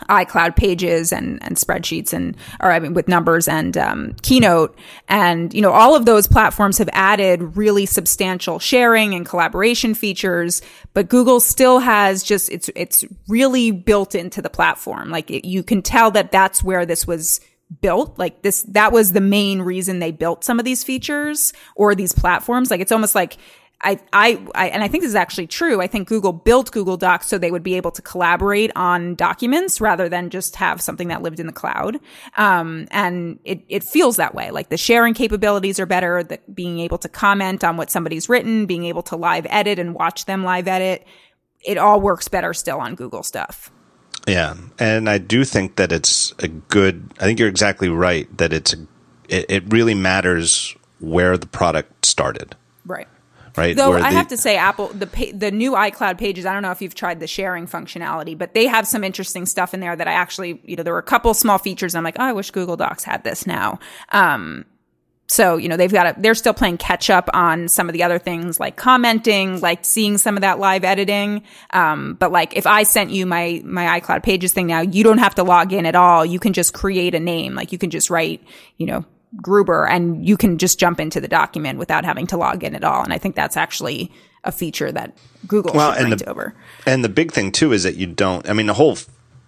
[0.10, 4.78] iCloud pages and, and spreadsheets and, or I mean, with numbers and, um, Keynote.
[5.08, 10.62] And, you know, all of those platforms have added really substantial sharing and collaboration features,
[10.94, 15.10] but Google still has just, it's, it's really built into the platform.
[15.10, 17.40] Like it, you can tell that that's where this was
[17.80, 18.18] built.
[18.18, 22.12] Like this, that was the main reason they built some of these features or these
[22.12, 22.72] platforms.
[22.72, 23.38] Like it's almost like
[23.84, 25.82] I, I, I, and I think this is actually true.
[25.82, 29.82] I think Google built Google Docs so they would be able to collaborate on documents
[29.82, 32.00] rather than just have something that lived in the cloud.
[32.38, 34.52] Um, and it, it feels that way.
[34.52, 38.68] Like the sharing capabilities are better, that being able to comment on what somebody's written,
[38.68, 41.06] being able to live edit and watch them live edit.
[41.64, 43.72] It all works better still on Google stuff.
[44.28, 44.56] Yeah.
[44.78, 48.74] And I do think that it's a good, I think you're exactly right that it's,
[48.74, 48.88] a,
[49.28, 52.56] it, it really matters where the product started.
[52.86, 53.08] Right
[53.56, 53.76] right?
[53.76, 56.46] Though I have to say, Apple the the new iCloud pages.
[56.46, 59.74] I don't know if you've tried the sharing functionality, but they have some interesting stuff
[59.74, 61.96] in there that I actually, you know, there were a couple small features.
[61.96, 63.80] I'm like, oh, I wish Google Docs had this now.
[64.10, 64.66] Um,
[65.32, 68.04] so you know they've got a, they're still playing catch up on some of the
[68.04, 71.44] other things like commenting, like seeing some of that live editing.
[71.70, 75.20] Um, but like if I sent you my my iCloud Pages thing now, you don't
[75.20, 76.26] have to log in at all.
[76.26, 78.44] You can just create a name, like you can just write,
[78.76, 79.06] you know,
[79.38, 82.84] Gruber and you can just jump into the document without having to log in at
[82.84, 83.04] all.
[83.04, 84.12] And I think that's actually
[84.44, 85.16] a feature that
[85.48, 86.56] Google well, should bring the, over.
[86.86, 88.98] And the big thing too is that you don't, I mean, the whole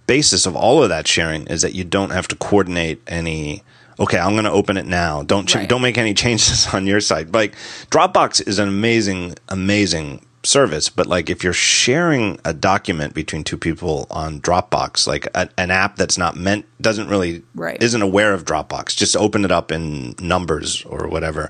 [0.08, 3.64] basis of all of that sharing is that you don't have to coordinate any
[4.00, 5.22] okay, I'm going to open it now.
[5.22, 5.70] Don't ch- right.
[5.70, 7.34] don't make any changes on your side.
[7.34, 7.54] Like
[7.90, 13.57] Dropbox is an amazing amazing service, but like if you're sharing a document between two
[13.57, 17.82] people on Dropbox, like a, an app that's not meant doesn't really right.
[17.82, 21.49] isn't aware of Dropbox, just open it up in numbers or whatever.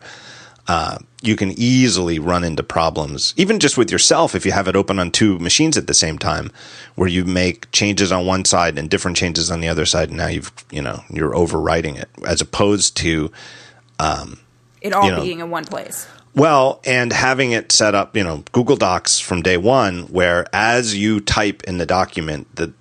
[0.66, 4.78] Uh, you can easily run into problems, even just with yourself, if you have it
[4.78, 6.52] open on two machines at the same time,
[6.96, 10.18] where you make changes on one side and different changes on the other side, and
[10.18, 13.30] now you've you know you're overwriting it, as opposed to
[14.00, 14.40] um,
[14.82, 15.22] It all You know.
[15.22, 16.08] being in one place.
[16.36, 20.96] Well, and having it set up, you know, Google Docs from day one, where as
[20.98, 22.74] you type in the document, the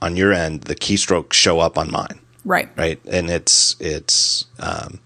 [0.00, 2.68] on your end, the keystrokes show up on mine, Right.
[2.76, 3.00] right?
[3.06, 5.00] And it's it's um,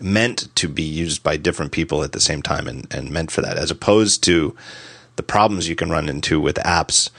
[0.00, 3.40] meant to be used by different people at the same time, and, and meant for
[3.42, 4.56] that, as opposed to
[5.16, 7.10] the problems you can run into with apps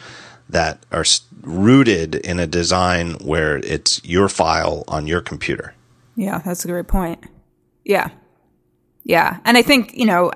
[0.50, 1.06] that are
[1.42, 5.74] rooted in a design where it's your file on your computer.
[6.16, 7.24] Yeah, that's a great point.
[7.86, 8.10] Yeah.
[9.04, 9.38] Yeah.
[9.46, 10.32] And I think, you know,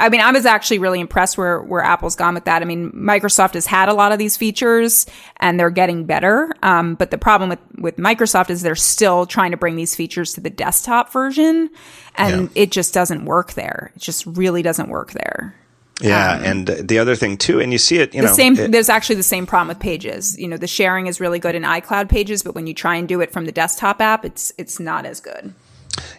[0.00, 2.62] I- mean, I was actually really impressed where, where Apple's gone with that.
[2.62, 5.06] I mean, Microsoft has had a lot of these features
[5.38, 6.52] and they're getting better.
[6.62, 10.34] Um, but the problem with, with Microsoft is they're still trying to bring these features
[10.34, 11.68] to the desktop version
[12.14, 12.62] and Yeah.
[12.62, 13.90] it just doesn't work there.
[13.96, 15.54] It just really doesn't work there.
[16.00, 18.56] Yeah, and the other thing too, and you see it, you Um, The know, same,
[18.56, 20.38] it- there's actually the same problem with pages.
[20.38, 23.08] You know, the sharing is really good in iCloud pages, but when you try and
[23.08, 25.52] do it from the desktop app, it's, it's not as good.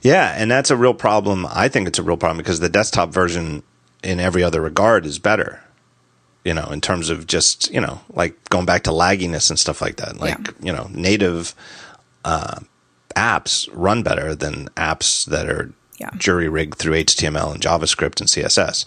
[0.02, 1.46] Yeah, and that's a real problem.
[1.50, 3.64] I think it's a real problem because the desktop version,
[4.04, 5.62] in every other regard, is better.
[6.46, 9.82] You know, in terms of just you know, like going back to lagginess and stuff
[9.82, 10.18] like that.
[10.20, 10.54] Like Yeah.
[10.62, 11.54] you know, native
[12.26, 12.60] uh,
[13.16, 16.10] apps run better than apps that are Yeah.
[16.18, 18.86] jury rigged through HTML and JavaScript and CSS.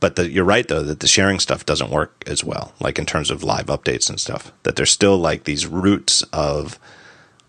[0.00, 2.72] But the, you're right though that the sharing stuff doesn't work as well.
[2.80, 6.78] Like in terms of live updates and stuff, that there's still like these roots of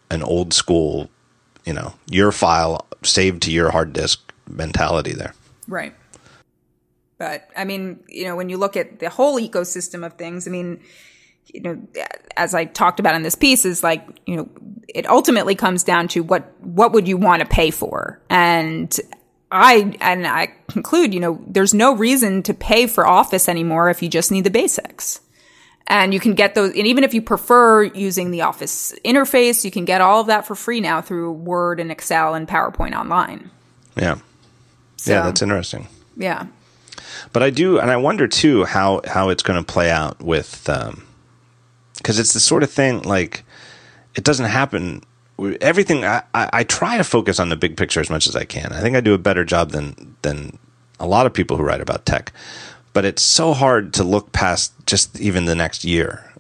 [0.10, 1.10] an old school,
[1.66, 5.34] you know, your file saved to your hard disk mentality there.
[5.68, 5.94] Right.
[7.18, 10.52] But I mean, you know, when you look at the whole ecosystem of things, I
[10.52, 10.82] mean,
[11.48, 11.82] you know,
[12.36, 14.50] as I talked about in this piece, is like, you know,
[14.88, 18.98] it ultimately comes down to what what would you want to pay for, and
[19.52, 24.02] I and I conclude, you know, there's no reason to pay for Office anymore if
[24.02, 25.22] you just need the basics.
[25.88, 29.72] And you can get those, and even if you prefer using the Office interface, you
[29.72, 33.52] can get all of that for free now through Word and Excel and PowerPoint online.
[33.98, 34.16] Yeah.
[34.96, 35.88] So, yeah, that's interesting.
[36.16, 36.48] yeah.
[37.34, 40.70] But I do, and I wonder too how how it's going to play out with,
[40.70, 41.06] um,
[41.98, 43.44] because it's the sort of thing like
[44.16, 45.02] it doesn't happen.
[45.60, 48.46] Everything I, I, I try to focus on the big picture as much as I
[48.46, 48.72] can.
[48.72, 50.58] I think I do a better job than than
[51.00, 52.32] a lot of people who write about tech.
[52.94, 56.32] But it's so hard to look past just even the next year.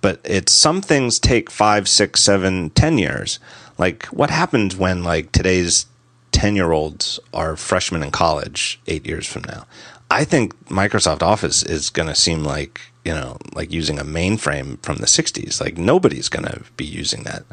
[0.00, 3.38] But it's some things take five, six, seven, ten years.
[3.78, 5.86] Like what happens when like today's
[6.32, 9.66] 10 year olds are freshmen in college eight years from now.
[10.10, 14.80] I think Microsoft Office is going to seem like, you know, like using a mainframe
[14.82, 15.60] from the 60s.
[15.60, 17.44] Like nobody's going to be using that.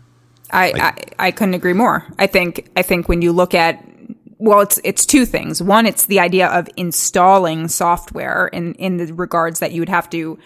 [0.51, 2.05] I, I I couldn't agree more.
[2.19, 3.83] I think I think when you look at
[4.43, 5.63] well, it's it's two things.
[5.63, 10.09] One, it's the idea of installing software in in the regards that you would have
[10.09, 10.37] to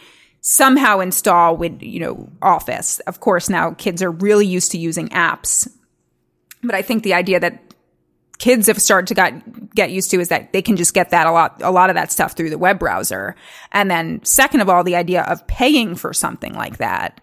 [0.41, 2.99] somehow install with you know Office.
[3.01, 5.67] Of course, now kids are really used to using apps,
[6.61, 7.73] but I think the idea that
[8.37, 11.25] kids have started to got, get used to is that they can just get that
[11.25, 13.35] a lot a lot of that stuff through the web browser.
[13.71, 17.19] And then second of all, the idea of paying for something like that.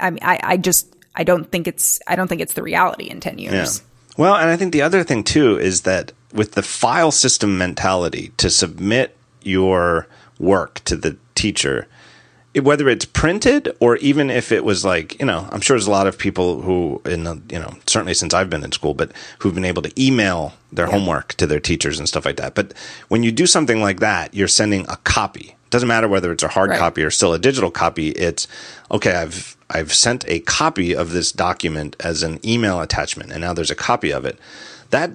[0.00, 3.08] I mean, I, I just I don't think it's I don't think it's the reality
[3.08, 3.80] in ten years.
[4.18, 8.32] Well, and I think the other thing too is that with the file system mentality
[8.36, 10.06] to submit your
[10.38, 11.86] work to the teacher,
[12.52, 15.86] it- whether it's printed or even if it was like, you know, I'm sure there's
[15.86, 18.92] a lot of people who in the, you know, certainly since I've been in school,
[18.92, 22.54] but who've been able to email their homework to their teachers and stuff like that.
[22.56, 22.74] But
[23.06, 25.50] when you do something like that, you're sending a copy.
[25.50, 26.78] it Doesn't matter whether it's a hard Right.
[26.78, 28.08] copy or still a digital copy.
[28.10, 28.48] It's
[28.90, 29.12] okay.
[29.14, 33.70] I've I've sent a copy of this document as an email attachment, and now there's
[33.70, 34.38] a copy of it.
[34.90, 35.12] That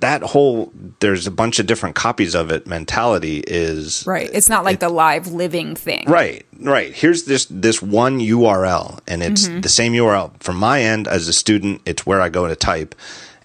[0.00, 0.70] that whole
[1.00, 4.28] there's a bunch of different copies of it mentality is Right.
[4.32, 6.04] It's not like the live living thing.
[6.06, 6.92] Right, right.
[6.92, 9.60] Here's this this one URL, and it's mm-hmm.
[9.60, 11.80] the same URL from my end as a student.
[11.86, 12.94] It's where I go to type,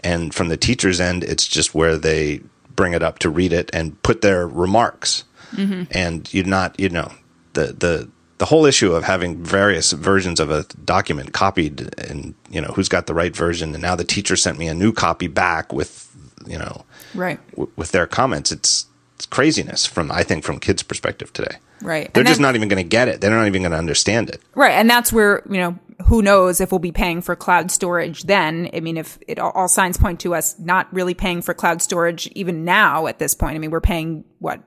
[0.02, 2.42] and from the teacher's end, it's just where they
[2.76, 5.24] bring it up to read it and put their remarks.
[5.52, 5.84] Mm-hmm.
[5.92, 7.12] And you're not, you know,
[7.54, 8.10] the the
[8.40, 12.90] the whole issue of having various versions of a document copied, and you know who's
[12.90, 13.74] got the right version.
[13.76, 16.10] And now the teacher sent me a new copy back with,
[16.48, 17.40] you know, Right.
[17.52, 18.52] w- with their comments.
[18.52, 21.58] It's it's craziness from I think from kids' perspective today.
[21.82, 22.14] Right.
[22.14, 23.22] They're just not even going to get it.
[23.22, 24.42] They're not even going to understand it.
[24.54, 24.72] Right.
[24.74, 28.70] And that's where, you know, who knows if we'll be paying for cloud storage then.
[28.74, 31.82] I mean, if it all, all signs point to us not really paying for cloud
[31.82, 33.56] storage even now at this point.
[33.56, 34.60] I mean, we're paying what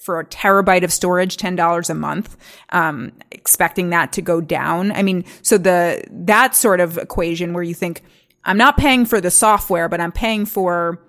[0.00, 2.36] for a terabyte of storage, $10 a month,
[2.70, 4.92] um, expecting that to go down.
[4.92, 8.02] I mean, so the, that sort of equation where you think,
[8.44, 11.00] I'm not paying for the software, but I'm paying for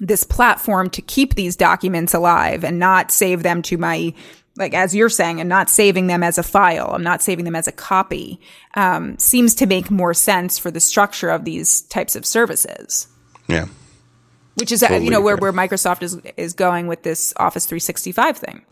[0.00, 4.12] this platform to keep these documents alive and not save them to my
[4.56, 7.54] like as you're saying and not saving them as a file i'm not saving them
[7.54, 8.40] as a copy
[8.74, 13.06] um, seems to make more sense for the structure of these types of services
[13.46, 13.66] Yeah.
[14.54, 18.38] Which is totally you know where, where Microsoft is is going with this Office 365
[18.38, 18.62] thing.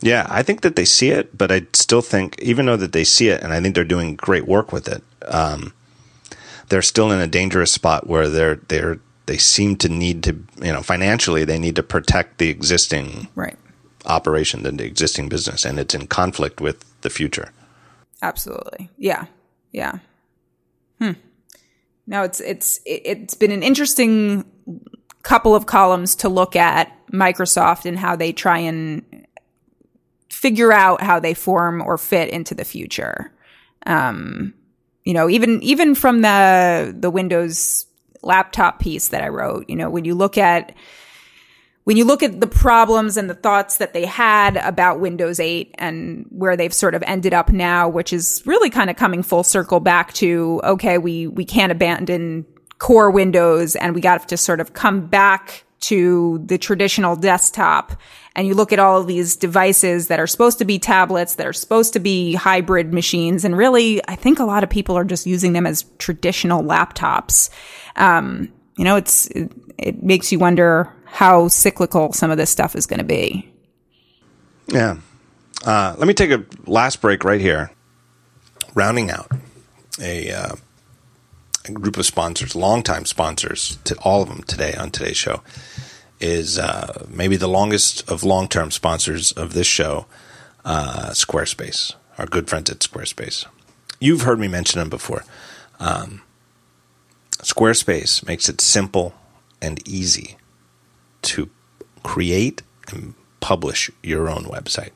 [0.00, 3.04] Yeah, I think that they see it, but I still think even though that they
[3.04, 5.72] see it, and I think they're doing great work with it, um,
[6.68, 10.32] they're still in a dangerous spot where they're they're they seem to need to
[10.62, 13.56] you know financially they need to protect the existing right
[14.04, 17.52] operation than the existing business, and it's in conflict with the future.
[18.22, 19.26] Absolutely, yeah,
[19.72, 19.98] yeah.
[21.00, 21.12] Hmm.
[22.06, 24.44] Now it's it's it's been an interesting
[25.26, 29.26] couple of columns to look at Microsoft and how they try and
[30.30, 33.32] figure out how they form or fit into the future.
[33.86, 34.54] Um,
[35.04, 37.86] you know, even even from the the Windows
[38.22, 40.76] laptop piece that I wrote, you know, when you look at
[41.82, 45.74] when you look at the problems and the thoughts that they had about Windows 8
[45.78, 49.44] and where they've sort of ended up now, which is really kind of coming full
[49.44, 52.44] circle back to, okay, we, we can't abandon
[52.78, 57.98] core Windows and we got to sort of come back to the traditional desktop
[58.36, 61.46] and you look at all of these devices that are supposed to be tablets, that
[61.46, 65.04] are supposed to be hybrid machines, and really, I think a lot of people are
[65.04, 67.48] just using them as traditional laptops.
[67.96, 72.76] Um, you know, it's it, it makes you wonder how cyclical some of this stuff
[72.76, 73.50] is going to be.
[74.68, 74.98] Yeah.
[75.64, 77.70] Uh, let me take a last break right here.
[78.74, 79.32] Rounding out
[79.98, 80.56] a, uh,
[81.74, 85.42] group of sponsors, longtime sponsors, to all of them today on today's show,
[86.20, 90.06] is uh, maybe the longest of long term sponsors of this show,
[90.64, 93.46] uh, Squarespace, our good friends at Squarespace.
[94.00, 95.24] You've heard me mention them before.
[95.80, 96.22] Um,
[97.38, 99.14] Squarespace makes it simple
[99.60, 100.36] and easy
[101.22, 101.50] to
[102.02, 104.90] create and publish your own website.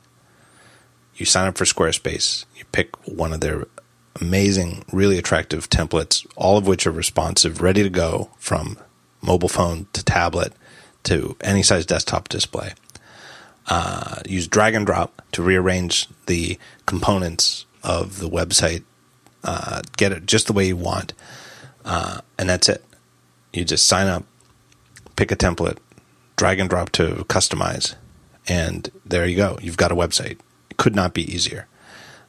[1.15, 3.67] You sign up for Squarespace, you pick one of their
[4.21, 8.77] amazing, really attractive templates, all of which are responsive, ready to go from
[9.21, 10.53] mobile phone to tablet
[11.03, 12.73] to any size desktop display.
[13.67, 18.83] Uh, use drag and drop to rearrange the components of the website,
[19.43, 21.13] uh, get it just the way you want,
[21.85, 22.83] uh, and that's it.
[23.53, 24.23] You just sign up,
[25.15, 25.77] pick a template,
[26.35, 27.95] drag and drop to customize,
[28.47, 29.57] and there you go.
[29.61, 30.39] You've got a website.
[30.69, 31.67] It could not be easier.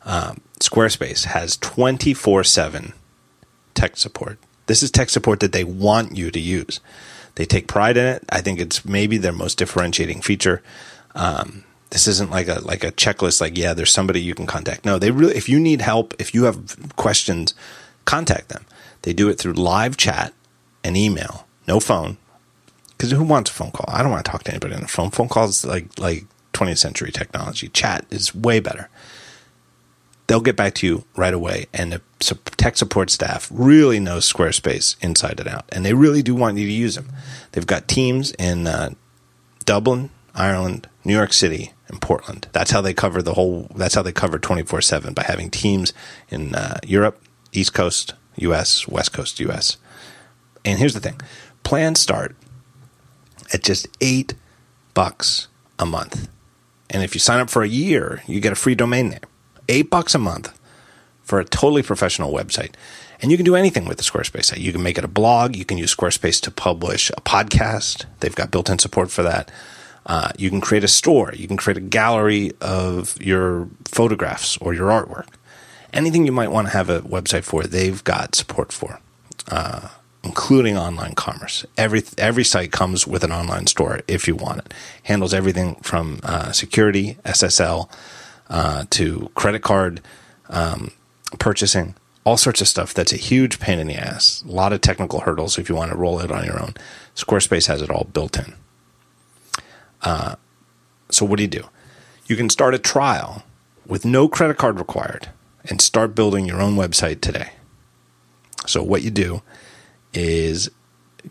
[0.05, 2.93] Um, Squarespace has 24 7
[3.75, 4.39] tech support.
[4.67, 6.81] This is tech support that they want you to use.
[7.35, 8.25] They take pride in it.
[8.29, 10.63] I think it's maybe their most differentiating feature.
[11.15, 13.41] Um, this isn't like a like a checklist.
[13.41, 14.85] Like, yeah, there's somebody you can contact.
[14.85, 15.35] No, they really.
[15.35, 17.55] If you need help, if you have questions,
[18.05, 18.65] contact them.
[19.03, 20.33] They do it through live chat
[20.85, 22.19] and email, no phone
[23.03, 23.85] because who wants a phone call?
[23.89, 25.11] I don't want to talk to anybody on the phone.
[25.11, 27.67] Phone calls like like 20th century technology.
[27.67, 28.89] Chat is way better.
[30.27, 32.01] They'll get back to you right away, and the
[32.57, 36.67] tech support staff really knows Squarespace inside and out, and they really do want you
[36.67, 37.09] to use them.
[37.53, 38.91] They've got teams in uh,
[39.65, 42.49] Dublin, Ireland, New York City, and Portland.
[42.53, 43.69] That's how they cover the whole.
[43.75, 45.93] That's how they cover 24 seven by having teams
[46.31, 47.21] in uh, Europe,
[47.53, 49.77] East Coast, U.S., West Coast, U.S.
[50.65, 51.21] And here's the thing:
[51.63, 52.37] plans start
[53.53, 54.35] at just eight
[54.95, 56.29] bucks a month.
[56.91, 59.21] And if you sign up for a year, you get a free domain name.
[59.69, 60.59] Eight bucks a month
[61.23, 62.75] for a totally professional website.
[63.21, 64.59] And you can do anything with the Squarespace site.
[64.59, 65.55] You can make it a blog.
[65.55, 68.07] You can use Squarespace to publish a podcast.
[68.21, 69.51] They've got built in support for that.
[70.05, 71.33] Uh, you can create a store.
[71.33, 75.29] You can create a gallery of your photographs or your artwork.
[75.93, 78.99] Anything you might want to have a website for, they've got support for.
[79.49, 79.89] Uh,
[80.25, 81.67] including online commerce.
[81.77, 84.75] Every every site comes with an online store if you want it.
[85.05, 87.91] Handles everything from uh, security, SSL,
[88.53, 90.03] uh, to credit card
[90.51, 90.93] um,
[91.39, 92.93] purchasing, all sorts of stuff.
[92.95, 94.45] That's a huge pain in the ass.
[94.47, 96.75] A lot of technical hurdles if you want to roll it on your own.
[97.17, 98.55] Squarespace has it all built in.
[100.03, 100.37] Uh,
[101.11, 101.65] so what do you do?
[102.27, 103.43] You can start a trial
[103.87, 105.31] with no credit card required
[105.65, 107.53] and start building your own website today.
[108.67, 109.43] So what you do
[110.13, 110.71] is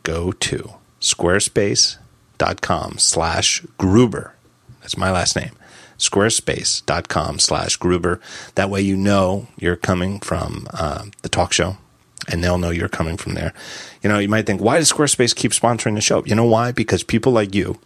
[0.04, 4.34] go to squarespace.com slash Gruber.
[4.82, 5.52] That's my last name.
[6.02, 8.20] Squarespace.com slash Gruber.
[8.56, 11.78] That way you know you're coming from uh, the talk show
[12.28, 13.54] and they'll know you're coming from there.
[14.02, 16.24] You know, you might think, why does Squarespace keep sponsoring the show?
[16.26, 16.72] You know why?
[16.72, 17.80] Because people like you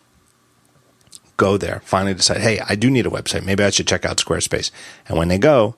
[1.37, 3.43] go there, finally decide, hey, I do need a website.
[3.43, 4.71] Maybe I should check out Squarespace.
[5.07, 5.75] And when they go,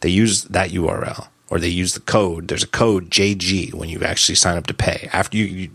[0.00, 2.48] they use that URL or they use the code.
[2.48, 5.08] There's a code JG when you actually sign up to pay.
[5.12, 5.70] After you, you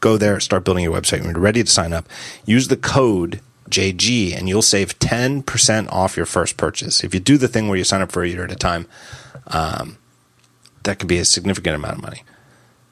[0.00, 2.08] go there, start building your website, when you're ready to sign up,
[2.44, 3.40] use the code
[3.70, 7.02] JG and you'll save 10% off your first purchase.
[7.02, 8.86] If you do the thing where you sign up for a year at a time,
[9.48, 9.98] um,
[10.82, 12.22] that could be a significant amount of money.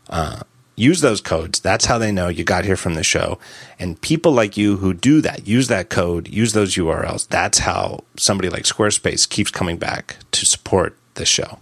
[0.09, 0.41] Uh,
[0.77, 1.61] use those codes.
[1.61, 3.39] That's how they know you got here from the show.
[3.79, 7.29] And people like you who do that, use that code, use those URLs.
[7.29, 11.59] That's how somebody like Squarespace keeps coming back to support the show.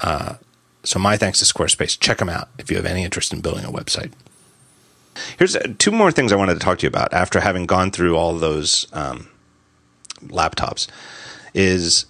[0.00, 0.34] Uh,
[0.84, 1.98] so my thanks to Squarespace.
[1.98, 4.12] Check them out if you have any interest in building a website.
[5.38, 7.90] Here's uh, two more things I wanted to talk to you about after having gone
[7.90, 9.28] through all those um,
[10.22, 10.88] laptops.
[11.54, 12.06] Is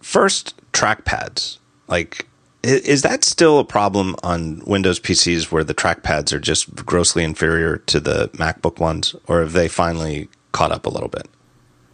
[0.00, 1.58] first trackpads
[1.88, 2.26] like
[2.62, 7.76] is that still a problem on Windows PCs where the trackpads are just grossly inferior
[7.76, 11.28] to the MacBook ones, or have they finally caught up a little bit?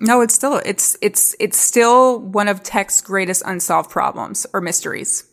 [0.01, 5.25] No, it's still it's it's it's still one of tech's greatest unsolved problems or mysteries.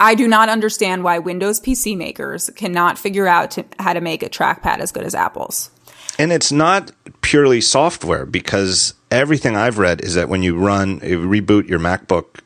[0.00, 4.22] I do not understand why Windows PC makers cannot figure out to, how to make
[4.22, 5.70] a trackpad as good as Apple's.
[6.18, 6.90] And it's not
[7.20, 12.40] purely software because everything I've read is that when you run you reboot your MacBook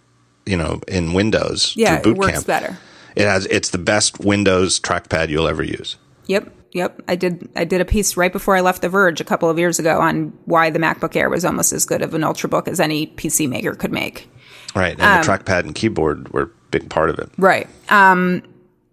[0.47, 2.79] you know, in Windows yeah, it works Camp, better.
[3.17, 5.97] It has it's the best Windows trackpad you'll ever use.
[6.27, 7.01] Yep, yep.
[7.09, 9.59] I did I did a piece right before I left The Verge a couple of
[9.59, 12.81] years ago on why the MacBook Air was almost as good of an ultrabook as
[12.81, 14.29] any PC maker could make.
[14.75, 17.31] Right, and um, the trackpad and keyboard were big part of it.
[17.39, 17.69] Right.
[17.89, 18.43] Um,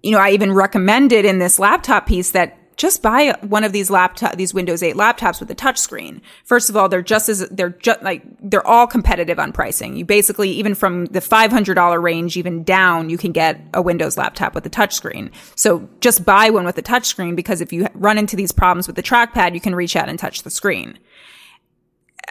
[0.03, 3.89] you know, I even recommended in this laptop piece that just buy one of these
[3.89, 6.21] laptop, these Windows 8 laptops with a touchscreen.
[6.45, 9.95] First of all, they're just as, they're just like, they're all competitive on pricing.
[9.95, 14.55] You basically, even from the $500 range, even down, you can get a Windows laptop
[14.55, 15.31] with a touchscreen.
[15.55, 18.95] So just buy one with a touchscreen because if you run into these problems with
[18.95, 20.97] the trackpad, you can reach out and touch the screen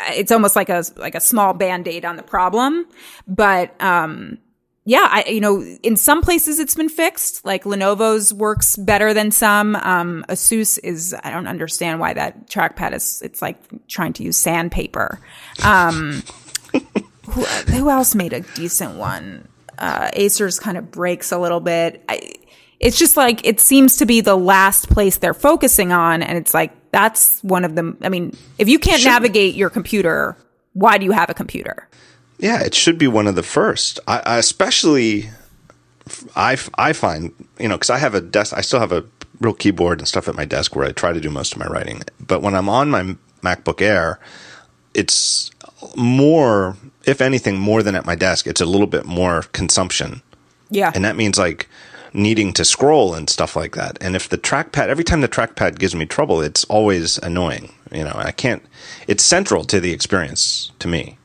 [0.09, 2.87] it's almost like a like a small band-aid on the problem
[3.27, 4.39] but um
[4.85, 7.45] yeah, I, you know, in some places it's been fixed.
[7.45, 9.77] Like Lenovo's works better than some.
[9.77, 13.59] Um, Asus is, I don't understand why that trackpad is, it's like
[13.89, 15.21] trying to use sandpaper.
[15.63, 16.23] Um,
[17.27, 19.47] who, who, else made a decent one?
[19.79, 22.03] Uh, Acer's kind of breaks a little bit.
[22.09, 22.33] I,
[22.79, 26.23] it's just like, it seems to be the last place they're focusing on.
[26.23, 27.99] And it's like, that's one of them.
[28.01, 29.13] I mean, if you can't sure.
[29.13, 30.39] navigate your computer,
[30.73, 31.87] why do you have a computer?
[32.41, 34.01] Yeah, it should be one of the first.
[34.09, 35.29] I, I especially,
[36.35, 39.05] I, I find you know because I have a desk, I still have a
[39.41, 41.67] real keyboard and stuff at my desk where I try to do most of my
[41.67, 42.03] writing.
[42.19, 44.19] But when I'm on my MacBook Air,
[44.95, 45.51] it's
[45.97, 48.47] more, if anything, more than at my desk.
[48.47, 50.23] It's a little bit more consumption.
[50.71, 51.69] Yeah, and that means like
[52.15, 53.99] needing to scroll and stuff like that.
[54.01, 57.75] And if the trackpad, every time the trackpad gives me trouble, it's always annoying.
[57.93, 58.63] You know, I can't.
[59.07, 61.19] It's central to the experience to me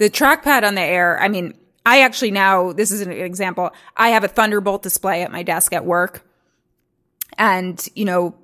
[0.00, 1.52] the trackpad on the air, I mean,
[1.84, 3.70] I actually now, this is an example.
[3.98, 6.26] I have a Thunderbolt display at my desk at work.
[7.36, 8.34] And, you know,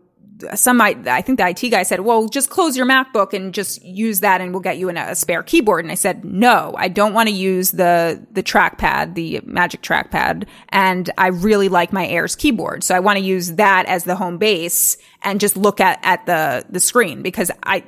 [0.54, 3.82] some might, I think the IT guy said, well, just close your MacBook and just
[3.82, 5.82] use that and we'll get you a spare keyboard.
[5.82, 10.46] And I said, no, I don't want to use the, the trackpad, the magic trackpad.
[10.68, 12.84] And I really like my Air's keyboard.
[12.84, 16.26] So I want to use that as the home base and just look at, at
[16.26, 17.82] the, the screen because I,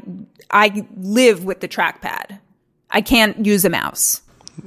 [0.50, 2.38] I live with the trackpad.
[2.90, 4.22] I can't use a mouse.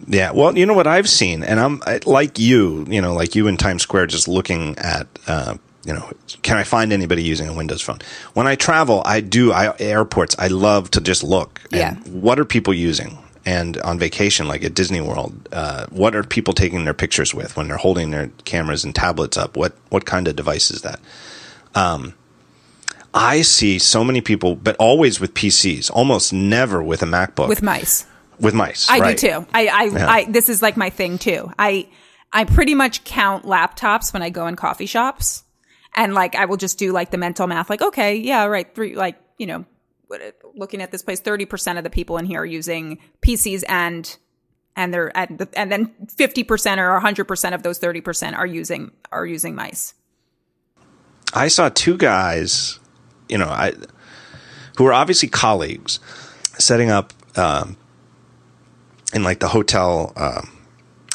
[0.07, 3.47] Yeah, well, you know what I've seen, and I'm like you, you know, like you
[3.47, 6.09] in Times Square, just looking at, uh, you know,
[6.43, 7.99] can I find anybody using a Windows phone?
[8.33, 10.35] When I travel, I do I, airports.
[10.39, 11.61] I love to just look.
[11.71, 11.95] yeah.
[12.05, 13.17] What are people using?
[13.45, 17.57] And on vacation, like at Disney World, uh, what are people taking their pictures with
[17.57, 19.57] when they're holding their cameras and tablets up?
[19.57, 20.99] What what kind of device is that?
[21.73, 22.13] Um,
[23.13, 27.49] I see so many people, but always with PCs, almost never with a MacBook.
[27.49, 28.05] With mice
[28.41, 28.89] with mice.
[28.89, 29.17] I right.
[29.17, 29.47] do too.
[29.53, 30.09] I, I, yeah.
[30.09, 31.51] I, this is like my thing too.
[31.57, 31.87] I,
[32.33, 35.43] I pretty much count laptops when I go in coffee shops
[35.95, 38.73] and like I will just do like the mental math, like, okay, yeah, right.
[38.73, 39.65] Three, like, you know,
[40.55, 44.17] looking at this place, 30% of the people in here are using PCs and,
[44.75, 49.25] and they're, and, the, and then 50% or 100% of those 30% are using, are
[49.25, 49.93] using mice.
[51.33, 52.79] I saw two guys,
[53.29, 53.73] you know, I,
[54.77, 55.99] who were obviously colleagues
[56.57, 57.77] setting up, um,
[59.13, 60.13] in like the hotel.
[60.15, 60.41] Uh,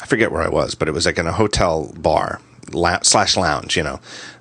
[0.01, 2.39] I forget where I was, but it was like in a hotel bar
[2.71, 3.99] la- slash lounge, you know,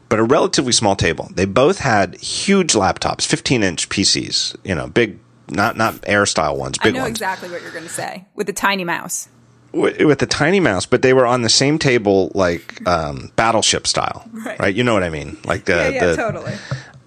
[0.09, 1.31] but a relatively small table.
[1.35, 5.19] They both had huge laptops, 15 inch PCs, you know, big,
[5.49, 7.13] not, not air style ones, big I know ones.
[7.13, 9.29] exactly what you're going to say with the tiny mouse.
[9.73, 13.87] With, with the tiny mouse, but they were on the same table, like um, battleship
[13.87, 14.59] style, right.
[14.59, 14.75] right.
[14.75, 15.37] You know what I mean?
[15.45, 16.55] Like the, yeah, yeah, the totally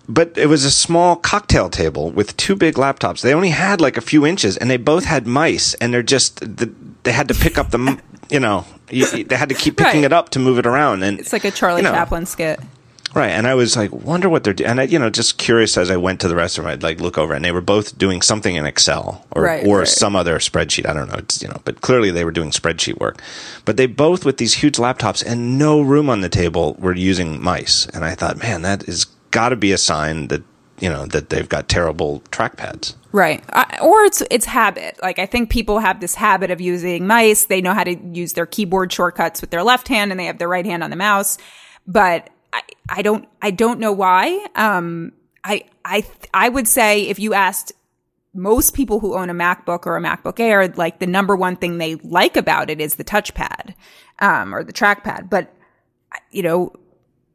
[0.10, 3.22] but it was a small cocktail table with two big laptops.
[3.22, 6.42] They only had like a few inches, and they both had mice, and they're just
[7.04, 10.06] they had to pick up the you know they had to keep picking right.
[10.06, 12.60] it up to move it around, and it's like a Charlie you know, Chaplin skit.
[13.16, 15.78] Right, and I was like, wonder what they're doing, and I, you know, just curious
[15.78, 17.62] as I went to the rest of them, I'd like look over, and they were
[17.62, 19.88] both doing something in Excel or Right, or right.
[19.88, 20.88] some other spreadsheet.
[20.88, 23.20] I don't know, it's, you know, but clearly they were doing spreadsheet work.
[23.66, 27.42] But they both with these huge laptops and no room on the table were using
[27.42, 30.44] mice, and I thought, man, that is got to be a sign that
[30.80, 32.96] you know that they've got terrible trackpads.
[33.12, 33.44] Right.
[33.50, 35.00] I, or it's it's habit.
[35.02, 37.46] Like I think people have this habit of using mice.
[37.46, 40.38] They know how to use their keyboard shortcuts with their left hand and they have
[40.38, 41.38] their right hand on the mouse.
[41.88, 44.46] But I, I don't I don't know why.
[44.56, 47.74] Um I I I would say if you asked
[48.34, 51.78] most people who own a MacBook or a MacBook Air, like the number one thing
[51.78, 53.74] they like about it is the touchpad
[54.20, 55.30] um, or the trackpad.
[55.30, 55.54] But
[56.32, 56.74] you know,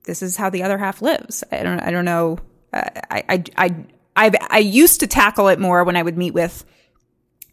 [0.05, 1.44] this is how the other half lives.
[1.51, 2.39] I don't I don't know.
[2.72, 3.76] Uh, I I I
[4.16, 6.64] I've, I used to tackle it more when I would meet with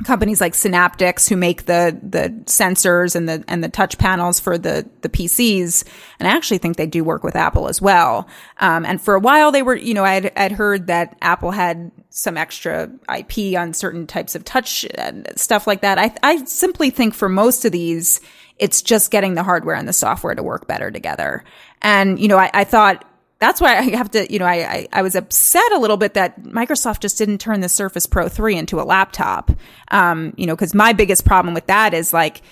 [0.03, 4.57] companies like Synaptics who make the the sensors and the and the touch panels for
[4.57, 5.83] the the PCs,
[6.19, 8.27] and I actually think they do work with Apple as well.
[8.59, 11.91] Um, and for a while, they were, you know, I'd, I'd heard that Apple had
[12.09, 15.97] some extra IP on certain types of touch and stuff like that.
[15.97, 18.21] I I simply think for most of these,
[18.57, 21.43] it's just getting the hardware and the software to work better together.
[21.81, 23.05] And you know, I, I thought
[23.41, 26.13] that's why I have to, you know, I, I, I, was upset a little bit
[26.13, 29.49] that Microsoft just didn't turn the Surface Pro 3 into a laptop.
[29.89, 32.43] Um, you know, cause my biggest problem with that is like,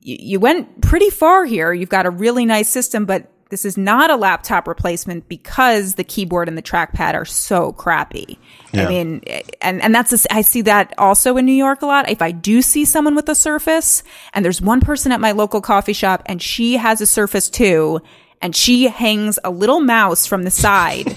[0.00, 1.72] you, you went pretty far here.
[1.72, 6.02] You've got a really nice system, but this is not a laptop replacement because the
[6.02, 8.40] keyboard and the trackpad are so crappy.
[8.72, 8.86] Yeah.
[8.86, 9.22] I mean,
[9.60, 12.10] and, and that's, a, I see that also in New York a lot.
[12.10, 14.02] If I do see someone with a Surface
[14.32, 18.02] and there's one person at my local coffee shop and she has a Surface too,
[18.44, 21.16] and she hangs a little mouse from the side.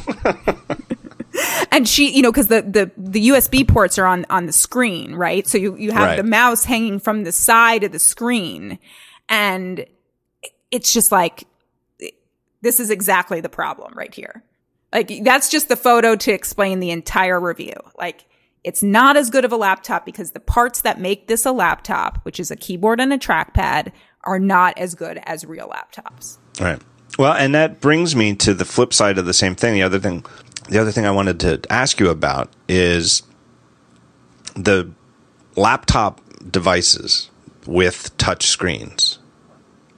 [1.73, 5.13] and she, you know, cause the, the, the USB ports are on, on the screen,
[5.13, 5.45] right?
[5.45, 6.15] So you, you have Right.
[6.15, 8.79] the mouse hanging from the side of the screen
[9.27, 9.85] and
[10.71, 11.43] it's just like,
[12.61, 14.41] this is exactly the problem right here.
[14.93, 17.75] Like that's just the photo to explain the entire review.
[17.97, 18.23] Like
[18.63, 22.19] it's not as good of a laptop because the parts that make this a laptop,
[22.23, 23.91] which is a keyboard and a trackpad,
[24.23, 26.37] are not as good as real laptops.
[26.61, 26.81] Right.
[27.17, 29.73] Well, and that brings me to the flip side of the same thing.
[29.73, 30.23] The other thing,
[30.69, 33.23] the other thing I wanted to ask you about is
[34.55, 34.91] the
[35.55, 37.29] laptop devices
[37.65, 39.19] with touch screens.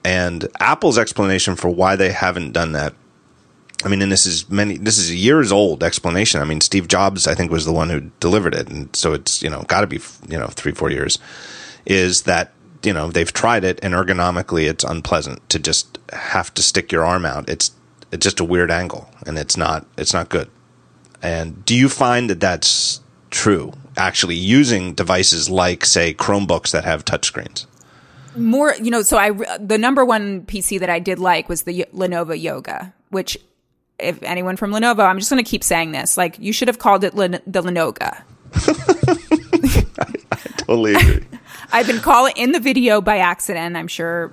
[0.04, 2.94] And Apple's explanation for why they haven't done that.
[3.84, 6.42] I mean, and this is many, this is a years old explanation.
[6.42, 8.70] I mean, Steve Jobs, I think, was the one who delivered it.
[8.70, 11.20] And so it's, you know, got to be, you know, three, four years.
[11.86, 12.54] Is that,
[12.84, 17.06] you know, they've tried it and ergonomically it's unpleasant to just have to stick your
[17.06, 17.50] arm out.
[17.50, 17.72] It's,
[18.12, 20.50] it's just a weird angle and it's not, it's not good.
[21.22, 23.74] And do you find that that's true?
[23.98, 27.66] Actually using devices like, say, Chromebooks that have touchscreens?
[28.36, 31.86] more you know so i the number one pc that i did like was the
[31.96, 33.36] lenovo yoga which
[33.98, 36.78] if anyone from lenovo i'm just going to keep saying this like you should have
[36.78, 38.22] called it Len- the lenoga
[40.58, 41.26] Totally agree.
[41.72, 44.32] I've been calling in the video by accident i'm sure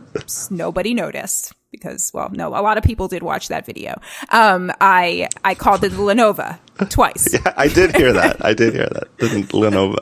[0.50, 4.00] nobody noticed because well no a lot of people did watch that video
[4.30, 6.58] um i i called it the lenovo
[6.88, 8.44] twice I did hear that.
[8.44, 9.08] I did hear that.
[9.18, 9.96] The Lenovo.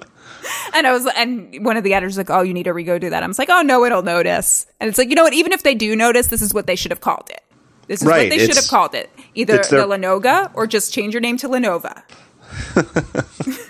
[0.75, 3.01] And I was, and one of the editors was like, "Oh, you need to rego
[3.01, 5.33] do that." I was like, "Oh no, it'll notice." And it's like, you know what?
[5.35, 7.43] Even if they do notice, this is what they should have called it.
[7.87, 10.93] This is Right, what they should have called it: either their- the Lenoga or just
[10.93, 12.03] change your name to Lenova.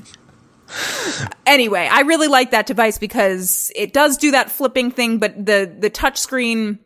[1.46, 5.74] anyway, I really like that device because it does do that flipping thing, but the
[5.78, 6.78] the touchscreen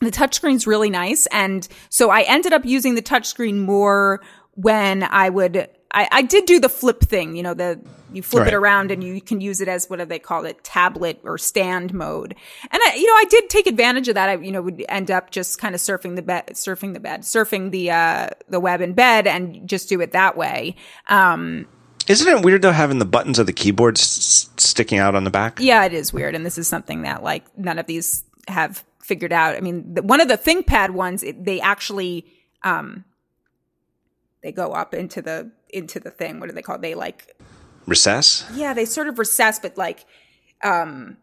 [0.00, 1.26] the touchscreen's really nice.
[1.26, 4.20] And so I ended up using the touchscreen more
[4.54, 7.80] when I would, I, I did do the flip thing, you know, the,
[8.12, 8.52] you flip Right.
[8.52, 10.62] it around and you can use it as what do they call it?
[10.62, 12.36] Tablet or stand mode.
[12.70, 14.28] And I, you know, I did take advantage of that.
[14.28, 17.22] I, you know, would end up just kind of surfing the bed, surfing the bed,
[17.22, 20.76] surfing the, uh, the web in bed and just do it that way.
[21.08, 21.66] Um,
[22.08, 25.30] Isn't it weird though having the buttons of the keyboard s- sticking out on the
[25.30, 25.58] back?
[25.60, 29.32] Yeah, it is weird, and this is something that like none of these have figured
[29.32, 29.56] out.
[29.56, 32.26] I mean, the, one of the ThinkPad ones, it, they actually
[32.64, 33.04] um
[34.42, 36.40] they go up into the into the thing.
[36.40, 36.78] What do they call?
[36.78, 37.36] They like
[37.86, 38.44] Recess?
[38.54, 40.06] yeah, they sort of recess, but like
[40.64, 41.16] um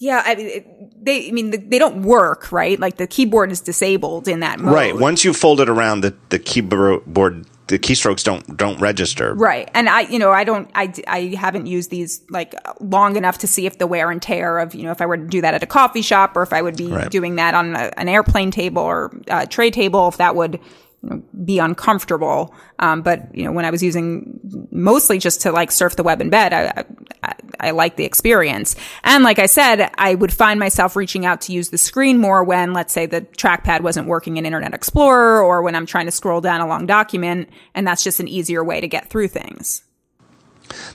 [0.00, 2.78] yeah, I mean, it, they I mean they, they don't work right.
[2.78, 4.72] Like the keyboard is disabled in that mode.
[4.74, 4.96] Right.
[4.96, 9.34] Once you fold it around, the, the keyboard, the keystrokes don't don't register.
[9.34, 9.70] Right.
[9.74, 13.46] And I, you know, I don't, I, I haven't used these like long enough to
[13.46, 15.54] see if the wear and tear of, you know, if I were to do that
[15.54, 17.10] at a coffee shop or if I would be Right.
[17.10, 20.58] doing that on a, an airplane table or a tray table, if that would
[21.02, 22.54] you know, be uncomfortable.
[22.78, 26.20] Um, but, you know, when I was using mostly just to like surf the web
[26.20, 26.84] in bed, I,
[27.22, 28.76] I, I like the experience.
[29.04, 32.42] And like I said, I would find myself reaching out to use the screen more
[32.44, 36.12] when, let's say, the trackpad wasn't working in Internet Explorer or when I'm trying to
[36.12, 37.48] scroll down a long document.
[37.74, 39.84] And that's just an easier way to get through things.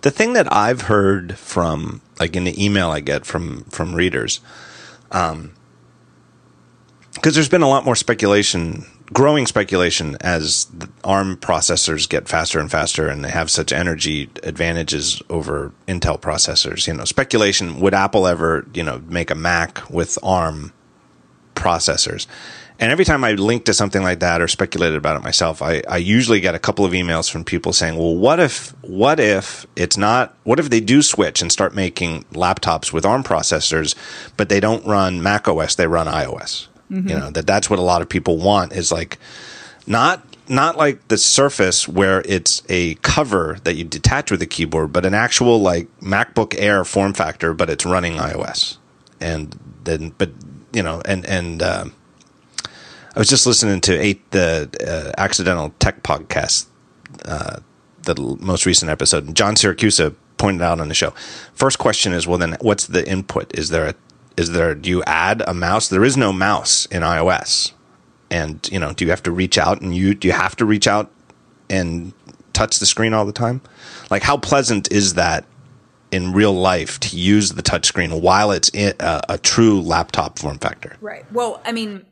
[0.02, 4.40] The thing that I've heard from, like in the email I get from from readers,
[5.12, 5.56] um,
[7.16, 10.68] because there's been a lot more speculation, growing speculation as
[11.04, 16.88] ARM processors get faster and faster, and they have such energy advantages over Intel processors.
[16.88, 20.72] You know, speculation: would Apple ever, you know, make a Mac with ARM
[21.56, 22.28] processors?
[22.80, 25.84] And every time I link to something like that or speculated about it myself, I,
[25.88, 29.66] I usually get a couple of emails from people saying, well, what if, what if
[29.76, 33.96] it's not, what if they do switch and start making laptops with ARM processors,
[34.38, 36.68] but they don't run Mac OS, they run iOS?
[36.94, 37.10] Mm-hmm.
[37.10, 39.18] You know, that that's what a lot of people want is like,
[39.88, 44.94] not not like the Surface where it's a cover that you detach with a keyboard,
[44.94, 48.78] but an actual like MacBook Air form factor, but it's running iOS.
[49.20, 50.32] And then, but
[50.72, 51.86] you know, and and uh,
[53.16, 56.68] I was just listening to eight the uh, accidental tech podcast,
[57.26, 57.60] uh,
[58.04, 59.34] the most recent episode.
[59.34, 61.12] John Siracusa pointed out on the show.
[61.54, 63.58] First question is, well, then what's the input?
[63.58, 63.96] Is there a
[64.38, 65.90] is there do you add a mouse?
[65.90, 67.72] There is no mouse in iOS,
[68.30, 70.66] and you know, do you have to reach out and you do you have to
[70.66, 71.12] reach out
[71.70, 72.14] and
[72.54, 73.62] touch the screen all the time?
[74.10, 75.46] Like, how pleasant is that
[76.12, 80.60] in real life to use the touchscreen while it's a, uh, a true laptop form
[80.60, 80.96] factor?
[81.02, 81.30] Right.
[81.32, 82.06] Well, I mean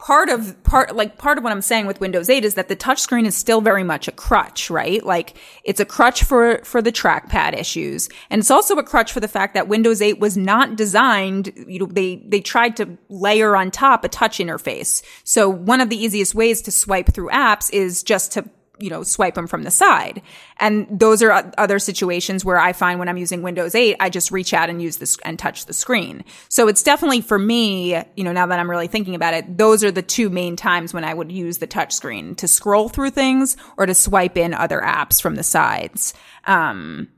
[0.00, 2.76] part of part like part of what I'm saying with Windows 8 is that the
[2.76, 5.04] touchscreen is still very much a crutch, right?
[5.04, 9.20] Like it's a crutch for for the trackpad issues, and it's also a crutch for
[9.20, 11.52] the fact that Windows 8 was not designed.
[11.68, 15.02] You know, they they tried to layer on top a touch interface.
[15.24, 18.48] So one of the easiest ways to swipe through apps is just to
[18.80, 20.22] you know, swipe them from the side.
[20.58, 24.30] And those are other situations where I find when I'm using Windows 8, I just
[24.30, 26.24] reach out and use this and touch the screen.
[26.48, 29.84] So it's definitely for me, you know, now that I'm really thinking about it, those
[29.84, 33.10] are the two main times when I would use the touch screen to scroll through
[33.10, 36.14] things or to swipe in other apps from the sides.
[36.46, 37.08] Um,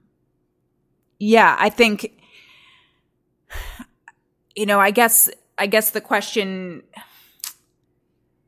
[1.18, 2.20] yeah, I think,
[4.56, 6.82] you know, I guess, I guess the question,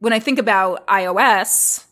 [0.01, 1.85] when I think about iOS,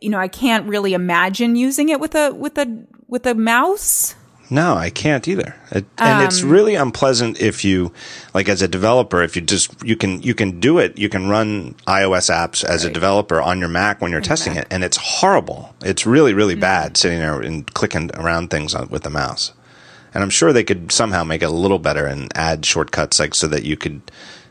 [0.00, 4.14] you know, I can't really imagine using it with a with a with a mouse.
[4.50, 5.54] No, I can't either.
[5.70, 7.92] It, and um, it's really unpleasant if you,
[8.32, 10.96] like, as a developer, if you just you can you can do it.
[10.96, 12.90] You can run iOS apps as right.
[12.90, 14.64] a developer on your Mac when you're testing Mac.
[14.64, 15.74] it, and it's horrible.
[15.82, 16.60] It's really really mm-hmm.
[16.60, 19.52] bad sitting there and clicking around things on, with the mouse.
[20.14, 23.34] And I'm sure they could somehow make it a little better and add shortcuts, like
[23.34, 24.00] so that you could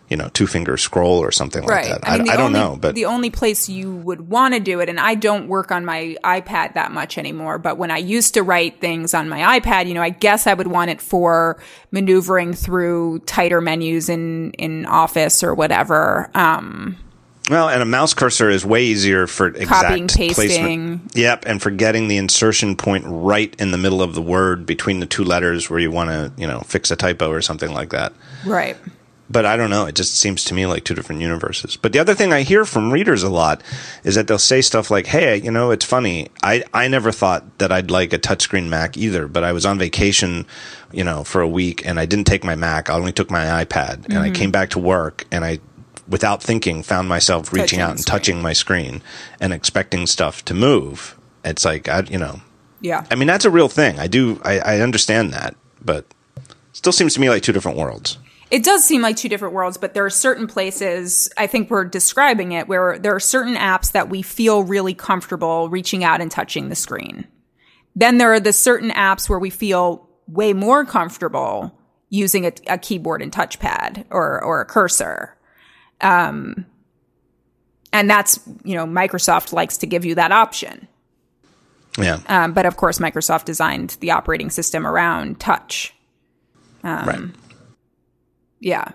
[0.10, 1.90] you know, two finger scroll or something right.
[1.90, 2.10] like that.
[2.10, 4.60] I, mean, I, I don't only, know, but the only place you would want to
[4.60, 7.98] do it, and I don't work on my iPad that much anymore, but when I
[7.98, 11.02] used to write things on my iPad, you know, I guess I would want it
[11.02, 11.62] for
[11.92, 16.30] maneuvering through tighter menus in, in Office or whatever.
[16.34, 16.98] Um,
[17.50, 20.34] well, and a mouse cursor is way easier for exact copying, pasting.
[20.34, 21.16] placement.
[21.16, 25.00] Yep, and for getting the insertion point right in the middle of the word between
[25.00, 27.90] the two letters where you want to, you know, fix a typo or something like
[27.90, 28.14] that.
[28.46, 28.78] Right
[29.30, 29.86] but I don't know.
[29.86, 31.76] It just seems to me like two different universes.
[31.76, 33.62] But the other thing I hear from readers a lot
[34.04, 36.30] is that they'll say stuff like, "Hey, you know, it's funny.
[36.44, 39.78] I I never thought that I'd like a touchscreen Mac either, but I was on
[39.78, 40.46] vacation,
[40.92, 42.90] you know, for a week and I didn't take my Mac.
[42.90, 44.24] I only took my iPad, and mm-hmm.
[44.24, 45.60] I came back to work and I."
[46.10, 48.12] Without thinking, found myself reaching touching out and screen.
[48.14, 49.02] touching my screen
[49.42, 51.18] and expecting stuff to move.
[51.44, 52.40] It's like I, you know,
[52.80, 53.06] yeah.
[53.12, 54.00] I mean, that's a real thing.
[54.00, 54.40] I do.
[54.44, 56.06] I, I understand that, but
[56.72, 58.18] still seems to me like two different worlds.
[58.50, 61.84] It does seem like two different worlds, but there are certain places, I think we're
[61.84, 66.32] describing it, where there are certain apps that we feel really comfortable reaching out and
[66.32, 67.28] touching the screen.
[67.96, 71.78] Then there are the certain apps where we feel way more comfortable
[72.10, 75.36] using a, a keyboard and touchpad or, or a cursor.
[76.00, 76.66] Um,
[77.92, 80.88] and that's, you know, Microsoft likes to give you that option.
[81.98, 82.20] Yeah.
[82.28, 85.94] Um, but of course, Microsoft designed the operating system around touch.
[86.84, 87.20] Um, right.
[88.60, 88.92] Yeah.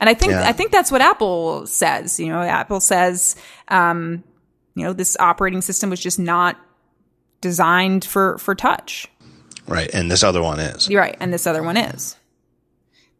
[0.00, 0.48] And I think yeah.
[0.48, 2.18] I think that's what Apple says.
[2.18, 3.36] You know, Apple says,
[3.68, 4.24] um,
[4.74, 6.56] you know, this operating system was just not
[7.40, 9.08] designed for for touch.
[9.66, 10.88] Right, and this other one is.
[10.88, 12.16] You're right, and this other one is.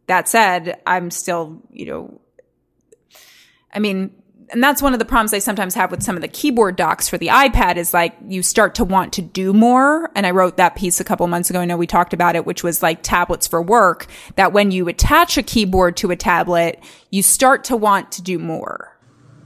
[0.07, 2.21] That said, I'm still, you know,
[3.73, 4.20] I mean,
[4.51, 7.07] and that's one of the problems I sometimes have with some of the keyboard docks
[7.07, 10.11] for the iPad is like you start to want to do more.
[10.13, 11.59] And I wrote that piece a couple months ago.
[11.59, 14.87] I know we talked about it, which was like tablets for work, that when you
[14.87, 18.97] attach a keyboard to a tablet, you start to want to do more.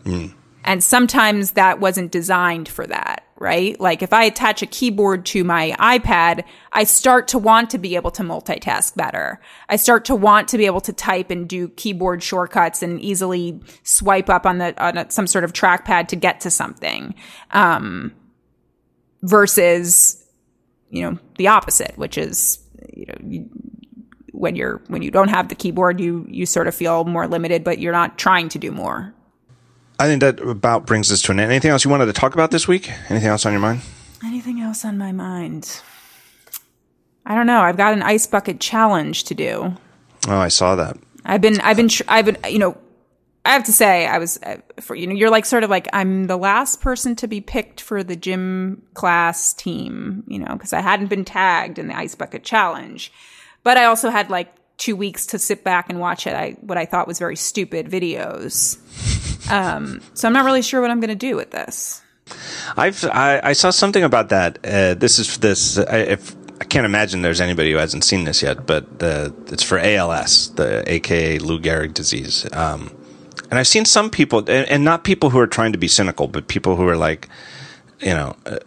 [0.03, 0.33] Mm.
[0.63, 3.24] And sometimes that wasn't designed for that.
[3.37, 3.79] Right?
[3.79, 7.95] Like if I attach a keyboard to my iPad, I start to want to be
[7.95, 9.41] able to multitask better.
[9.67, 13.59] I start to want to be able to type and do keyboard shortcuts and easily
[13.83, 17.15] swipe up on the on a, some sort of trackpad to get to something.
[17.51, 18.13] Um,
[19.21, 20.23] versus,
[20.89, 22.59] you know, the opposite, which is,
[22.93, 23.49] you know, you,
[24.31, 27.63] when you're when you don't have the keyboard, you you sort of feel more limited,
[27.63, 29.14] but you're not trying to do more.
[29.97, 31.51] I think that about brings us to an end.
[31.51, 32.91] Anything else you wanted to talk about this week?
[33.09, 33.81] Anything else on your mind?
[34.23, 35.81] Anything else on my mind?
[37.25, 37.61] I don't know.
[37.61, 39.75] I've got an ice bucket challenge to do.
[40.27, 40.97] Oh, I saw that.
[41.23, 42.77] I've been, I've been, I've been, you know,
[43.45, 45.87] I have to say, I was, uh, for, you know, you're like sort of like,
[45.93, 50.73] I'm the last person to be picked for the gym class team, you know, because
[50.73, 53.11] I hadn't been tagged in the ice bucket challenge.
[53.63, 56.33] But I also had like two weeks to sit back and watch it.
[56.33, 58.77] I, what I thought was very stupid videos.
[59.51, 62.01] Um, so I'm not really sure what I'm going to do with this.
[62.75, 64.57] I've I, I, saw something about that.
[64.63, 65.77] Uh, this is this.
[65.77, 69.63] I, if I can't imagine there's anybody who hasn't seen this yet, but uh, it's
[69.63, 72.47] for ALS, the AKA Lou Gehrig disease.
[72.53, 72.95] Um,
[73.51, 76.27] and I've seen some people, and, and, not people who are trying to be cynical,
[76.27, 77.29] but people who are like,
[77.99, 78.57] you know, uh,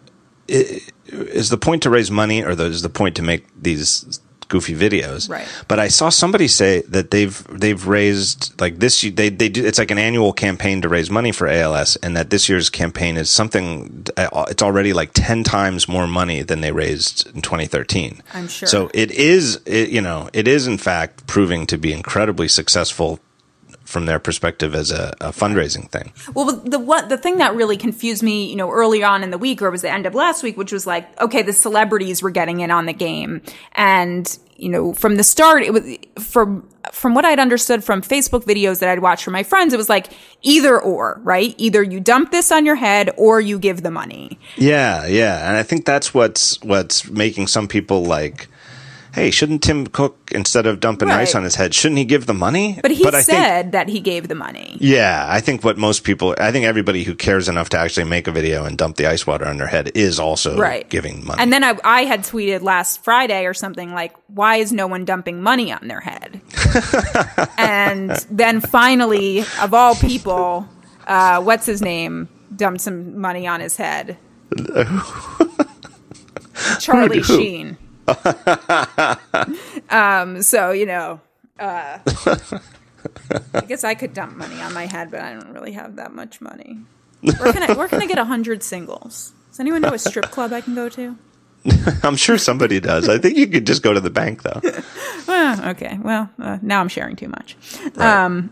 [0.47, 5.29] is the point to raise money, or is the point to make these goofy videos.
[5.29, 5.47] Right.
[5.67, 9.79] But I saw somebody say that they've they've raised like this they they do it's
[9.79, 13.29] like an annual campaign to raise money for ALS and that this year's campaign is
[13.29, 18.21] something uh, it's already like 10 times more money than they raised in 2013.
[18.33, 18.67] I'm sure.
[18.67, 23.19] So it is it, you know, it is in fact proving to be incredibly successful
[23.89, 26.13] from their perspective as a, a, fundraising thing.
[26.35, 29.37] Well, the what the thing that really confused me, you know, early on in the
[29.37, 32.29] week, or was the end of last week, which was like, okay, the celebrities were
[32.29, 33.41] getting in on the game,
[33.73, 35.83] and you know, from the start, it was
[36.23, 39.77] from from what I'd understood from Facebook videos that I'd watched from my friends, it
[39.77, 40.07] was like
[40.43, 41.55] either or, right?
[41.57, 44.37] Either you dump this on your head or you give the money.
[44.55, 48.47] Yeah, yeah, and I think that's what's what's making some people like
[49.13, 51.21] hey, shouldn't Tim Cook instead of dumping right.
[51.21, 52.79] ice on his head, shouldn't he give the money?
[52.81, 54.77] But he but said think, that he gave the money.
[54.79, 58.27] Yeah, I think what most people, I think everybody who cares enough to actually make
[58.27, 60.89] a video and dump the ice water on their head is also right.
[60.89, 61.41] giving money.
[61.41, 65.05] And then I, I had tweeted last Friday or something like, "Why is no one
[65.05, 66.41] dumping money on their head?"
[67.57, 70.67] and then finally, of all people,
[71.07, 74.17] uh, what's his name dumped some money on his head.
[76.79, 77.77] Charlie Sheen.
[79.89, 81.19] um, so you know,
[81.59, 81.99] uh,
[83.53, 86.13] I guess I could dump money on my head, but I don't really have that
[86.13, 86.79] much money.
[87.21, 89.33] Where can I where can I get a hundred singles?
[89.49, 91.17] Does anyone know a strip club I can go to?
[92.03, 93.09] I'm sure somebody does.
[93.09, 94.61] I think you could just go to the bank though.
[95.27, 95.99] well, okay.
[96.01, 97.57] Well, uh, now I'm sharing too much.
[97.95, 98.23] Right.
[98.23, 98.49] Um,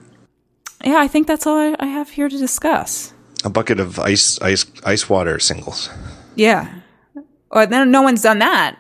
[0.84, 3.14] yeah, I think that's all I, I have here to discuss.
[3.44, 5.90] A bucket of ice, ice, ice water singles.
[6.36, 6.82] Yeah.
[7.52, 8.78] Then no one's done that.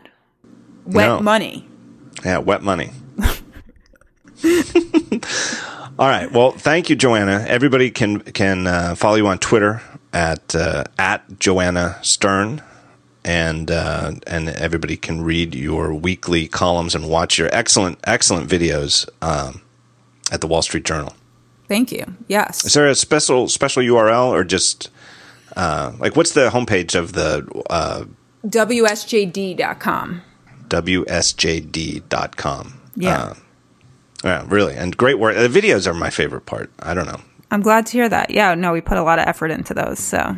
[0.87, 1.19] Wet no.
[1.19, 1.67] money.
[2.23, 2.91] Yeah, wet money.
[5.99, 6.31] All right.
[6.31, 7.45] Well, thank you, Joanna.
[7.47, 9.81] Everybody can can uh, follow you on Twitter
[10.13, 12.61] at uh, at Joanna Stern,
[13.25, 19.09] and uh, and everybody can read your weekly columns and watch your excellent excellent videos
[19.21, 19.61] um,
[20.31, 21.13] at the Wall Street Journal.
[21.67, 22.05] Thank you.
[22.27, 22.63] Yes.
[22.63, 24.89] Is there a special special URL or just
[25.57, 28.05] uh, like what's the homepage of the uh,
[28.45, 30.21] WSJD.com
[30.69, 32.01] wsjd.com.
[32.95, 33.17] Yeah.
[33.17, 33.33] Uh,
[34.23, 34.75] yeah, really.
[34.75, 35.35] And great work.
[35.35, 36.71] The videos are my favorite part.
[36.79, 37.21] I don't know.
[37.51, 38.31] I'm glad to hear that.
[38.31, 39.99] Yeah, no, we put a lot of effort into those.
[39.99, 40.35] So,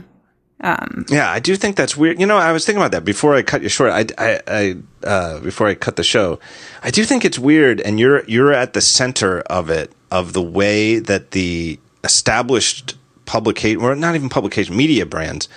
[0.61, 2.19] um, yeah, I do think that's weird.
[2.19, 3.91] You know, I was thinking about that before I cut you short.
[3.91, 4.76] I, I, I
[5.07, 6.39] uh, before I cut the show,
[6.84, 10.41] I do think it's weird, and you're you're at the center of it, of the
[10.41, 12.95] way that the established
[13.26, 15.49] publication, or not even publication, media brands,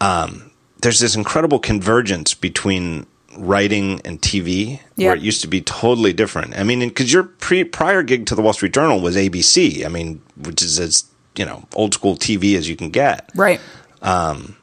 [0.00, 0.50] um,
[0.82, 3.06] there's this incredible convergence between
[3.36, 4.82] writing and TV, yep.
[4.96, 6.58] where it used to be totally different.
[6.58, 9.84] I mean, because your pre prior gig to the Wall Street Journal was ABC.
[9.84, 11.04] I mean, which is as
[11.36, 13.30] you know old school TV as you can get.
[13.34, 13.60] Right.
[14.00, 14.56] Um,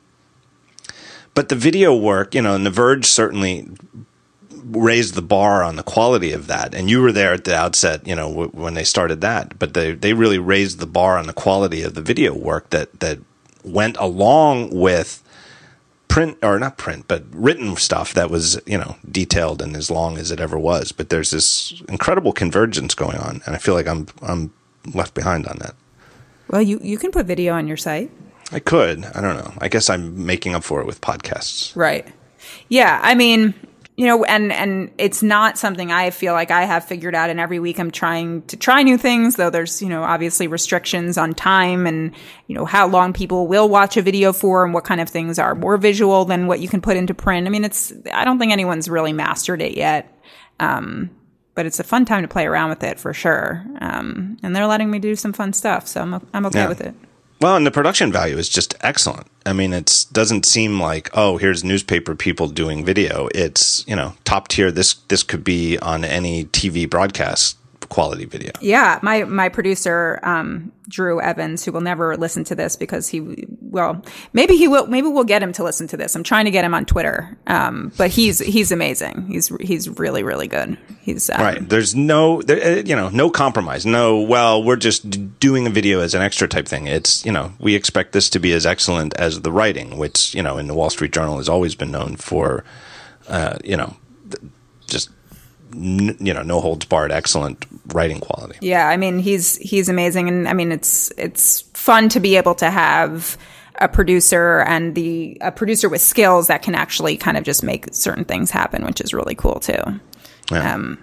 [1.34, 3.70] but the video work, you know, and The Verge certainly
[4.66, 6.76] raised the bar on the quality of that.
[6.76, 9.58] And you were there at the outset, you know, w- when they started that.
[9.58, 13.00] But they they really raised the bar on the quality of the video work that
[13.00, 13.20] that
[13.64, 15.24] went along with
[16.10, 20.18] print or not print, but written stuff that was, you know, detailed and as long
[20.18, 20.91] as it ever was.
[20.91, 24.52] But there's this incredible convergence going on, and I feel like I'm I'm
[24.94, 25.76] left behind on that.
[26.49, 28.11] Well, you you can put video on your site.
[28.52, 29.06] I could.
[29.06, 29.53] I don't know.
[29.60, 31.76] I guess I'm making up for it with podcasts.
[31.76, 32.07] Right.
[32.68, 32.99] Yeah.
[33.02, 33.53] I mean,
[33.99, 37.30] you know, and, and it's not something I feel like I have figured out.
[37.30, 41.17] And every week I'm trying to try new things, though there's, you know, obviously restrictions
[41.17, 42.15] on time and,
[42.47, 45.38] you know, how long people will watch a video for and what kind of things
[45.38, 47.45] are more visual than what you can put into print.
[47.45, 50.17] I mean, it's, I don't think anyone's really mastered it yet.
[50.61, 51.09] Um,
[51.53, 53.65] but it's a fun time to play around with it for sure.
[53.81, 55.88] Um, and they're letting me do some fun stuff.
[55.88, 56.69] So I'm, I'm okay yeah.
[56.69, 56.95] with it.
[57.41, 59.28] Well, and the production value is just excellent.
[59.45, 63.30] I mean, it doesn't seem like oh, here's newspaper people doing video.
[63.34, 64.72] It's you know top tier.
[64.72, 67.59] This this could be on any TV broadcast
[67.90, 68.52] quality video.
[68.61, 73.45] Yeah, my my producer um, Drew Evans, who will never listen to this because he
[73.61, 74.03] well
[74.34, 76.16] maybe he will maybe we'll get him to listen to this.
[76.16, 79.28] I'm trying to get him on Twitter, um, but he's he's amazing.
[79.28, 80.78] He's he's really really good.
[81.02, 81.70] He's um, right.
[81.70, 83.86] There's no there, uh, you know no compromise.
[83.86, 86.88] No well we're just doing a video as an extra type thing.
[86.88, 90.44] It's you know we expect this to be as excellent as the writing, which you
[90.44, 92.64] know in the Wall Street Journal has always been known for
[93.28, 93.95] uh, you know
[95.74, 98.58] you know no holds barred excellent writing quality.
[98.62, 100.28] Yeah i mean he's he's amazing.
[100.28, 103.38] And i mean it's it's fun to be able to have
[103.80, 107.94] a producer and the a producer with skills that can actually kind of just make
[107.94, 109.82] certain things happen which is really cool too.
[110.52, 110.74] Yeah.
[110.74, 110.98] um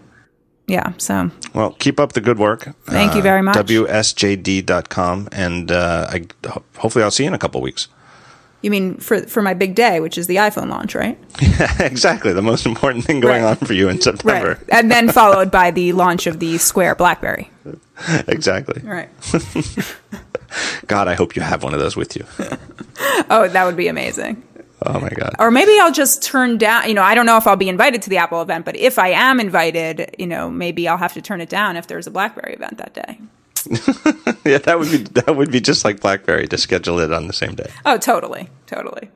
[0.66, 1.30] yeah so.
[1.54, 2.74] Well keep up the good work.
[2.86, 3.56] Thank uh, you very much.
[3.56, 6.24] Wsjd.com and uh, I,
[6.76, 7.88] hopefully i'll see you in a couple weeks
[8.62, 11.18] you mean for for my big day, which is the iPhone launch, right?
[11.40, 12.32] Yeah, exactly.
[12.34, 13.58] The most important thing going right.
[13.60, 14.58] on for you in September.
[14.58, 14.68] Right.
[14.70, 17.50] And then followed by the launch of the Square BlackBerry.
[18.26, 18.82] exactly.
[18.82, 19.08] Right.
[20.86, 22.24] God, I hope you have one of those with you.
[23.30, 24.42] oh, that would be amazing.
[24.84, 25.34] Oh my god.
[25.38, 28.02] Or maybe I'll just turn down, you know, I don't know if I'll be invited
[28.02, 31.22] to the Apple event, but if I am invited, you know, maybe I'll have to
[31.22, 33.18] turn it down if there's a BlackBerry event that day.
[34.44, 37.32] yeah, that would be that would be just like BlackBerry to schedule it on the
[37.32, 37.70] same day.
[37.84, 39.10] Oh, totally, totally.